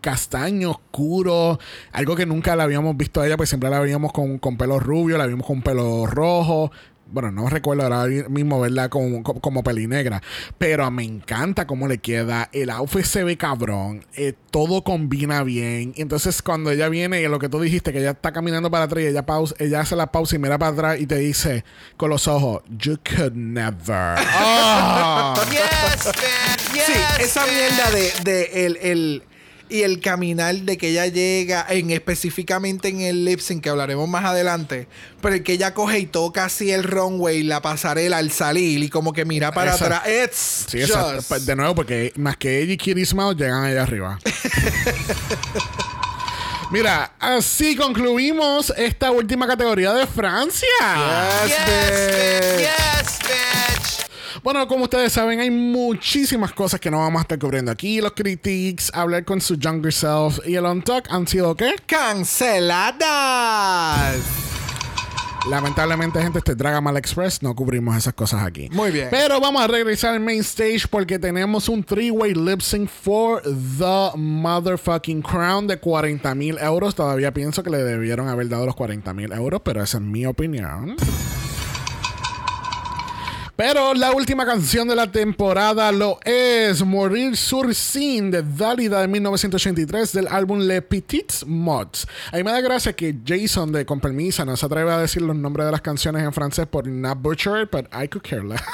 castaño, 0.00 0.70
oscuro, 0.70 1.58
algo 1.92 2.16
que 2.16 2.26
nunca 2.26 2.56
la 2.56 2.64
habíamos 2.64 2.96
visto 2.96 3.20
a 3.20 3.26
ella, 3.26 3.36
pues 3.36 3.48
siempre 3.48 3.70
la 3.70 3.80
veíamos 3.80 4.12
con, 4.12 4.38
con 4.38 4.56
pelo 4.56 4.78
rubio, 4.78 5.18
la 5.18 5.26
vimos 5.26 5.46
con 5.46 5.62
pelo 5.62 6.06
rojo. 6.06 6.70
Bueno, 7.10 7.32
no 7.32 7.48
recuerdo 7.48 7.84
ahora 7.84 8.04
mismo 8.28 8.60
verla 8.60 8.90
como, 8.90 9.22
como, 9.22 9.40
como 9.40 9.62
pelinegra. 9.62 10.22
Pero 10.58 10.90
me 10.90 11.04
encanta 11.04 11.66
cómo 11.66 11.88
le 11.88 11.96
queda. 11.96 12.50
El 12.52 12.68
outfit 12.68 13.02
se 13.06 13.24
ve 13.24 13.38
cabrón. 13.38 14.04
eh, 14.14 14.34
todo 14.50 14.84
combina 14.84 15.42
bien. 15.42 15.94
Y 15.96 16.02
entonces 16.02 16.42
cuando 16.42 16.70
ella 16.70 16.90
viene, 16.90 17.22
y 17.22 17.28
lo 17.28 17.38
que 17.38 17.48
tú 17.48 17.62
dijiste, 17.62 17.94
que 17.94 18.00
ella 18.00 18.10
está 18.10 18.32
caminando 18.32 18.70
para 18.70 18.84
atrás 18.84 19.04
y 19.04 19.06
ella, 19.06 19.24
pausa, 19.24 19.54
ella 19.58 19.80
hace 19.80 19.96
la 19.96 20.12
pausa 20.12 20.36
y 20.36 20.38
mira 20.38 20.58
para 20.58 20.72
atrás 20.72 21.00
y 21.00 21.06
te 21.06 21.16
dice 21.16 21.64
con 21.96 22.10
los 22.10 22.28
ojos, 22.28 22.62
You 22.78 22.98
could 23.16 23.32
never. 23.32 24.18
Ah. 24.30 25.34
Yes, 25.50 26.04
bitch. 26.12 26.74
Yes, 26.74 26.84
Sí, 26.86 26.92
esa 27.22 27.46
mierda 27.46 27.90
de, 27.90 28.12
de 28.30 28.66
el, 28.66 28.76
el- 28.82 29.22
y 29.70 29.82
el 29.82 30.00
caminar 30.00 30.54
de 30.56 30.76
que 30.78 30.88
ella 30.90 31.06
llega 31.06 31.66
en 31.68 31.90
específicamente 31.90 32.88
en 32.88 33.00
el 33.00 33.24
lip 33.24 33.40
sync 33.40 33.62
que 33.62 33.68
hablaremos 33.70 34.08
más 34.08 34.24
adelante, 34.24 34.88
pero 35.20 35.34
el 35.34 35.42
que 35.42 35.52
ella 35.54 35.74
coge 35.74 35.98
y 36.00 36.06
toca 36.06 36.44
así 36.46 36.70
el 36.70 36.84
runway, 36.84 37.42
la 37.42 37.60
pasarela 37.62 38.18
al 38.18 38.30
salir 38.30 38.82
y 38.82 38.88
como 38.88 39.12
que 39.12 39.24
mira 39.24 39.52
para 39.52 39.74
Esa- 39.74 39.84
atrás. 39.86 40.02
It's 40.08 40.64
Sí, 40.68 40.80
just- 40.82 41.28
Pues, 41.28 41.46
de 41.46 41.56
nuevo, 41.56 41.74
porque 41.74 42.12
más 42.16 42.36
que 42.36 42.60
ella 42.60 42.72
y 42.72 42.76
Kitty 42.76 43.04
Smile 43.04 43.34
llegan 43.36 43.64
allá 43.64 43.82
arriba. 43.82 44.18
Mira, 46.70 47.12
así 47.18 47.74
concluimos 47.76 48.72
esta 48.76 49.10
última 49.10 49.46
categoría 49.46 49.94
de 49.94 50.06
Francia. 50.06 50.68
Yes, 51.46 51.56
Yes. 51.56 52.58
Yes, 52.60 53.18
bitch. 53.20 53.57
Bueno, 54.42 54.66
como 54.68 54.84
ustedes 54.84 55.12
saben, 55.12 55.40
hay 55.40 55.50
muchísimas 55.50 56.52
cosas 56.52 56.80
que 56.80 56.90
no 56.90 56.98
vamos 56.98 57.20
a 57.20 57.22
estar 57.22 57.38
cubriendo 57.38 57.70
aquí. 57.70 58.00
Los 58.00 58.12
critiques, 58.12 58.90
hablar 58.94 59.24
con 59.24 59.40
su 59.40 59.56
younger 59.56 59.92
self 59.92 60.38
y 60.46 60.54
el 60.54 60.64
on 60.64 60.82
talk 60.82 61.06
han 61.10 61.26
sido 61.26 61.54
¿qué? 61.56 61.74
Canceladas. 61.86 62.98
Lamentablemente, 65.48 66.20
gente, 66.20 66.38
este 66.38 66.54
Dragamal 66.54 66.96
Express 66.98 67.42
no 67.42 67.54
cubrimos 67.54 67.96
esas 67.96 68.12
cosas 68.12 68.42
aquí. 68.44 68.68
Muy 68.70 68.90
bien. 68.90 69.08
Pero 69.10 69.40
vamos 69.40 69.62
a 69.62 69.66
regresar 69.66 70.12
al 70.12 70.20
main 70.20 70.40
stage 70.40 70.82
porque 70.90 71.18
tenemos 71.18 71.68
un 71.70 71.82
three-way 71.82 72.34
lip 72.34 72.60
sync 72.60 72.88
for 72.88 73.40
the 73.42 74.10
motherfucking 74.16 75.22
crown 75.22 75.66
de 75.66 75.78
40 75.78 76.34
mil 76.34 76.58
euros. 76.58 76.94
Todavía 76.94 77.32
pienso 77.32 77.62
que 77.62 77.70
le 77.70 77.78
debieron 77.78 78.28
haber 78.28 78.48
dado 78.48 78.66
los 78.66 78.76
40 78.76 79.14
mil 79.14 79.32
euros, 79.32 79.62
pero 79.64 79.82
esa 79.82 79.98
es 79.98 80.04
mi 80.04 80.26
opinión. 80.26 80.96
Pero 83.58 83.92
la 83.92 84.12
última 84.12 84.46
canción 84.46 84.86
de 84.86 84.94
la 84.94 85.10
temporada 85.10 85.90
lo 85.90 86.20
es 86.24 86.84
Morir 86.84 87.36
sur 87.36 87.74
Scene 87.74 88.30
de 88.30 88.44
Dálida 88.44 89.00
de 89.00 89.08
1983 89.08 90.12
del 90.12 90.28
álbum 90.28 90.60
Le 90.60 90.80
Petits 90.80 91.44
Mods. 91.44 92.06
A 92.30 92.36
mí 92.36 92.44
me 92.44 92.52
da 92.52 92.60
gracia 92.60 92.92
que 92.92 93.16
Jason 93.26 93.72
de 93.72 93.84
Con 93.84 93.98
Permisa 93.98 94.44
no 94.44 94.56
se 94.56 94.64
atreve 94.64 94.92
a 94.92 94.98
decir 94.98 95.22
los 95.22 95.34
nombres 95.34 95.66
de 95.66 95.72
las 95.72 95.80
canciones 95.80 96.22
en 96.22 96.32
francés 96.32 96.68
por 96.68 96.86
not 96.86 97.18
butcher 97.20 97.68
but 97.68 97.86
I 97.92 98.06
could 98.06 98.22
care 98.22 98.44
less. 98.44 98.62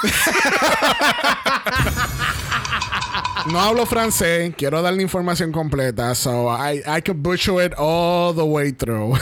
No 3.51 3.59
hablo 3.59 3.85
francés, 3.85 4.53
quiero 4.57 4.81
dar 4.81 4.93
la 4.93 5.01
información 5.03 5.51
completa, 5.51 6.15
so 6.15 6.47
I, 6.49 6.81
I 6.87 7.01
could 7.01 7.21
butcher 7.21 7.63
it 7.63 7.73
all 7.77 8.33
the 8.33 8.43
way 8.43 8.71
through. 8.71 9.19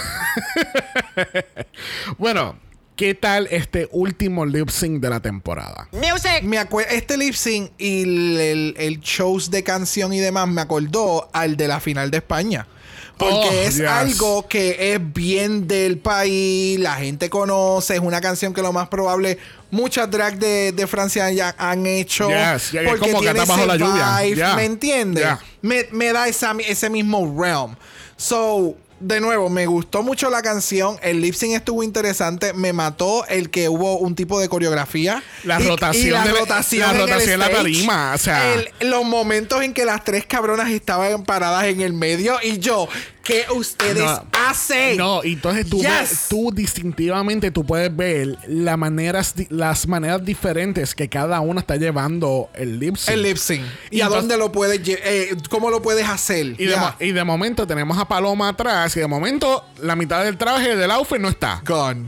bueno, 2.18 2.56
¿qué 2.96 3.14
tal 3.16 3.48
este 3.52 3.88
último 3.92 4.46
lip 4.46 4.70
sync 4.70 5.02
de 5.02 5.10
la 5.10 5.20
temporada? 5.20 5.88
Me 5.92 6.10
acue- 6.60 6.86
este 6.90 7.18
lip 7.18 7.34
sync 7.34 7.72
y 7.78 8.04
el, 8.04 8.40
el, 8.40 8.76
el 8.78 9.00
shows 9.00 9.50
de 9.52 9.64
canción 9.64 10.14
y 10.14 10.20
demás 10.20 10.48
me 10.48 10.62
acordó 10.62 11.30
al 11.34 11.58
de 11.58 11.68
la 11.68 11.80
final 11.80 12.12
de 12.12 12.18
España. 12.18 12.68
Porque 13.18 13.36
Oh, 13.36 13.52
es 13.52 13.78
yes. 13.78 13.88
algo 13.88 14.48
que 14.48 14.94
es 14.94 15.14
bien 15.14 15.68
del 15.68 16.00
país, 16.00 16.80
la 16.80 16.96
gente 16.96 17.30
conoce, 17.30 17.94
es 17.94 18.00
una 18.00 18.20
canción 18.20 18.54
que 18.56 18.62
lo 18.64 18.74
más 18.74 18.88
probable 18.88 19.38
muchas 19.70 20.10
drag 20.10 20.40
de, 20.40 20.72
de 20.72 20.88
Francia 20.88 21.32
ya 21.32 21.54
han 21.60 21.86
hecho. 21.86 22.28
Yes, 22.30 22.72
ya, 22.72 22.82
es 22.82 22.88
porque 22.90 23.12
como 23.12 23.20
tiene 23.20 23.40
Gata 23.40 23.52
bajo 23.54 23.66
la 23.68 23.76
lluvia. 23.76 24.18
vibe, 24.24 24.36
Yeah. 24.36 24.56
¿Me 24.56 24.66
entiendes? 24.66 25.24
Yeah. 25.24 25.40
Me, 25.62 25.86
me 25.92 26.12
da 26.12 26.28
esa, 26.28 26.56
ese 26.68 26.90
mismo 26.90 27.40
realm. 27.40 27.76
So, 28.18 28.76
de 29.04 29.20
nuevo, 29.22 29.50
me 29.50 29.66
gustó 29.66 30.02
mucho 30.04 30.30
la 30.30 30.42
canción. 30.42 30.98
El 31.02 31.22
lip 31.22 31.34
sync 31.36 31.54
estuvo 31.56 31.84
interesante. 31.84 32.54
Me 32.54 32.74
mató 32.74 33.26
el 33.28 33.50
que 33.50 33.70
hubo 33.70 33.98
un 33.98 34.16
tipo 34.16 34.40
de 34.40 34.50
coreografía. 34.50 35.22
La 35.44 35.60
Y- 35.62 35.68
rotación 35.68 36.08
y 36.08 36.10
la 36.12 36.24
de 36.24 36.32
rotación, 36.32 36.82
la 36.88 36.92
en 36.94 37.00
rotación 37.02 37.34
en 37.34 37.40
la 37.40 37.50
tarima, 37.52 38.14
o 38.14 38.18
sea. 38.18 38.54
El- 38.54 38.90
los 38.90 39.04
momentos 39.06 39.62
en 39.64 39.74
que 39.74 39.86
las 39.86 40.04
tres 40.04 40.26
cabronas 40.26 40.70
estaban 40.72 41.24
paradas 41.24 41.66
en 41.66 41.82
el 41.82 41.94
medio 41.94 42.38
y 42.42 42.60
yo, 42.60 42.88
¿qué 43.24 43.46
ustedes 43.56 44.04
No. 44.04 44.26
hacen? 44.48 44.98
No, 44.98 45.24
y 45.24 45.34
entonces 45.34 45.70
tú, 45.70 45.78
Yes. 45.80 45.88
ves- 45.90 46.26
tú 46.30 46.52
distintivamente 46.54 47.50
tú 47.52 47.66
puedes 47.66 47.96
ver 47.96 48.38
la 48.48 48.78
maneras, 48.78 49.34
las 49.50 49.88
maneras 49.88 50.24
diferentes 50.24 50.94
que 50.94 51.10
cada 51.10 51.40
una 51.40 51.62
está 51.62 51.76
llevando 51.78 52.50
el 52.54 52.80
lip 52.80 52.98
sync. 52.98 53.14
El 53.16 53.22
lip 53.24 53.38
sync. 53.38 53.64
¿Y, 53.90 53.98
Y 53.98 54.02
a 54.02 54.10
dónde 54.10 54.38
lo 54.38 54.52
puedes 54.52 54.82
eh, 54.88 55.36
¿Cómo 55.50 55.70
lo 55.70 55.82
puedes 55.82 56.08
hacer? 56.08 56.46
Y 56.60 56.66
de, 56.66 56.72
Ya. 56.72 56.80
mo- 56.80 56.96
y 57.00 57.12
de 57.12 57.24
momento 57.24 57.66
tenemos 57.66 57.98
a 57.98 58.06
Paloma 58.08 58.50
atrás 58.50 58.96
y 58.98 59.00
de 59.00 59.08
momento 59.08 59.64
la 59.82 59.96
mitad 59.96 60.24
del 60.24 60.38
traje 60.38 60.76
del 60.76 60.92
outfit 60.92 61.20
no 61.20 61.30
está. 61.30 61.62
Gone. 61.66 62.08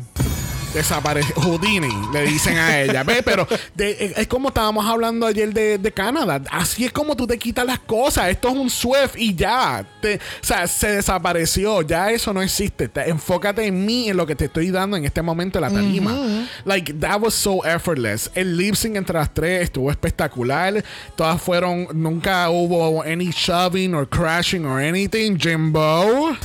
Desaparece. 0.76 1.34
Houdini, 1.38 1.88
le 2.14 2.24
dicen 2.24 2.58
a 2.58 2.80
ella. 2.82 3.04
¿Ves? 3.04 3.22
Pero 3.24 3.48
de- 3.74 3.92
eh, 3.92 4.14
es 4.18 4.28
como 4.28 4.50
estábamos 4.50 4.86
hablando 4.86 5.26
ayer 5.26 5.54
de, 5.54 5.78
de 5.78 5.92
Canadá. 5.92 6.42
Así 6.52 6.84
es 6.86 6.92
como 6.92 7.16
tú 7.16 7.26
te 7.26 7.38
quitas 7.40 7.66
las 7.66 7.80
cosas. 7.80 8.30
Esto 8.30 8.50
es 8.50 8.56
un 8.56 8.70
Swift 8.70 9.16
y 9.16 9.34
ya. 9.36 9.86
Te- 10.02 10.16
o 10.16 10.20
sea, 10.46 10.68
se 10.68 10.88
desapareció. 10.92 11.82
Ya 11.82 12.12
eso 12.12 12.34
no 12.34 12.42
existe. 12.42 12.90
Te- 12.90 13.10
enfócate 13.10 13.66
en 13.66 13.86
mí, 13.86 14.10
en 14.10 14.18
lo 14.18 14.26
que 14.28 14.36
te 14.36 14.46
estoy 14.46 14.70
dando 14.70 14.98
en 14.98 15.06
este 15.06 15.22
momento 15.22 15.60
en 15.60 15.62
la 15.64 15.70
tarima. 15.72 16.46
Like, 16.66 16.94
that 16.96 17.22
was 17.22 17.34
so 17.34 17.64
effortless. 17.66 18.30
El 18.36 18.58
lip 18.58 18.76
sync 18.76 18.98
entre 18.98 19.18
las 19.18 19.34
tres 19.34 19.64
estuvo 19.64 19.90
espectacular. 19.92 20.84
Todas 21.16 21.42
fueron. 21.42 21.88
Nunca 21.94 22.50
hubo 22.50 23.02
any 23.04 23.32
shoving 23.32 23.94
or 23.96 24.08
crashing 24.10 24.66
or 24.66 24.82
anything. 24.82 25.38
Jimbo. 25.40 26.36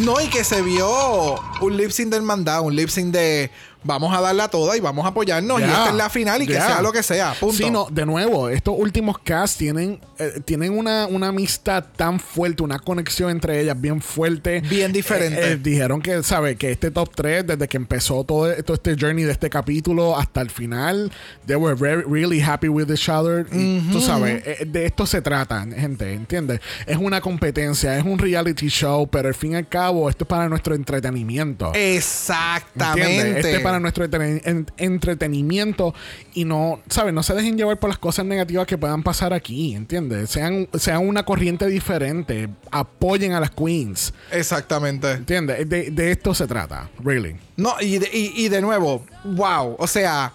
No, 0.00 0.18
y 0.18 0.28
que 0.28 0.44
se 0.44 0.62
vio 0.62 1.38
un 1.60 1.76
lip 1.76 1.90
sync 1.90 2.08
del 2.08 2.22
mandado, 2.22 2.62
un 2.62 2.74
lip 2.74 2.88
sync 2.88 3.12
de 3.12 3.50
vamos 3.82 4.14
a 4.16 4.20
darla 4.20 4.48
toda 4.48 4.76
y 4.76 4.80
vamos 4.80 5.04
a 5.04 5.08
apoyarnos 5.08 5.58
y 5.60 5.64
Ya. 5.64 5.68
esta 5.70 5.88
es 5.90 5.94
la 5.94 6.10
final 6.10 6.42
y 6.42 6.46
que 6.46 6.54
sea 6.54 6.82
lo 6.82 6.92
que 6.92 7.02
sea. 7.02 7.34
Punto. 7.38 7.56
Sí, 7.56 7.70
no, 7.70 7.86
de 7.90 8.06
nuevo, 8.06 8.48
estos 8.48 8.74
últimos 8.76 9.18
casts 9.18 9.56
tienen, 9.56 10.00
eh, 10.18 10.40
tienen 10.44 10.76
una, 10.76 11.06
una 11.06 11.28
amistad 11.28 11.84
tan 11.96 12.20
fuerte, 12.20 12.62
una 12.62 12.78
conexión 12.78 13.30
entre 13.30 13.60
ellas 13.60 13.80
bien 13.80 14.00
fuerte. 14.00 14.60
Bien 14.60 14.92
diferente. 14.92 15.40
Eh, 15.40 15.52
eh, 15.52 15.56
dijeron 15.56 16.00
que, 16.02 16.22
¿sabe? 16.22 16.56
Que 16.56 16.70
este 16.72 16.90
top 16.90 17.10
3, 17.14 17.46
desde 17.46 17.68
que 17.68 17.76
empezó 17.76 18.24
todo, 18.24 18.52
todo 18.62 18.74
este 18.74 18.96
journey 18.98 19.24
de 19.24 19.32
este 19.32 19.48
capítulo 19.50 20.16
hasta 20.18 20.40
el 20.40 20.50
final, 20.50 21.10
they 21.46 21.56
were 21.56 21.74
very, 21.74 22.02
really 22.02 22.40
happy 22.40 22.68
with 22.68 22.90
each 22.90 23.08
other. 23.08 23.46
Y 23.52 23.80
Tú 23.90 24.00
sabes, 24.00 24.42
de 24.66 24.86
esto 24.86 25.06
se 25.06 25.22
trata, 25.22 25.64
gente, 25.64 26.12
¿entiendes? 26.12 26.60
Es 26.86 26.96
una 26.96 27.20
competencia, 27.20 27.96
es 27.98 28.04
un 28.04 28.18
reality 28.18 28.68
show, 28.68 29.08
pero 29.08 29.28
al 29.28 29.34
fin 29.34 29.52
y 29.52 29.56
al 29.56 29.68
cabo, 29.68 30.08
esto 30.10 30.24
es 30.24 30.28
para 30.28 30.48
nuestro 30.48 30.74
entretenimiento. 30.74 31.72
Exactamente. 31.74 33.10
¿Entiendes? 33.10 33.36
Este 33.44 33.56
es 33.56 33.62
para 33.70 33.80
nuestro 33.80 34.04
entreten- 34.04 34.42
en- 34.44 34.66
entretenimiento 34.76 35.94
y 36.34 36.44
no, 36.44 36.80
¿sabes? 36.88 37.12
No 37.14 37.22
se 37.22 37.34
dejen 37.34 37.56
llevar 37.56 37.78
por 37.78 37.90
las 37.90 37.98
cosas 37.98 38.24
negativas 38.24 38.66
que 38.66 38.78
puedan 38.78 39.02
pasar 39.02 39.32
aquí, 39.32 39.74
¿entiendes? 39.74 40.30
Sean, 40.30 40.68
sean 40.78 41.06
una 41.06 41.24
corriente 41.24 41.66
diferente, 41.66 42.48
apoyen 42.70 43.32
a 43.32 43.40
las 43.40 43.50
queens, 43.50 44.12
Exactamente. 44.30 45.10
¿entiendes? 45.12 45.68
De, 45.68 45.90
de 45.90 46.10
esto 46.10 46.34
se 46.34 46.46
trata, 46.46 46.90
really. 47.02 47.36
No, 47.56 47.74
y 47.80 47.98
de, 47.98 48.08
y- 48.12 48.44
y 48.44 48.48
de 48.48 48.60
nuevo, 48.60 49.04
wow. 49.24 49.76
O 49.78 49.86
sea, 49.86 50.32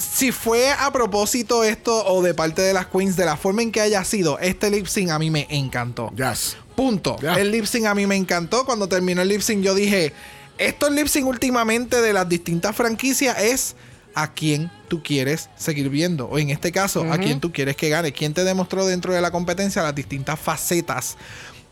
si 0.00 0.32
fue 0.32 0.70
a 0.72 0.90
propósito 0.92 1.62
esto 1.64 2.04
o 2.06 2.22
de 2.22 2.34
parte 2.34 2.60
de 2.62 2.72
las 2.72 2.86
queens, 2.86 3.16
de 3.16 3.24
la 3.24 3.36
forma 3.36 3.62
en 3.62 3.70
que 3.72 3.80
haya 3.80 4.02
sido, 4.04 4.38
este 4.40 4.70
lip 4.70 4.86
sync 4.86 5.10
a 5.10 5.18
mí 5.18 5.30
me 5.30 5.46
encantó. 5.50 6.12
Yes. 6.16 6.56
Punto. 6.74 7.16
El 7.38 7.50
lip 7.52 7.64
sync 7.64 7.86
a 7.86 7.94
mí 7.94 8.06
me 8.06 8.16
encantó. 8.16 8.66
Cuando 8.66 8.86
terminó 8.88 9.22
el 9.22 9.28
lip 9.28 9.40
sync, 9.40 9.62
yo 9.62 9.74
dije: 9.74 10.12
Estos 10.58 10.90
lip 10.92 11.06
sync 11.06 11.26
últimamente 11.26 12.00
de 12.00 12.12
las 12.12 12.28
distintas 12.28 12.74
franquicias 12.74 13.38
es 13.40 13.76
a 14.14 14.32
quién 14.32 14.70
tú 14.88 15.02
quieres 15.02 15.50
seguir 15.56 15.90
viendo. 15.90 16.26
O 16.26 16.38
en 16.38 16.48
este 16.50 16.72
caso, 16.72 17.10
a 17.12 17.18
quién 17.18 17.38
tú 17.40 17.52
quieres 17.52 17.76
que 17.76 17.90
gane. 17.90 18.12
¿Quién 18.12 18.32
te 18.32 18.44
demostró 18.44 18.86
dentro 18.86 19.12
de 19.12 19.20
la 19.20 19.30
competencia 19.30 19.82
las 19.82 19.94
distintas 19.94 20.40
facetas 20.40 21.18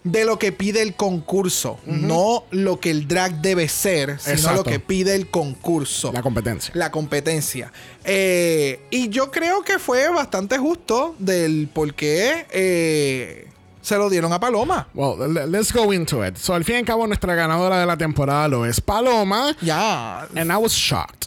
de 0.02 0.26
lo 0.26 0.38
que 0.38 0.52
pide 0.52 0.82
el 0.82 0.94
concurso? 0.94 1.78
No 1.86 2.44
lo 2.50 2.80
que 2.80 2.90
el 2.90 3.08
drag 3.08 3.40
debe 3.40 3.66
ser, 3.68 4.20
sino 4.20 4.52
lo 4.52 4.62
que 4.64 4.78
pide 4.78 5.14
el 5.14 5.30
concurso 5.30 6.12
La 6.12 6.20
competencia. 6.20 6.72
la 6.76 6.90
competencia. 6.90 7.72
Eh, 8.04 8.80
y 8.90 9.08
yo 9.08 9.30
creo 9.30 9.62
que 9.62 9.78
fue 9.78 10.10
bastante 10.10 10.58
justo 10.58 11.14
del 11.18 11.70
por 11.72 11.94
qué 11.94 12.44
eh, 12.50 13.48
se 13.84 13.96
lo 13.98 14.08
dieron 14.08 14.32
a 14.32 14.40
Paloma. 14.40 14.88
Well, 14.94 15.32
le- 15.32 15.46
let's 15.46 15.72
go 15.72 15.92
into 15.92 16.24
it. 16.26 16.36
So, 16.36 16.54
al 16.54 16.64
fin 16.64 16.76
y 16.76 16.78
al 16.78 16.84
cabo, 16.86 17.06
nuestra 17.06 17.34
ganadora 17.34 17.78
de 17.78 17.86
la 17.86 17.96
temporada 17.96 18.48
lo 18.48 18.64
es 18.64 18.80
Paloma. 18.80 19.54
Ya. 19.60 20.22
And 20.34 20.50
I 20.50 20.56
was 20.56 20.72
shocked. 20.72 21.26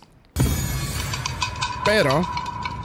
Pero, 1.85 2.27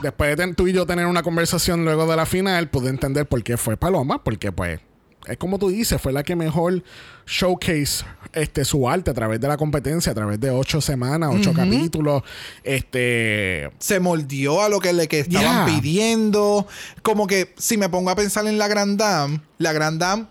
después 0.01 0.37
de 0.37 0.53
tú 0.53 0.67
y 0.67 0.73
yo 0.73 0.85
tener 0.85 1.07
una 1.07 1.23
conversación 1.23 1.83
luego 1.83 2.05
de 2.05 2.15
la 2.15 2.25
final, 2.25 2.69
pude 2.69 2.89
entender 2.89 3.27
por 3.27 3.43
qué 3.43 3.57
fue 3.57 3.75
Paloma. 3.75 4.23
Porque, 4.23 4.51
pues, 4.51 4.79
es 5.27 5.37
como 5.37 5.57
tú 5.59 5.69
dices, 5.69 6.01
fue 6.01 6.11
la 6.13 6.23
que 6.23 6.35
mejor 6.35 6.83
showcase 7.25 8.03
este, 8.33 8.65
su 8.65 8.89
arte 8.89 9.11
a 9.11 9.13
través 9.13 9.39
de 9.39 9.47
la 9.47 9.57
competencia, 9.57 10.11
a 10.11 10.15
través 10.15 10.39
de 10.39 10.49
ocho 10.49 10.81
semanas, 10.81 11.29
ocho 11.33 11.53
capítulos. 11.53 12.23
Este. 12.63 13.71
Se 13.79 13.99
moldeó 13.99 14.61
a 14.61 14.69
lo 14.69 14.79
que 14.79 14.91
le 14.93 15.07
que 15.07 15.19
estaban 15.19 15.65
Yeah. 15.67 15.79
pidiendo. 15.79 16.67
Como 17.01 17.27
que 17.27 17.53
si 17.57 17.77
me 17.77 17.89
pongo 17.89 18.09
a 18.09 18.15
pensar 18.15 18.47
en 18.47 18.57
la 18.57 18.67
Grand 18.67 18.97
Dame, 18.99 19.41
la 19.57 19.71
Grand 19.73 19.99
Dame, 19.99 20.25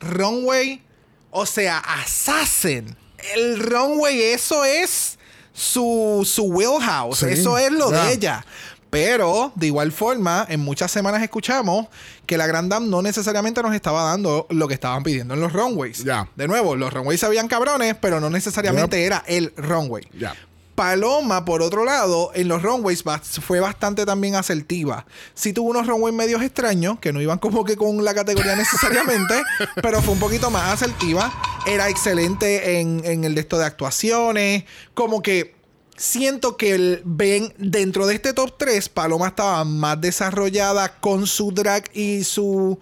Runway, 0.00 0.82
o 1.30 1.46
sea, 1.46 1.78
Assassin. 1.78 2.96
El 3.34 3.58
Runway, 3.58 4.20
eso 4.22 4.64
es 4.64 5.18
su, 5.52 6.22
su 6.30 6.44
wheelhouse. 6.44 7.18
Sí, 7.18 7.26
Eso 7.30 7.58
es 7.58 7.72
lo 7.72 7.90
yeah. 7.90 8.04
de 8.04 8.12
ella. 8.12 8.46
Pero, 8.90 9.52
de 9.54 9.66
igual 9.66 9.92
forma, 9.92 10.46
en 10.48 10.60
muchas 10.60 10.90
semanas 10.90 11.22
escuchamos 11.22 11.88
que 12.26 12.38
la 12.38 12.46
Grand 12.46 12.70
Dame 12.70 12.88
no 12.88 13.02
necesariamente 13.02 13.62
nos 13.62 13.74
estaba 13.74 14.02
dando 14.04 14.46
lo 14.50 14.66
que 14.68 14.74
estaban 14.74 15.02
pidiendo 15.02 15.34
en 15.34 15.40
los 15.40 15.52
runways. 15.52 16.04
Ya. 16.04 16.28
De 16.36 16.48
nuevo, 16.48 16.76
los 16.76 16.92
runways 16.92 17.20
se 17.20 17.26
habían 17.26 17.48
cabrones, 17.48 17.96
pero 18.00 18.20
no 18.20 18.30
necesariamente 18.30 19.04
era 19.04 19.24
el 19.26 19.52
runway. 19.56 20.06
Ya. 20.18 20.34
Paloma, 20.78 21.44
por 21.44 21.60
otro 21.60 21.84
lado, 21.84 22.30
en 22.34 22.46
los 22.46 22.62
runways 22.62 23.02
fue 23.42 23.58
bastante 23.58 24.06
también 24.06 24.36
asertiva. 24.36 25.06
Sí 25.34 25.52
tuvo 25.52 25.70
unos 25.70 25.88
runways 25.88 26.14
medios 26.14 26.40
extraños, 26.40 27.00
que 27.00 27.12
no 27.12 27.20
iban 27.20 27.38
como 27.38 27.64
que 27.64 27.76
con 27.76 28.04
la 28.04 28.14
categoría 28.14 28.54
necesariamente, 28.54 29.42
pero 29.82 30.00
fue 30.00 30.14
un 30.14 30.20
poquito 30.20 30.52
más 30.52 30.72
asertiva. 30.72 31.32
Era 31.66 31.88
excelente 31.88 32.78
en, 32.78 33.02
en 33.04 33.24
el 33.24 33.34
de 33.34 33.40
esto 33.40 33.58
de 33.58 33.64
actuaciones. 33.64 34.64
Como 34.94 35.20
que 35.20 35.57
siento 35.98 36.56
que 36.56 36.74
el, 36.74 37.02
ven 37.04 37.52
dentro 37.58 38.06
de 38.06 38.14
este 38.14 38.32
top 38.32 38.54
3, 38.56 38.88
Paloma 38.88 39.28
estaba 39.28 39.64
más 39.64 40.00
desarrollada 40.00 40.98
con 41.00 41.26
su 41.26 41.52
drag 41.52 41.84
y 41.92 42.24
su 42.24 42.78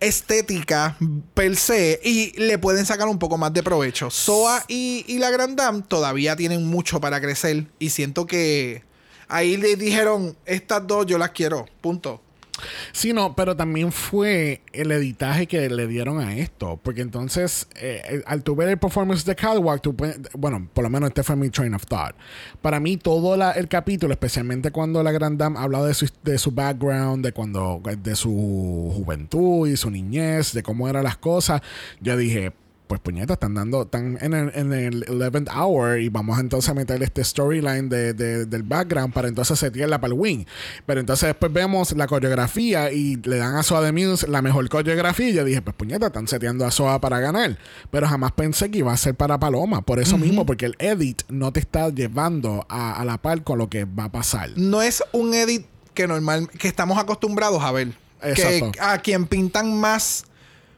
estética 0.00 0.96
per 1.34 1.56
se 1.56 2.00
y 2.02 2.32
le 2.38 2.58
pueden 2.58 2.84
sacar 2.84 3.08
un 3.08 3.18
poco 3.18 3.38
más 3.38 3.52
de 3.52 3.62
provecho. 3.62 4.10
Soa 4.10 4.64
y, 4.66 5.04
y 5.06 5.18
la 5.18 5.30
Grand 5.30 5.56
Dame 5.56 5.82
todavía 5.86 6.36
tienen 6.36 6.66
mucho 6.66 7.00
para 7.00 7.20
crecer 7.20 7.66
y 7.78 7.90
siento 7.90 8.26
que 8.26 8.82
ahí 9.28 9.56
le 9.56 9.76
dijeron, 9.76 10.36
estas 10.44 10.86
dos 10.86 11.06
yo 11.06 11.18
las 11.18 11.30
quiero, 11.30 11.66
punto. 11.80 12.23
Sí, 12.92 13.12
no, 13.12 13.34
pero 13.34 13.56
también 13.56 13.90
fue 13.92 14.62
el 14.72 14.90
editaje 14.92 15.46
que 15.46 15.68
le 15.68 15.86
dieron 15.86 16.20
a 16.20 16.36
esto. 16.36 16.78
Porque 16.82 17.00
entonces, 17.00 17.66
eh, 17.74 18.00
eh, 18.08 18.22
al 18.26 18.42
tu 18.42 18.54
ver 18.54 18.68
el 18.68 18.78
performance 18.78 19.24
de 19.24 19.34
Catwalk, 19.34 19.82
tú 19.82 19.94
puedes- 19.94 20.18
bueno, 20.36 20.68
por 20.72 20.84
lo 20.84 20.90
menos 20.90 21.08
este 21.08 21.22
fue 21.22 21.36
mi 21.36 21.50
train 21.50 21.74
of 21.74 21.84
thought. 21.86 22.14
Para 22.62 22.78
mí, 22.80 22.96
todo 22.96 23.34
el 23.52 23.68
capítulo, 23.68 24.12
especialmente 24.12 24.70
cuando 24.70 25.02
la 25.02 25.12
Grand 25.12 25.38
Dame 25.38 25.58
hablaba 25.58 25.86
de 25.86 25.94
su, 25.94 26.08
de 26.22 26.38
su 26.38 26.52
background, 26.52 27.24
de 27.24 27.32
cuando, 27.32 27.82
de 27.98 28.14
su 28.16 28.92
juventud 28.94 29.68
y 29.68 29.76
su 29.76 29.90
niñez, 29.90 30.52
de 30.52 30.62
cómo 30.62 30.88
eran 30.88 31.04
las 31.04 31.16
cosas, 31.16 31.60
yo 32.00 32.16
dije, 32.16 32.52
pues 32.86 33.00
puñeta, 33.00 33.34
están 33.34 33.54
dando, 33.54 33.82
están 33.82 34.18
en 34.20 34.34
el, 34.34 34.52
en 34.54 34.72
el 34.74 35.06
11th 35.06 35.48
hour 35.56 35.98
y 36.00 36.10
vamos 36.10 36.38
entonces 36.38 36.68
a 36.70 36.74
meter 36.74 37.02
este 37.02 37.24
storyline 37.24 37.88
de, 37.88 38.12
de- 38.12 38.44
del 38.44 38.62
background 38.62 39.14
para 39.14 39.26
entonces 39.28 39.58
setearla 39.58 40.00
para 40.00 40.12
el 40.12 40.20
win. 40.20 40.46
Pero 40.84 41.00
entonces 41.00 41.28
después 41.28 41.50
vemos 41.52 41.92
la 41.96 42.06
coreografía 42.06 42.92
y 42.92 43.16
le 43.16 43.38
dan 43.38 43.56
a 43.56 43.62
Soa 43.62 43.80
de 43.80 43.92
Muse 43.92 44.28
la 44.28 44.42
mejor 44.42 44.68
coreografía 44.68 45.30
y 45.30 45.32
yo 45.32 45.44
dije, 45.44 45.62
pues 45.62 45.74
puñeta, 45.74 46.08
están 46.08 46.28
seteando 46.28 46.66
a 46.66 46.70
Soa 46.70 47.00
para 47.00 47.20
ganar. 47.20 47.56
Pero 47.90 48.06
jamás 48.06 48.32
pensé 48.32 48.70
que 48.70 48.78
iba 48.78 48.92
a 48.92 48.96
ser 48.98 49.14
para 49.14 49.38
Paloma, 49.38 49.80
por 49.82 49.98
eso 49.98 50.18
mismo, 50.18 50.44
porque 50.44 50.66
el 50.66 50.76
edit 50.78 51.22
no 51.30 51.52
te 51.52 51.60
está 51.60 51.88
llevando 51.88 52.66
a, 52.68 53.00
a 53.00 53.04
la 53.06 53.16
par 53.18 53.42
con 53.44 53.58
lo 53.58 53.70
que 53.70 53.86
va 53.86 54.04
a 54.04 54.12
pasar. 54.12 54.50
No 54.56 54.82
es 54.82 55.02
un 55.12 55.32
edit 55.32 55.64
que 55.94 56.06
normal, 56.06 56.48
que 56.50 56.68
estamos 56.68 56.98
acostumbrados 56.98 57.62
a 57.62 57.72
ver. 57.72 57.92
Exacto. 58.22 58.72
Que 58.72 58.80
a 58.80 58.98
quien 58.98 59.26
pintan 59.26 59.78
más 59.80 60.24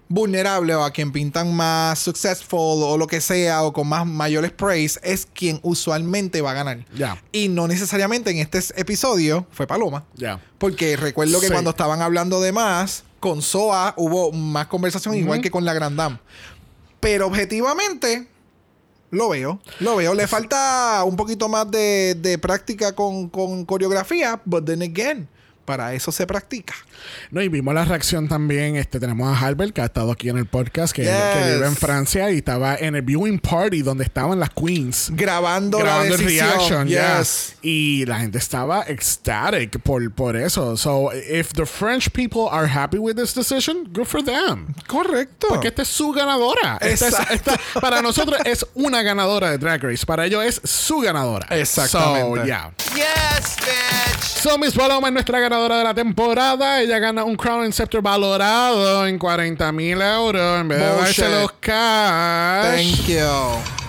vulnerable 0.08 0.74
o 0.74 0.84
a 0.84 0.90
quien 0.92 1.10
pintan 1.12 1.52
más 1.54 1.98
successful 1.98 2.82
o 2.82 2.96
lo 2.96 3.06
que 3.06 3.20
sea 3.20 3.64
o 3.64 3.72
con 3.72 3.88
más 3.88 4.06
mayores 4.06 4.52
praise 4.52 5.00
es 5.02 5.26
quien 5.26 5.58
usualmente 5.62 6.40
va 6.42 6.52
a 6.52 6.54
ganar. 6.54 6.84
Ya. 6.94 7.20
Y 7.32 7.48
no 7.48 7.66
necesariamente 7.66 8.30
en 8.30 8.38
este 8.38 8.60
episodio 8.76 9.46
fue 9.50 9.66
Paloma. 9.66 10.04
Ya. 10.14 10.40
Porque 10.58 10.96
recuerdo 10.96 11.40
que 11.40 11.46
Sí. 11.48 11.52
cuando 11.52 11.70
estaban 11.70 12.02
hablando 12.02 12.40
de 12.40 12.52
más, 12.52 13.02
con 13.20 13.42
Soa 13.42 13.94
hubo 13.96 14.30
más 14.32 14.66
conversación 14.68 15.14
igual 15.16 15.40
que 15.40 15.50
con 15.50 15.64
la 15.64 15.74
Grand 15.74 15.96
Dame. 15.96 16.18
Pero 17.00 17.26
objetivamente, 17.26 18.28
lo 19.10 19.28
veo. 19.30 19.60
Lo 19.80 19.96
veo. 19.96 20.14
Le 20.14 20.26
falta 20.26 21.02
un 21.04 21.16
poquito 21.16 21.48
más 21.48 21.70
de, 21.70 22.14
de 22.18 22.38
práctica 22.38 22.94
con, 22.94 23.28
con 23.28 23.64
coreografía, 23.64 24.40
but 24.44 24.64
then 24.64 24.82
again, 24.82 25.28
para 25.66 25.92
eso 25.92 26.10
se 26.12 26.26
practica. 26.26 26.74
No, 27.30 27.42
y 27.42 27.48
vimos 27.48 27.74
la 27.74 27.84
reacción 27.84 28.28
también. 28.28 28.76
Este, 28.76 28.98
tenemos 28.98 29.28
a 29.36 29.46
Albert, 29.46 29.74
que 29.74 29.82
ha 29.82 29.86
estado 29.86 30.10
aquí 30.12 30.28
en 30.30 30.38
el 30.38 30.46
podcast, 30.46 30.94
que, 30.94 31.02
Yes. 31.02 31.12
que 31.12 31.54
vive 31.54 31.66
en 31.66 31.76
Francia 31.76 32.30
y 32.30 32.38
estaba 32.38 32.76
en 32.76 32.94
el 32.96 33.02
viewing 33.02 33.38
party 33.38 33.82
donde 33.82 34.04
estaban 34.04 34.40
las 34.40 34.50
queens. 34.50 35.10
Grabando, 35.12 35.78
grabando 35.78 36.08
la 36.08 36.14
el 36.14 36.18
decisión. 36.24 36.48
reaction. 36.48 36.88
Yes. 36.88 37.56
Y 37.62 38.06
la 38.06 38.18
gente 38.20 38.38
estaba 38.38 38.84
ecstatic 38.86 39.78
por, 39.82 40.10
por 40.12 40.36
eso. 40.36 40.76
So, 40.76 41.10
if 41.12 41.52
the 41.52 41.66
French 41.66 42.10
people 42.12 42.48
are 42.50 42.66
happy 42.68 42.98
with 42.98 43.16
this 43.16 43.34
decision, 43.34 43.88
good 43.92 44.06
for 44.06 44.22
them. 44.24 44.68
Correcto. 44.86 45.48
Porque 45.48 45.68
esta 45.68 45.82
es 45.82 45.88
su 45.88 46.12
ganadora. 46.12 46.78
Esta 46.80 47.08
es- 47.08 47.14
Exacto. 47.14 47.34
esta- 47.34 47.80
para 47.80 48.00
nosotros 48.02 48.38
es 48.44 48.64
una 48.74 49.02
ganadora 49.02 49.50
de 49.50 49.58
Drag 49.58 49.82
Race. 49.82 50.06
Para 50.06 50.24
ellos 50.26 50.44
es 50.44 50.60
su 50.64 51.00
ganadora. 51.00 51.46
Exactamente. 51.50 52.40
So, 52.40 52.44
yeah. 52.46 52.72
Yes, 52.94 53.56
bitch. 53.60 54.22
So, 54.42 54.58
Miss 54.58 54.74
Paloma 54.74 55.08
es 55.08 55.12
nuestra 55.14 55.40
ganadora 55.40 55.55
de 55.64 55.84
la 55.84 55.94
temporada. 55.94 56.80
Ella 56.80 56.98
gana 56.98 57.24
un 57.24 57.36
Crown 57.36 57.64
and 57.64 57.72
Scepter 57.72 58.00
valorado 58.00 59.06
en 59.06 59.18
40 59.18 59.72
mil 59.72 60.00
euros. 60.00 60.60
En 60.60 60.68
vez 60.68 60.78
de 60.78 60.86
Bullshit. 60.90 61.24
darse 61.24 61.40
los 61.40 61.52
cash. 61.60 62.76
Thank 62.76 63.06
you. 63.08 63.85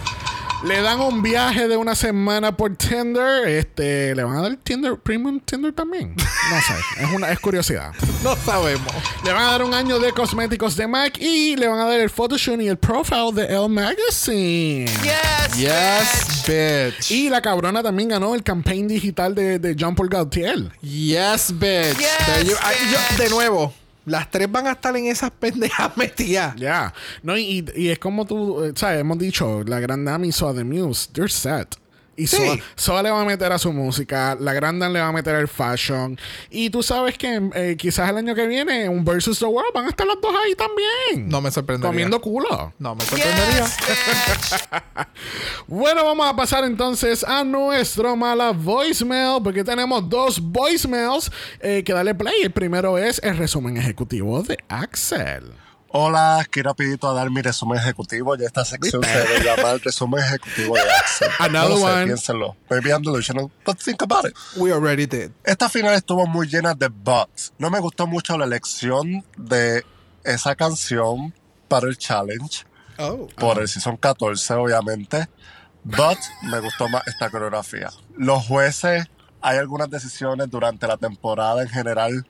Le 0.64 0.82
dan 0.82 1.00
un 1.02 1.22
viaje 1.22 1.68
de 1.68 1.78
una 1.78 1.94
semana 1.96 2.58
por 2.58 2.76
Tinder. 2.76 3.48
Este, 3.48 4.16
¿le 4.16 4.24
van 4.24 4.38
a 4.38 4.42
dar 4.42 4.56
Tinder, 4.58 4.98
Premium 4.98 5.40
Tinder 5.40 5.72
también? 5.72 6.16
No 6.16 6.62
sé. 6.62 6.74
es 7.04 7.12
una, 7.14 7.32
es 7.32 7.40
curiosidad. 7.40 7.92
No 8.24 8.36
sabemos. 8.36 8.92
Le 9.24 9.32
van 9.32 9.44
a 9.44 9.52
dar 9.52 9.64
un 9.64 9.74
año 9.76 10.00
de 10.00 10.12
cosméticos 10.12 10.76
de 10.76 10.88
MAC 10.88 11.20
y 11.22 11.56
le 11.56 11.68
van 11.68 11.80
a 11.80 11.86
dar 11.86 12.00
el 12.00 12.10
photoshoot 12.10 12.60
y 12.60 12.68
el 12.68 12.78
profile 12.78 13.32
de 13.32 13.46
Elle 13.46 13.70
Magazine. 13.70 14.86
Yes, 15.04 15.56
Yes, 15.58 16.44
bitch. 16.48 17.12
Y 17.12 17.30
la 17.30 17.40
cabrona 17.42 17.84
también 17.84 18.10
ganó 18.10 18.34
el 18.34 18.42
campaign 18.44 18.88
digital 18.88 19.36
de, 19.36 19.60
de 19.60 19.76
Jean 19.76 19.94
Paul 19.96 20.10
Gaultier. 20.10 20.72
Yes, 20.82 21.54
bitch. 21.58 21.98
Yes, 22.00 22.44
yo- 22.46 22.56
bitch. 22.58 23.18
de 23.20 23.30
nuevo, 23.30 23.72
las 24.08 24.32
tres 24.32 24.50
van 24.52 24.68
a 24.68 24.72
estar 24.72 24.96
en 24.96 25.06
esas 25.06 25.32
pendejas 25.32 25.96
metidas. 25.98 26.56
Ya. 26.56 26.94
No, 27.22 27.38
y, 27.38 27.66
y 27.76 27.90
es 27.90 28.00
como 28.00 28.26
tú, 28.26 28.64
eh, 28.64 28.74
¿sabes? 28.76 29.02
Hemos 29.02 29.20
dicho, 29.20 29.64
la 29.64 29.80
Gran 29.80 30.26
y 30.26 30.32
Soa 30.32 30.54
the 30.54 30.64
Muse, 30.64 31.10
they're 31.14 31.30
set. 31.30 31.76
Y 32.18 32.28
Sí. 32.28 32.36
Soa, 32.38 32.58
Soa 32.76 33.04
le 33.04 33.12
va 33.12 33.22
a 33.22 33.26
meter 33.26 33.52
a 33.52 33.60
su 33.60 33.72
música, 33.72 34.36
la 34.40 34.52
Gran 34.54 34.80
Dame 34.80 34.96
le 34.96 35.00
va 35.02 35.08
a 35.10 35.12
meter 35.12 35.36
el 35.36 35.48
fashion. 35.48 36.20
Y 36.50 36.72
tú 36.72 36.82
sabes 36.82 37.18
que 37.18 37.40
eh, 37.54 37.76
quizás 37.78 38.10
el 38.10 38.18
año 38.18 38.34
que 38.34 38.48
viene, 38.48 38.90
un 38.90 39.06
Versus 39.06 39.38
the 39.40 39.46
World, 39.46 39.72
van 39.74 39.86
a 39.86 39.90
estar 39.90 40.06
los 40.08 40.20
dos 40.20 40.34
ahí 40.44 40.56
también. 40.56 41.30
No 41.30 41.42
me 41.42 41.52
sorprendería. 41.52 41.90
Comiendo 41.92 42.20
culo. 42.20 42.74
No 42.80 42.96
me 42.96 43.06
sorprendería. 43.06 43.66
Yes. 43.66 44.68
Bueno, 45.68 46.06
vamos 46.06 46.26
a 46.28 46.36
pasar 46.36 46.64
entonces 46.64 47.24
a 47.24 47.44
nuestro 47.44 48.16
mala 48.16 48.52
voicemail, 48.52 49.42
porque 49.44 49.64
tenemos 49.64 50.08
dos 50.10 50.40
voicemails 50.40 51.30
eh, 51.60 51.84
que 51.86 51.94
darle 51.94 52.16
play. 52.16 52.42
El 52.44 52.52
primero 52.52 52.98
es 52.98 53.20
el 53.24 53.38
resumen 53.38 53.78
ejecutivo 53.78 54.42
de 54.44 54.58
Axel. 54.70 55.54
Hola, 56.00 56.42
aquí 56.42 56.62
rapidito 56.62 57.10
a 57.10 57.14
dar 57.16 57.32
mi 57.32 57.42
resumen 57.42 57.80
ejecutivo. 57.80 58.36
Ya 58.36 58.46
esta 58.46 58.64
sección 58.64 59.04
se 59.04 59.18
debe 59.18 59.44
llamar 59.44 59.80
resumen 59.84 60.24
ejecutivo 60.24 60.76
de 60.76 60.82
Axel. 60.82 61.28
Another 61.40 61.70
no 61.70 61.70
lo 61.70 61.78
sé, 61.78 61.94
one. 61.94 62.06
piénsenlo. 62.06 62.56
Maybe 62.70 62.92
I'm 62.92 63.02
delusional, 63.02 63.50
but 63.66 63.80
think 63.80 64.04
about 64.04 64.26
it. 64.26 64.36
We 64.58 64.72
already 64.72 65.08
did. 65.08 65.32
Esta 65.44 65.70
final 65.70 65.96
estuvo 65.96 66.28
muy 66.28 66.46
llena 66.48 66.76
de 66.76 66.90
buts. 66.90 67.52
No 67.58 67.72
me 67.72 67.80
gustó 67.80 68.06
mucho 68.06 68.38
la 68.38 68.46
elección 68.46 69.26
de 69.38 69.84
esa 70.24 70.56
canción 70.56 71.34
para 71.68 71.88
el 71.88 71.98
challenge. 71.98 72.68
Oh. 73.00 73.26
Por 73.36 73.60
el 73.60 73.68
Season 73.68 73.98
14, 73.98 74.54
obviamente. 74.54 75.28
But 75.84 76.20
me 76.44 76.60
gustó 76.60 76.88
más 76.90 77.08
esta 77.08 77.32
coreografía. 77.32 77.90
Los 78.16 78.46
jueces, 78.46 79.08
hay 79.42 79.58
algunas 79.58 79.90
decisiones 79.90 80.48
durante 80.52 80.86
la 80.86 80.98
temporada 80.98 81.64
en 81.64 81.70
general 81.70 82.28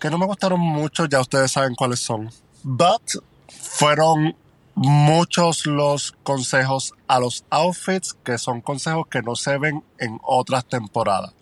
que 0.00 0.10
no 0.10 0.18
me 0.18 0.26
gustaron 0.26 0.58
mucho, 0.58 1.06
ya 1.06 1.20
ustedes 1.20 1.52
saben 1.52 1.76
cuáles 1.76 2.00
son. 2.00 2.28
But 2.64 3.02
fueron 3.48 4.34
muchos 4.74 5.66
los 5.66 6.12
consejos 6.22 6.94
a 7.06 7.20
los 7.20 7.44
outfits 7.50 8.14
que 8.24 8.38
son 8.38 8.60
consejos 8.60 9.06
que 9.08 9.22
no 9.22 9.36
se 9.36 9.58
ven 9.58 9.84
en 9.98 10.18
otras 10.22 10.64
temporadas. 10.64 11.32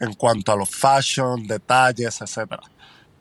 En 0.00 0.14
cuanto 0.14 0.52
a 0.52 0.56
los 0.56 0.70
fashion, 0.70 1.46
detalles, 1.46 2.20
etc. 2.20 2.54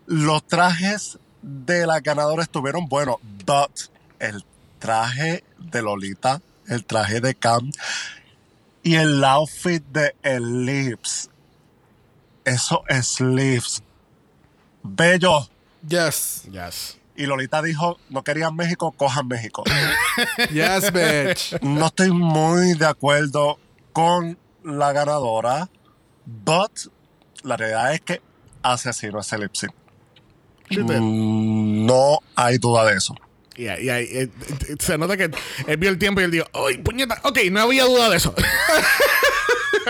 Los 0.06 0.46
trajes 0.46 1.18
de 1.42 1.88
la 1.88 2.00
ganadora 2.00 2.44
estuvieron 2.44 2.88
buenos, 2.88 3.18
but 3.46 3.90
el 4.20 4.46
traje 4.80 5.44
de 5.58 5.82
Lolita, 5.82 6.42
el 6.68 6.86
traje 6.86 7.20
de 7.20 7.34
Cam 7.36 7.72
y 8.84 8.96
el 8.96 9.24
outfit 9.24 9.84
de 9.88 10.16
Ellipse, 10.22 11.30
esos 12.46 12.80
sleeves, 13.02 13.82
bello. 14.84 15.48
Yes. 15.88 16.44
Yes. 16.52 16.97
Y 17.18 17.26
Lolita 17.26 17.62
dijo, 17.64 17.98
no 18.10 18.24
querían 18.24 18.56
México, 18.56 18.92
cojan 18.96 19.28
México. 19.28 19.64
Yes, 20.52 20.92
bitch. 20.94 21.62
no 21.64 21.88
estoy 21.88 22.12
muy 22.12 22.74
de 22.78 22.86
acuerdo 22.86 23.60
con 23.92 24.38
la 24.64 24.92
ganadora, 24.94 25.70
but 26.26 26.72
la 27.44 27.58
realidad 27.58 27.94
es 27.94 28.02
que 28.02 28.22
asesino 28.62 29.20
es 29.20 29.34
el. 29.34 29.50
Mm, 30.70 31.86
No 31.86 32.20
hay 32.36 32.58
duda 32.58 32.86
de 32.86 32.98
eso. 32.98 33.16
Y 33.56 33.68
ahí- 33.68 33.86
y 33.86 33.90
ahí, 33.90 34.04
eh, 34.12 34.30
eh, 34.70 34.76
se 34.80 34.98
nota 35.00 35.18
que 35.18 35.32
él 35.68 35.78
vio 35.78 35.90
el 35.90 35.98
tiempo 35.98 36.22
y 36.22 36.26
él 36.26 36.32
dijo, 36.32 36.46
¡ay, 36.54 36.78
puñeta! 36.78 37.20
Ok, 37.24 37.40
no 37.52 37.62
había 37.62 37.86
duda 37.86 38.10
de 38.10 38.18
eso. 38.18 38.34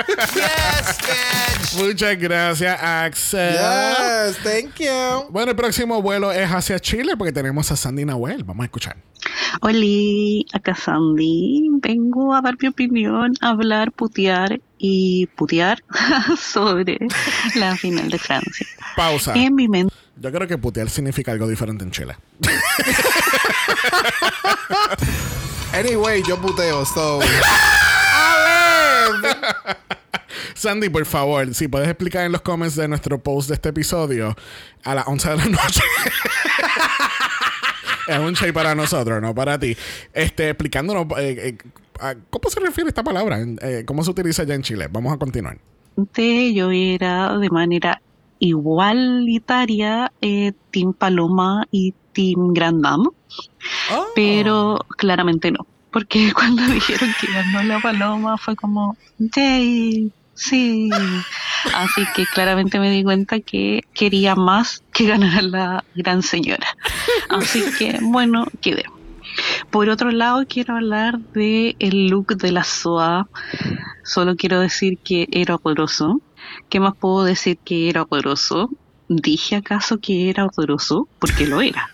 Yes, 0.05 0.97
bitch. 1.01 1.83
Muchas 1.83 2.17
gracias, 2.17 2.77
Axel. 2.81 3.53
Yes, 3.53 4.37
thank 4.43 4.75
you. 4.79 5.29
Bueno, 5.29 5.51
el 5.51 5.57
próximo 5.57 6.01
vuelo 6.01 6.31
es 6.31 6.49
hacia 6.49 6.79
Chile 6.79 7.15
porque 7.17 7.31
tenemos 7.31 7.71
a 7.71 7.75
Sandy 7.75 8.05
Nahuel. 8.05 8.43
Vamos 8.43 8.63
a 8.63 8.65
escuchar. 8.65 8.97
Hola, 9.61 10.43
acá 10.53 10.75
Sandy. 10.75 11.69
Vengo 11.81 12.35
a 12.35 12.41
dar 12.41 12.55
mi 12.61 12.67
opinión, 12.67 13.33
a 13.41 13.49
hablar, 13.49 13.91
putear 13.91 14.59
y 14.77 15.27
putear 15.35 15.83
sobre 16.39 16.99
la 17.55 17.75
final 17.75 18.09
de 18.09 18.19
Francia. 18.19 18.67
Pausa. 18.95 19.33
En 19.35 19.55
mi 19.55 19.67
mente 19.67 19.93
Yo 20.17 20.31
creo 20.31 20.47
que 20.47 20.57
putear 20.57 20.89
significa 20.89 21.31
algo 21.31 21.47
diferente 21.47 21.83
en 21.83 21.91
Chile. 21.91 22.17
Anyway, 25.73 26.23
yo 26.23 26.41
puteo, 26.41 26.85
so. 26.85 27.19
Sandy, 30.55 30.89
por 30.89 31.05
favor, 31.05 31.53
si 31.53 31.67
puedes 31.67 31.87
explicar 31.87 32.25
en 32.25 32.31
los 32.31 32.41
comments 32.41 32.75
de 32.75 32.87
nuestro 32.87 33.21
post 33.21 33.49
de 33.49 33.55
este 33.55 33.69
episodio 33.69 34.35
a 34.83 34.95
las 34.95 35.07
11 35.07 35.29
de 35.29 35.35
la 35.37 35.45
noche. 35.45 35.81
es 38.07 38.19
un 38.19 38.33
shade 38.33 38.53
para 38.53 38.75
nosotros, 38.75 39.21
no 39.21 39.33
para 39.35 39.59
ti. 39.59 39.75
Este, 40.13 40.49
explicándonos 40.49 41.05
eh, 41.19 41.49
eh, 41.49 41.57
a- 41.99 42.15
cómo 42.29 42.49
se 42.49 42.59
refiere 42.59 42.89
esta 42.89 43.03
palabra, 43.03 43.39
eh, 43.61 43.83
cómo 43.85 44.03
se 44.03 44.11
utiliza 44.11 44.43
ya 44.43 44.55
en 44.55 44.63
Chile. 44.63 44.87
Vamos 44.91 45.13
a 45.13 45.17
continuar. 45.17 45.57
yo 46.13 46.71
era 46.71 47.37
de 47.37 47.49
manera 47.49 48.01
igualitaria 48.39 50.11
eh, 50.21 50.53
Team 50.71 50.93
Paloma 50.93 51.65
y 51.71 51.93
Team 52.13 52.53
Grand 52.53 52.83
Dame, 52.83 53.09
Oh. 53.91 54.05
pero 54.15 54.79
claramente 54.97 55.51
no. 55.51 55.65
Porque 55.91 56.31
cuando 56.35 56.63
dijeron 56.63 57.13
que 57.19 57.31
ganó 57.31 57.63
la 57.63 57.79
Paloma 57.79 58.37
fue 58.37 58.55
como, 58.55 58.97
yay, 59.17 60.11
sí. 60.33 60.89
Así 61.73 62.05
que 62.15 62.25
claramente 62.25 62.79
me 62.79 62.91
di 62.91 63.03
cuenta 63.03 63.39
que 63.39 63.83
quería 63.93 64.35
más 64.35 64.83
que 64.93 65.07
ganar 65.07 65.43
la 65.43 65.83
gran 65.95 66.21
señora. 66.21 66.67
Así 67.29 67.63
que, 67.77 67.99
bueno, 68.01 68.45
quedé. 68.61 68.85
Por 69.69 69.89
otro 69.89 70.11
lado, 70.11 70.45
quiero 70.47 70.75
hablar 70.75 71.19
de 71.19 71.75
el 71.79 72.07
look 72.07 72.37
de 72.37 72.51
la 72.51 72.63
SOA. 72.63 73.27
Solo 74.03 74.35
quiero 74.35 74.59
decir 74.59 74.97
que 75.03 75.27
era 75.31 75.55
horroroso. 75.55 76.21
¿Qué 76.69 76.79
más 76.79 76.95
puedo 76.95 77.23
decir 77.23 77.57
que 77.57 77.89
era 77.89 78.03
horroroso? 78.03 78.69
¿Dije 79.09 79.55
acaso 79.55 79.99
que 79.99 80.29
era 80.29 80.45
horroroso? 80.45 81.07
Porque 81.19 81.45
lo 81.45 81.61
era. 81.61 81.89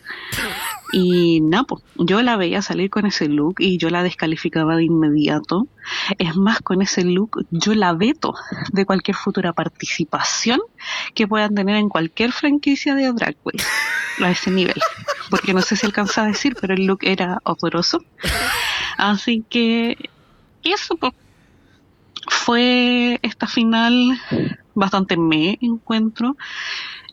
Y 0.95 1.41
nada, 1.41 1.63
pues, 1.63 1.81
yo 1.95 2.21
la 2.21 2.37
veía 2.37 2.61
salir 2.61 2.91
con 2.91 3.07
ese 3.07 3.27
look 3.27 3.55
y 3.57 3.79
yo 3.79 3.89
la 3.89 4.03
descalificaba 4.03 4.75
de 4.75 4.83
inmediato. 4.83 5.67
Es 6.19 6.35
más, 6.35 6.59
con 6.59 6.83
ese 6.83 7.03
look 7.03 7.47
yo 7.49 7.73
la 7.73 7.93
veto 7.93 8.35
de 8.71 8.85
cualquier 8.85 9.17
futura 9.17 9.53
participación 9.53 10.61
que 11.15 11.27
puedan 11.27 11.55
tener 11.55 11.77
en 11.77 11.89
cualquier 11.89 12.31
franquicia 12.31 12.93
de 12.93 13.11
Drag 13.11 13.35
Race. 13.43 13.67
A 14.23 14.29
ese 14.29 14.51
nivel. 14.51 14.79
porque 15.31 15.55
no 15.55 15.63
sé 15.63 15.75
si 15.75 15.87
alcanza 15.87 16.21
a 16.21 16.27
decir, 16.27 16.55
pero 16.61 16.75
el 16.75 16.85
look 16.85 16.99
era 17.01 17.39
horroroso. 17.43 17.97
Así 18.95 19.43
que 19.49 19.97
eso 20.63 20.95
pues, 20.97 21.13
fue 22.27 23.19
esta 23.23 23.47
final 23.47 24.21
bastante 24.75 25.17
me 25.17 25.57
encuentro. 25.59 26.37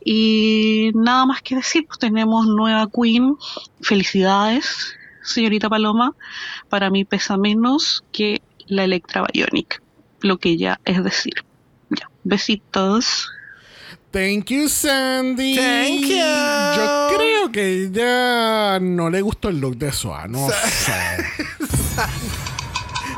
Y 0.03 0.91
nada 0.95 1.25
más 1.25 1.41
que 1.41 1.55
decir, 1.55 1.85
pues 1.87 1.99
tenemos 1.99 2.47
nueva 2.47 2.87
Queen. 2.89 3.35
Felicidades, 3.81 4.95
señorita 5.23 5.69
Paloma. 5.69 6.15
Para 6.69 6.89
mí 6.89 7.05
pesa 7.05 7.37
menos 7.37 8.03
que 8.11 8.41
la 8.67 8.83
Electra 8.83 9.25
Bionic, 9.31 9.81
lo 10.21 10.37
que 10.37 10.57
ya 10.57 10.79
es 10.85 11.03
decir. 11.03 11.33
Ya, 11.89 12.09
besitos. 12.23 13.29
Thank 14.11 14.47
you, 14.47 14.67
Sandy. 14.67 15.55
Thank 15.55 16.01
you. 16.01 16.17
Yo 16.17 17.07
creo 17.15 17.51
que 17.51 17.83
ella 17.83 18.79
no 18.79 19.09
le 19.09 19.21
gustó 19.21 19.49
el 19.49 19.59
look 19.59 19.77
de 19.77 19.91
Sua. 19.91 20.27
No 20.27 20.49
sé. 20.49 20.91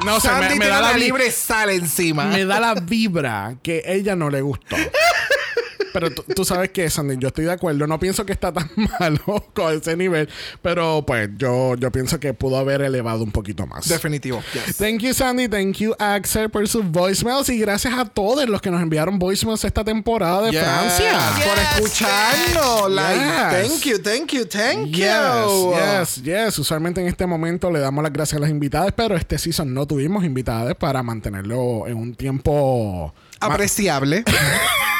No 0.05 0.19
sé, 0.19 0.29
me, 0.33 0.55
me 0.55 0.67
da 0.67 0.81
la 0.81 0.97
libre 0.97 1.31
sal 1.31 1.69
encima. 1.69 2.25
me 2.25 2.43
da 2.43 2.59
la 2.59 2.73
vibra 2.73 3.55
que 3.63 3.83
ella 3.85 4.17
no 4.17 4.29
le 4.29 4.41
gustó. 4.41 4.75
Pero 5.93 6.09
tú, 6.11 6.43
sabes 6.43 6.71
que, 6.71 6.89
Sandy, 6.89 7.15
yo 7.19 7.27
estoy 7.29 7.45
de 7.45 7.51
acuerdo. 7.51 7.85
No 7.87 7.99
pienso 7.99 8.25
que 8.25 8.33
está 8.33 8.51
tan 8.51 8.69
malo 8.99 9.45
con 9.53 9.73
ese 9.77 9.95
nivel. 9.95 10.27
Pero 10.61 11.03
pues 11.05 11.29
yo, 11.37 11.75
yo 11.75 11.91
pienso 11.91 12.19
que 12.19 12.33
pudo 12.33 12.57
haber 12.57 12.81
elevado 12.81 13.23
un 13.23 13.31
poquito 13.31 13.67
más. 13.67 13.87
Definitivo. 13.87 14.41
Yes. 14.53 14.77
Thank 14.77 15.01
you, 15.01 15.13
Sandy. 15.13 15.47
Thank 15.47 15.77
you, 15.77 15.93
Axel, 15.99 16.49
por 16.49 16.67
sus 16.67 16.83
voicemails. 16.85 17.47
Y 17.49 17.59
gracias 17.59 17.93
a 17.93 18.05
todos 18.05 18.47
los 18.49 18.61
que 18.61 18.71
nos 18.71 18.81
enviaron 18.81 19.19
voicemails 19.19 19.63
esta 19.63 19.83
temporada 19.83 20.47
de 20.47 20.51
Yes. 20.51 20.61
Francia. 20.61 21.19
Por 21.45 21.83
escucharnos. 21.83 22.91
Like, 22.91 23.23
Yes. 23.23 23.69
thank 23.69 23.83
you, 23.85 23.99
thank 24.01 24.31
you, 24.31 24.45
thank 24.45 24.87
Yes, 24.87 25.45
you. 25.47 25.73
yes, 25.73 26.15
yes. 26.23 26.59
Usualmente 26.59 27.01
en 27.01 27.07
este 27.07 27.25
momento 27.25 27.69
le 27.71 27.79
damos 27.79 28.03
las 28.03 28.11
gracias 28.11 28.37
a 28.37 28.41
las 28.41 28.49
invitadas, 28.49 28.91
pero 28.95 29.15
este 29.15 29.37
season 29.37 29.73
no 29.73 29.85
tuvimos 29.85 30.23
invitadas 30.23 30.75
para 30.75 31.03
mantenerlo 31.03 31.87
en 31.87 31.97
un 31.97 32.15
tiempo 32.15 33.13
Apreciable. 33.39 34.23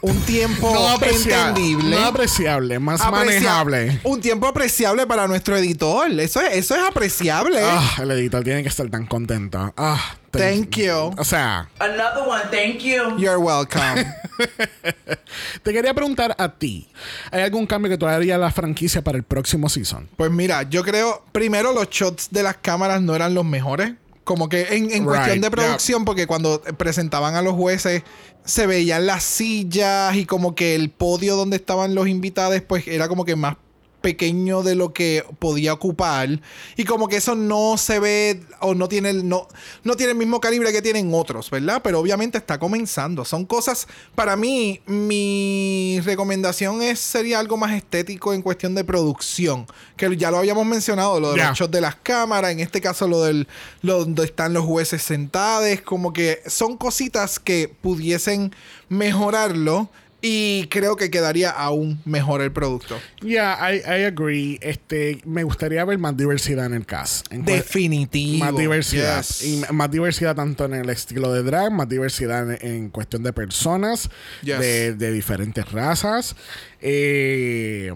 Un 0.00 0.18
tiempo 0.22 0.72
no 0.72 0.88
apreciable, 0.88 1.48
entendible. 1.60 1.96
no 1.96 2.04
apreciable, 2.06 2.78
más 2.78 3.00
Aprecia- 3.00 3.10
manejable. 3.10 4.00
Un 4.04 4.20
tiempo 4.20 4.46
apreciable 4.46 5.06
para 5.06 5.26
nuestro 5.28 5.56
editor. 5.56 6.10
Eso 6.20 6.40
es, 6.40 6.56
eso 6.56 6.74
es 6.74 6.82
apreciable. 6.82 7.58
Ah, 7.62 7.96
el 8.00 8.10
editor 8.12 8.42
tiene 8.42 8.62
que 8.62 8.68
estar 8.68 8.88
tan 8.88 9.06
contento. 9.06 9.72
Ah, 9.76 10.16
Thank 10.30 10.78
you. 10.78 11.14
O 11.16 11.22
sea, 11.24 11.68
Another 11.78 12.24
one, 12.26 12.42
thank 12.50 12.78
you. 12.80 13.16
You're 13.18 13.36
welcome. 13.38 14.04
te 15.62 15.72
quería 15.72 15.94
preguntar 15.94 16.34
a 16.38 16.48
ti, 16.48 16.88
¿hay 17.30 17.42
algún 17.42 17.66
cambio 17.66 17.88
que 17.90 17.96
tú 17.98 18.06
harías 18.06 18.34
a 18.34 18.38
la 18.38 18.50
franquicia 18.50 19.02
para 19.02 19.16
el 19.16 19.22
próximo 19.22 19.68
season? 19.68 20.08
Pues 20.16 20.30
mira, 20.32 20.62
yo 20.64 20.82
creo, 20.82 21.24
primero 21.30 21.72
los 21.72 21.88
shots 21.88 22.28
de 22.32 22.42
las 22.42 22.56
cámaras 22.56 23.00
no 23.00 23.14
eran 23.14 23.32
los 23.34 23.44
mejores. 23.44 23.92
Como 24.24 24.48
que 24.48 24.74
en, 24.76 24.90
en 24.90 25.04
cuestión 25.04 25.40
de 25.40 25.50
producción, 25.50 26.04
porque 26.04 26.26
cuando 26.26 26.62
presentaban 26.78 27.34
a 27.34 27.42
los 27.42 27.54
jueces 27.54 28.02
se 28.44 28.66
veían 28.66 29.06
las 29.06 29.22
sillas 29.22 30.16
y 30.16 30.26
como 30.26 30.54
que 30.54 30.74
el 30.74 30.90
podio 30.90 31.36
donde 31.36 31.56
estaban 31.56 31.94
los 31.94 32.08
invitados, 32.08 32.60
pues 32.66 32.86
era 32.88 33.08
como 33.08 33.24
que 33.24 33.36
más 33.36 33.56
pequeño 34.04 34.62
de 34.62 34.74
lo 34.74 34.92
que 34.92 35.24
podía 35.38 35.72
ocupar 35.72 36.28
y 36.76 36.84
como 36.84 37.08
que 37.08 37.16
eso 37.16 37.34
no 37.34 37.78
se 37.78 37.98
ve 37.98 38.42
o 38.60 38.74
no 38.74 38.86
tiene 38.86 39.08
el 39.08 39.26
no, 39.26 39.48
no 39.82 39.96
tiene 39.96 40.12
el 40.12 40.18
mismo 40.18 40.40
calibre 40.40 40.72
que 40.72 40.82
tienen 40.82 41.10
otros, 41.14 41.48
¿verdad? 41.48 41.80
Pero 41.82 42.00
obviamente 42.00 42.36
está 42.36 42.58
comenzando. 42.58 43.24
Son 43.24 43.46
cosas 43.46 43.88
para 44.14 44.36
mí 44.36 44.82
mi 44.84 46.00
recomendación 46.04 46.82
es 46.82 47.00
sería 47.00 47.38
algo 47.38 47.56
más 47.56 47.72
estético 47.72 48.34
en 48.34 48.42
cuestión 48.42 48.74
de 48.74 48.84
producción, 48.84 49.66
que 49.96 50.14
ya 50.18 50.30
lo 50.30 50.36
habíamos 50.36 50.66
mencionado, 50.66 51.18
lo 51.18 51.32
de 51.32 51.38
los 51.38 51.58
shots 51.58 51.72
de 51.72 51.80
las 51.80 51.96
cámaras, 51.96 52.52
en 52.52 52.60
este 52.60 52.82
caso 52.82 53.08
lo 53.08 53.22
del 53.22 53.48
lo 53.80 54.00
donde 54.00 54.24
están 54.26 54.52
los 54.52 54.66
jueces 54.66 55.00
sentados, 55.00 55.80
como 55.80 56.12
que 56.12 56.42
son 56.46 56.76
cositas 56.76 57.38
que 57.38 57.74
pudiesen 57.80 58.54
mejorarlo 58.90 59.88
y 60.26 60.66
creo 60.68 60.96
que 60.96 61.10
quedaría 61.10 61.50
aún 61.50 62.00
mejor 62.06 62.40
el 62.40 62.50
producto. 62.50 62.98
Yeah, 63.20 63.58
I, 63.72 63.76
I 63.80 64.04
agree. 64.04 64.58
Este, 64.62 65.20
me 65.26 65.44
gustaría 65.44 65.84
ver 65.84 65.98
más 65.98 66.16
diversidad 66.16 66.64
en 66.66 66.74
el 66.74 66.86
cast. 66.86 67.30
En 67.30 67.44
Definitivo. 67.44 68.44
Más 68.44 68.56
diversidad. 68.56 69.18
Yes. 69.18 69.44
Y 69.44 69.62
más 69.72 69.90
diversidad 69.90 70.34
tanto 70.34 70.64
en 70.64 70.74
el 70.74 70.88
estilo 70.88 71.30
de 71.32 71.42
drag, 71.42 71.70
más 71.70 71.88
diversidad 71.88 72.50
en, 72.52 72.66
en 72.66 72.88
cuestión 72.88 73.22
de 73.22 73.32
personas, 73.34 74.08
Yes. 74.42 74.58
de, 74.58 74.94
de 74.94 75.12
diferentes 75.12 75.70
razas. 75.70 76.34
Eh, 76.80 77.92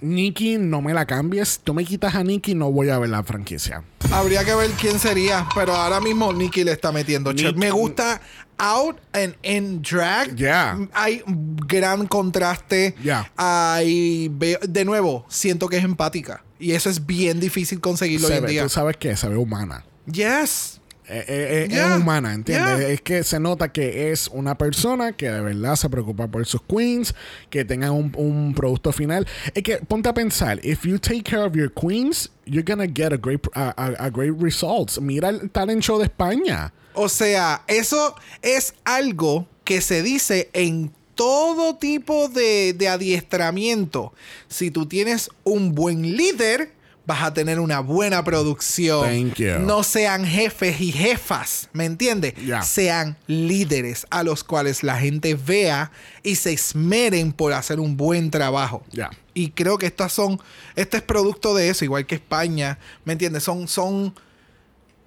Nikki, 0.00 0.58
no 0.58 0.82
me 0.82 0.92
la 0.92 1.06
cambies. 1.06 1.60
Tú 1.64 1.72
me 1.72 1.84
quitas 1.84 2.14
a 2.14 2.22
Nikki, 2.22 2.54
no 2.54 2.70
voy 2.70 2.90
a 2.90 2.98
ver 2.98 3.08
la 3.08 3.22
franquicia. 3.22 3.84
Habría 4.12 4.44
que 4.44 4.54
ver 4.54 4.70
quién 4.72 4.98
sería, 4.98 5.46
pero 5.54 5.74
ahora 5.74 5.98
mismo 6.00 6.30
Nicky 6.32 6.62
le 6.62 6.72
está 6.72 6.92
metiendo. 6.92 7.32
Nicky-. 7.32 7.54
Me 7.56 7.70
gusta 7.70 8.20
out 8.58 8.98
and 9.12 9.34
in 9.42 9.82
drag. 9.82 10.36
Yeah. 10.36 10.76
Hay 10.92 11.22
gran 11.26 12.06
contraste. 12.06 12.94
Yeah. 13.02 13.30
Hay 13.36 14.28
de 14.68 14.84
nuevo, 14.84 15.24
siento 15.28 15.68
que 15.68 15.76
es 15.78 15.84
empática 15.84 16.42
y 16.58 16.72
eso 16.72 16.88
es 16.90 17.04
bien 17.04 17.40
difícil 17.40 17.80
conseguirlo 17.80 18.26
hoy 18.28 18.32
Se 18.32 18.38
en 18.38 18.44
ve- 18.44 18.50
día. 18.52 18.62
tú 18.62 18.68
sabes 18.68 18.96
que 18.96 19.16
se 19.16 19.28
ve 19.28 19.36
humana. 19.36 19.84
Yes. 20.06 20.80
Eh, 21.06 21.24
eh, 21.28 21.64
eh, 21.64 21.68
Yeah. 21.70 21.94
Es 21.96 22.00
humana, 22.02 22.32
¿entiendes? 22.34 22.78
Yeah. 22.78 22.88
Es 22.88 23.00
que 23.02 23.22
se 23.24 23.38
nota 23.40 23.70
que 23.72 24.10
es 24.12 24.28
una 24.28 24.56
persona 24.56 25.12
que 25.12 25.30
de 25.30 25.40
verdad 25.40 25.76
se 25.76 25.88
preocupa 25.90 26.28
por 26.28 26.46
sus 26.46 26.62
queens, 26.62 27.14
que 27.50 27.64
tengan 27.64 27.90
un, 27.90 28.12
un 28.16 28.54
producto 28.54 28.92
final. 28.92 29.26
Es 29.54 29.62
que 29.62 29.76
ponte 29.78 30.08
a 30.08 30.14
pensar, 30.14 30.58
if 30.64 30.84
you 30.84 30.98
take 30.98 31.22
care 31.22 31.42
of 31.44 31.54
your 31.54 31.70
queens, 31.72 32.30
you're 32.46 32.64
gonna 32.64 32.86
get 32.86 33.12
a 33.12 33.16
great, 33.16 33.40
a, 33.54 33.70
a- 33.76 34.06
a 34.06 34.10
great 34.10 34.34
results. 34.40 35.00
Mira 35.00 35.28
el 35.28 35.50
talent 35.50 35.82
show 35.82 35.98
de 35.98 36.04
España. 36.04 36.72
O 36.94 37.08
sea, 37.08 37.62
eso 37.66 38.14
es 38.40 38.74
algo 38.84 39.46
que 39.64 39.80
se 39.80 40.02
dice 40.02 40.48
en 40.52 40.92
todo 41.16 41.76
tipo 41.76 42.28
de, 42.28 42.72
de 42.72 42.88
adiestramiento. 42.88 44.12
Si 44.48 44.70
tú 44.70 44.86
tienes 44.86 45.30
un 45.44 45.74
buen 45.74 46.16
líder, 46.16 46.70
vas 47.06 47.22
a 47.22 47.34
tener 47.34 47.60
una 47.60 47.80
buena 47.80 48.24
producción. 48.24 49.04
Thank 49.04 49.36
you. 49.36 49.58
No 49.60 49.82
sean 49.82 50.24
jefes 50.24 50.80
y 50.80 50.92
jefas, 50.92 51.68
¿me 51.72 51.84
entiendes? 51.84 52.34
Yeah. 52.34 52.62
Sean 52.62 53.16
líderes 53.26 54.06
a 54.10 54.22
los 54.22 54.44
cuales 54.44 54.82
la 54.82 54.98
gente 54.98 55.34
vea 55.34 55.90
y 56.22 56.36
se 56.36 56.52
esmeren 56.52 57.32
por 57.32 57.52
hacer 57.52 57.80
un 57.80 57.96
buen 57.96 58.30
trabajo. 58.30 58.82
Y 59.34 59.50
creo 59.50 59.78
que 59.78 59.86
estas 59.86 60.12
son, 60.12 60.40
este 60.76 60.98
es 60.98 61.02
producto 61.02 61.54
de 61.54 61.68
eso, 61.68 61.84
igual 61.84 62.06
que 62.06 62.14
España, 62.14 62.78
¿me 63.04 63.12
entiendes? 63.12 63.42
Son, 63.42 63.66
son, 63.66 64.14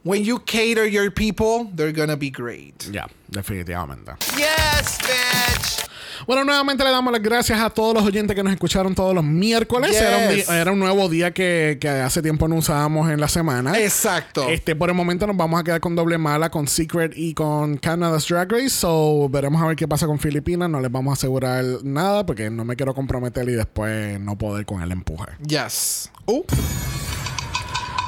when 0.04 0.24
you 0.24 0.40
cater 0.40 0.86
your 0.86 1.12
people, 1.12 1.72
they're 1.76 1.94
gonna 1.94 2.18
be 2.18 2.30
great. 2.30 2.84
Ya, 2.92 3.08
definitivamente. 3.30 4.12
Yes, 4.36 4.98
bitch. 5.00 5.87
Bueno, 6.26 6.44
nuevamente 6.44 6.84
le 6.84 6.90
damos 6.92 7.12
las 7.14 7.22
gracias 7.22 7.60
a 7.60 7.70
todos 7.70 7.94
los 7.94 8.04
oyentes 8.04 8.36
que 8.36 8.44
nos 8.44 8.54
escucharon 8.54 8.96
todos 8.96 9.14
los 9.14 9.24
miércoles. 9.24 9.96
Era, 9.96 10.18
un 10.18 10.56
era 10.56 10.72
nuevo 10.76 11.10
día 11.10 11.32
que, 11.32 11.78
que 11.80 11.88
hace 11.90 12.22
tiempo 12.22 12.48
no 12.48 12.56
usábamos 12.56 13.10
en 13.12 13.20
la 13.20 13.28
semana. 13.28 13.78
Exacto. 13.80 14.48
Este, 14.50 14.76
por 14.76 14.90
el 14.90 14.96
momento 14.96 15.28
nos 15.28 15.38
vamos 15.38 15.60
a 15.60 15.64
quedar 15.64 15.80
con 15.80 15.96
doble 15.96 16.18
mala, 16.18 16.50
con 16.50 16.68
Secret 16.68 17.14
y 17.16 17.34
con 17.34 17.78
Canada's 17.78 18.28
Drag 18.28 18.52
Race. 18.52 18.70
So, 18.70 19.28
veremos 19.30 19.62
a 19.62 19.68
ver 19.68 19.76
qué 19.76 19.88
pasa 19.88 20.08
con 20.08 20.20
Filipinas. 20.20 20.70
No 20.70 20.80
les 20.80 20.92
vamos 20.92 21.12
a 21.12 21.14
asegurar 21.14 21.64
nada 21.84 22.26
porque 22.26 22.50
no 22.50 22.66
me 22.66 22.76
quiero 22.76 22.94
comprometer 22.94 23.48
y 23.50 23.54
después 23.54 24.20
no 24.20 24.38
poder 24.38 24.66
con 24.66 24.82
el 24.82 24.92
empuje. 24.92 25.26
Yes. 25.48 26.10
Uh, 26.26 26.44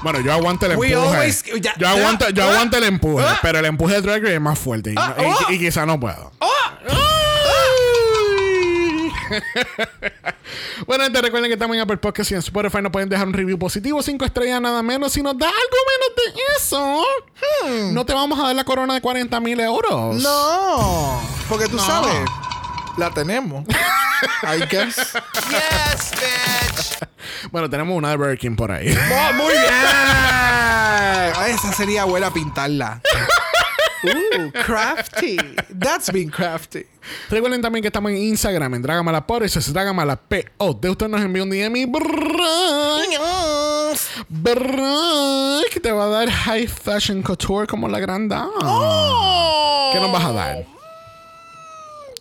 Bueno, 0.01 0.21
yo 0.21 0.31
aguanto 0.31 0.65
el 0.65 0.73
empuje. 0.73 0.95
always- 0.95 1.43
ya- 1.61 1.73
yo 1.77 1.87
aguanto, 1.87 2.29
yo 2.29 2.43
ah, 2.45 2.51
aguanto 2.51 2.77
el 2.77 2.85
empuje, 2.85 3.25
ah. 3.27 3.37
pero 3.41 3.59
el 3.59 3.65
empuje 3.65 3.95
de 3.95 4.01
Drag 4.01 4.21
Race 4.21 4.35
es 4.35 4.41
más 4.41 4.57
fuerte 4.57 4.91
y, 4.91 4.95
Ah, 4.97 5.13
y- 5.19 5.23
ah. 5.23 5.35
y 5.53 5.59
quizá 5.59 5.85
no 5.85 5.99
puedo. 5.99 6.31
bueno, 10.87 11.03
gente, 11.03 11.21
recuerden 11.21 11.49
que 11.49 11.53
estamos 11.53 11.75
en 11.75 11.81
Apple 11.81 11.97
Podcast 11.97 12.31
y 12.31 12.33
en 12.35 12.39
Spotify 12.39 12.81
nos 12.81 12.91
pueden 12.91 13.09
dejar 13.09 13.27
un 13.27 13.33
review 13.33 13.57
positivo, 13.59 14.01
cinco 14.01 14.25
estrellas 14.25 14.61
nada 14.61 14.81
menos. 14.83 15.11
Si 15.13 15.21
nos 15.21 15.37
da 15.37 15.47
algo 15.47 15.57
menos 15.91 16.15
de 16.35 16.41
eso, 16.57 17.05
Hmm. 17.65 17.93
no 17.93 18.05
te 18.05 18.13
vamos 18.13 18.37
a 18.39 18.43
dar 18.47 18.55
la 18.55 18.63
corona 18.63 18.93
de 18.93 19.01
40 19.01 19.39
mil 19.39 19.59
euros. 19.59 20.15
no. 20.21 21.21
Porque 21.47 21.67
tú 21.67 21.77
No. 21.77 21.85
sabes, 21.85 22.29
la 22.97 23.09
tenemos. 23.11 23.65
I 24.43 24.59
guess. 24.69 24.95
Yes, 25.49 26.11
bitch. 26.11 26.97
Bueno, 27.51 27.69
tenemos 27.69 27.95
una 27.97 28.09
de 28.09 28.17
Burger 28.17 28.37
King 28.37 28.55
por 28.57 28.69
ahí. 28.71 28.93
Oh, 29.11 29.33
muy 29.33 29.53
bien. 29.53 29.63
Esa 31.55 31.71
sería 31.73 32.03
buena 32.03 32.31
pintarla. 32.31 33.01
Ooh, 34.03 34.51
crafty. 34.65 35.37
That's 35.77 36.11
been 36.11 36.29
crafty. 36.29 36.85
Recuerden 37.29 37.61
también 37.61 37.81
que 37.81 37.87
estamos 37.87 38.11
en 38.11 38.17
Instagram, 38.17 38.75
en 38.75 38.81
Dragamala 38.81 39.25
por 39.25 39.43
eso 39.43 39.59
es 39.59 39.71
Dragamala 39.73 40.15
P.O. 40.15 40.73
De 40.73 40.89
usted 40.89 41.07
nos 41.07 41.21
envió 41.21 41.43
un 41.43 41.49
DM 41.49 41.75
y 41.77 41.85
que 45.71 45.79
te 45.79 45.91
va 45.91 46.05
a 46.05 46.09
dar 46.09 46.29
High 46.29 46.67
Fashion 46.67 47.21
Couture 47.21 47.67
como 47.67 47.87
la 47.87 47.99
gran 47.99 48.27
dama. 48.27 49.91
¿Qué 49.93 49.99
nos 49.99 50.11
vas 50.11 50.25
a 50.25 50.31
dar? 50.31 50.78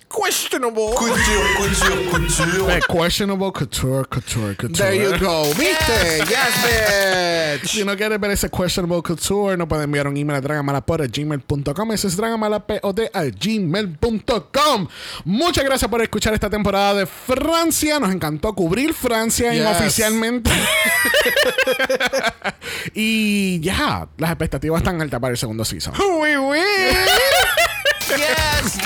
Questionable. 0.09 0.95
Couture, 0.95 1.45
couture, 1.57 2.11
couture. 2.11 2.81
Questionable 2.89 3.53
couture, 3.53 4.05
couture, 4.09 4.55
couture. 4.57 4.77
There 4.77 4.95
you 4.95 5.17
go. 5.19 5.45
¿Viste? 5.55 6.25
Yes, 6.29 7.61
bitch. 7.63 7.69
Si 7.69 7.85
no 7.85 7.97
quieres 7.97 8.19
ver 8.19 8.31
ese 8.33 8.49
questionable 8.51 9.03
couture, 9.03 9.57
no 9.57 9.69
pueden 9.69 9.85
enviar 9.85 10.07
un 10.09 10.17
email 10.17 10.37
a 10.37 10.41
dragamalapod.gmail.com. 10.41 11.93
Ese 11.93 12.09
es 12.09 12.17
dragamalapod 12.17 13.01
a 13.13 13.25
gmail.com. 13.25 14.89
Muchas 15.25 15.65
gracias 15.65 15.91
por 15.91 16.03
escuchar 16.03 16.35
esta 16.35 16.51
temporada 16.51 16.95
de 16.95 17.07
Francia. 17.07 18.01
Nos 18.01 18.13
encantó 18.13 18.53
cubrir 18.55 18.95
Francia 18.95 19.53
Yes. 19.53 19.61
inoficialmente. 19.61 20.51
y 22.95 23.61
ya, 23.61 24.09
las 24.17 24.31
expectativas 24.31 24.81
están 24.81 25.01
altas 25.01 25.21
para 25.21 25.33
el 25.33 25.39
segundo 25.39 25.65
season. 25.65 25.95
Uy, 26.01 26.37
uy. 26.37 26.59
Yes. 28.17 28.79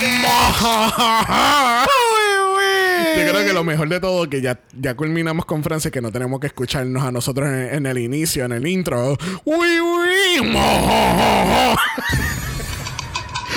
Yo 3.17 3.31
creo 3.31 3.45
que 3.45 3.53
lo 3.53 3.63
mejor 3.63 3.89
de 3.89 4.01
todo, 4.01 4.29
que 4.29 4.41
ya, 4.41 4.59
ya 4.73 4.95
culminamos 4.95 5.45
con 5.45 5.63
Francia, 5.63 5.91
que 5.91 6.01
no 6.01 6.11
tenemos 6.11 6.41
que 6.41 6.49
escucharnos 6.49 7.03
a 7.05 7.13
nosotros 7.13 7.49
en, 7.49 7.75
en 7.75 7.87
el 7.87 7.99
inicio, 7.99 8.45
en 8.45 8.53
el 8.53 8.67
intro. 8.67 9.17
Uy, 9.45 9.81
uy. 9.81 10.53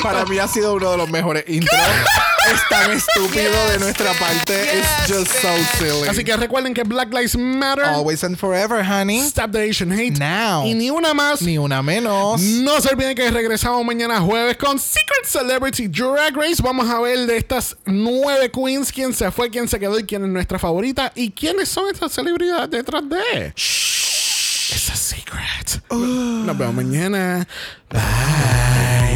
Para 0.03 0.25
mí 0.25 0.37
ha 0.37 0.47
sido 0.47 0.75
uno 0.75 0.91
de 0.91 0.97
los 0.97 1.09
mejores 1.09 1.45
intros. 1.47 1.79
es 2.51 2.61
tan 2.69 2.91
estúpido 2.91 3.69
de 3.69 3.79
nuestra 3.79 4.13
parte. 4.13 4.77
It's 4.77 5.07
just 5.07 5.31
so 5.41 5.49
silly. 5.77 6.07
Así 6.07 6.23
que 6.23 6.35
recuerden 6.35 6.73
que 6.73 6.83
Black 6.83 7.13
Lives 7.13 7.37
Matter. 7.37 7.85
Always 7.85 8.23
and 8.23 8.37
forever, 8.37 8.83
honey. 8.83 9.19
Stop 9.27 9.51
the 9.51 9.69
Asian 9.69 9.91
Hate. 9.91 10.17
Now. 10.19 10.65
Y 10.65 10.73
ni 10.73 10.89
una 10.89 11.13
más. 11.13 11.41
Ni 11.41 11.57
una 11.57 11.81
menos. 11.81 12.41
No 12.41 12.79
se 12.81 12.89
olviden 12.89 13.15
que 13.15 13.29
regresamos 13.31 13.83
mañana 13.85 14.19
jueves 14.19 14.57
con 14.57 14.79
Secret 14.79 15.25
Celebrity 15.25 15.87
Drag 15.87 16.35
Race. 16.35 16.61
Vamos 16.61 16.89
a 16.89 16.99
ver 16.99 17.25
de 17.25 17.37
estas 17.37 17.75
nueve 17.85 18.51
queens 18.51 18.91
quién 18.91 19.13
se 19.13 19.31
fue, 19.31 19.49
quién 19.49 19.67
se 19.67 19.79
quedó 19.79 19.97
y 19.99 20.03
quién 20.03 20.23
es 20.23 20.29
nuestra 20.29 20.59
favorita 20.59 21.11
y 21.15 21.31
quiénes 21.31 21.69
son 21.69 21.89
estas 21.91 22.11
celebridades 22.11 22.69
detrás 22.69 23.03
de. 23.09 23.53
Shh. 23.55 24.73
It's 24.73 24.89
a 24.89 24.95
secret. 24.95 25.81
Nos 25.91 26.57
vemos 26.57 26.75
mañana. 26.75 27.47
Bye. 27.89 29.14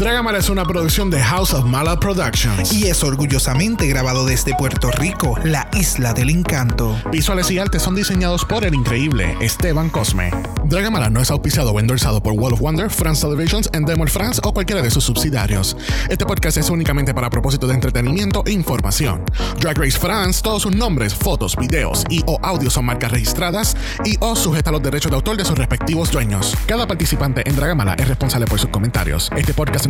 Dragamala 0.00 0.38
es 0.38 0.48
una 0.48 0.64
producción 0.64 1.10
de 1.10 1.20
House 1.20 1.52
of 1.52 1.66
Mala 1.66 2.00
Productions. 2.00 2.72
Y 2.72 2.86
es 2.86 3.04
orgullosamente 3.04 3.86
grabado 3.86 4.24
desde 4.24 4.54
Puerto 4.54 4.90
Rico, 4.90 5.38
la 5.44 5.68
isla 5.74 6.14
del 6.14 6.30
encanto. 6.30 6.98
Visuales 7.12 7.50
y 7.50 7.58
artes 7.58 7.82
son 7.82 7.96
diseñados 7.96 8.46
por 8.46 8.64
el 8.64 8.74
increíble 8.74 9.36
Esteban 9.42 9.90
Cosme. 9.90 10.30
Dragamala 10.64 11.10
no 11.10 11.20
es 11.20 11.30
auspiciado 11.30 11.72
o 11.72 11.80
endorsado 11.80 12.22
por 12.22 12.32
Wall 12.32 12.54
of 12.54 12.60
Wonder, 12.60 12.88
France 12.88 13.20
Televisions, 13.20 13.68
Endemol 13.74 14.08
France 14.08 14.40
o 14.42 14.54
cualquiera 14.54 14.80
de 14.80 14.90
sus 14.90 15.04
subsidiarios. 15.04 15.76
Este 16.08 16.24
podcast 16.24 16.56
es 16.56 16.70
únicamente 16.70 17.12
para 17.12 17.28
propósitos 17.28 17.68
de 17.68 17.74
entretenimiento 17.74 18.42
e 18.46 18.52
información. 18.52 19.22
Drag 19.60 19.76
Race 19.76 19.98
France, 19.98 20.40
todos 20.42 20.62
sus 20.62 20.74
nombres, 20.74 21.14
fotos, 21.14 21.56
videos 21.56 22.04
y 22.08 22.22
o 22.26 22.38
audios 22.42 22.72
son 22.72 22.86
marcas 22.86 23.12
registradas 23.12 23.76
y 24.06 24.16
o 24.20 24.34
sujeta 24.34 24.70
a 24.70 24.72
los 24.72 24.82
derechos 24.82 25.10
de 25.10 25.16
autor 25.16 25.36
de 25.36 25.44
sus 25.44 25.58
respectivos 25.58 26.10
dueños. 26.10 26.56
Cada 26.64 26.86
participante 26.86 27.42
en 27.44 27.54
Dragamala 27.54 27.96
es 27.98 28.08
responsable 28.08 28.46
por 28.46 28.58
sus 28.58 28.70
comentarios. 28.70 29.30
Este 29.36 29.52
podcast 29.52 29.89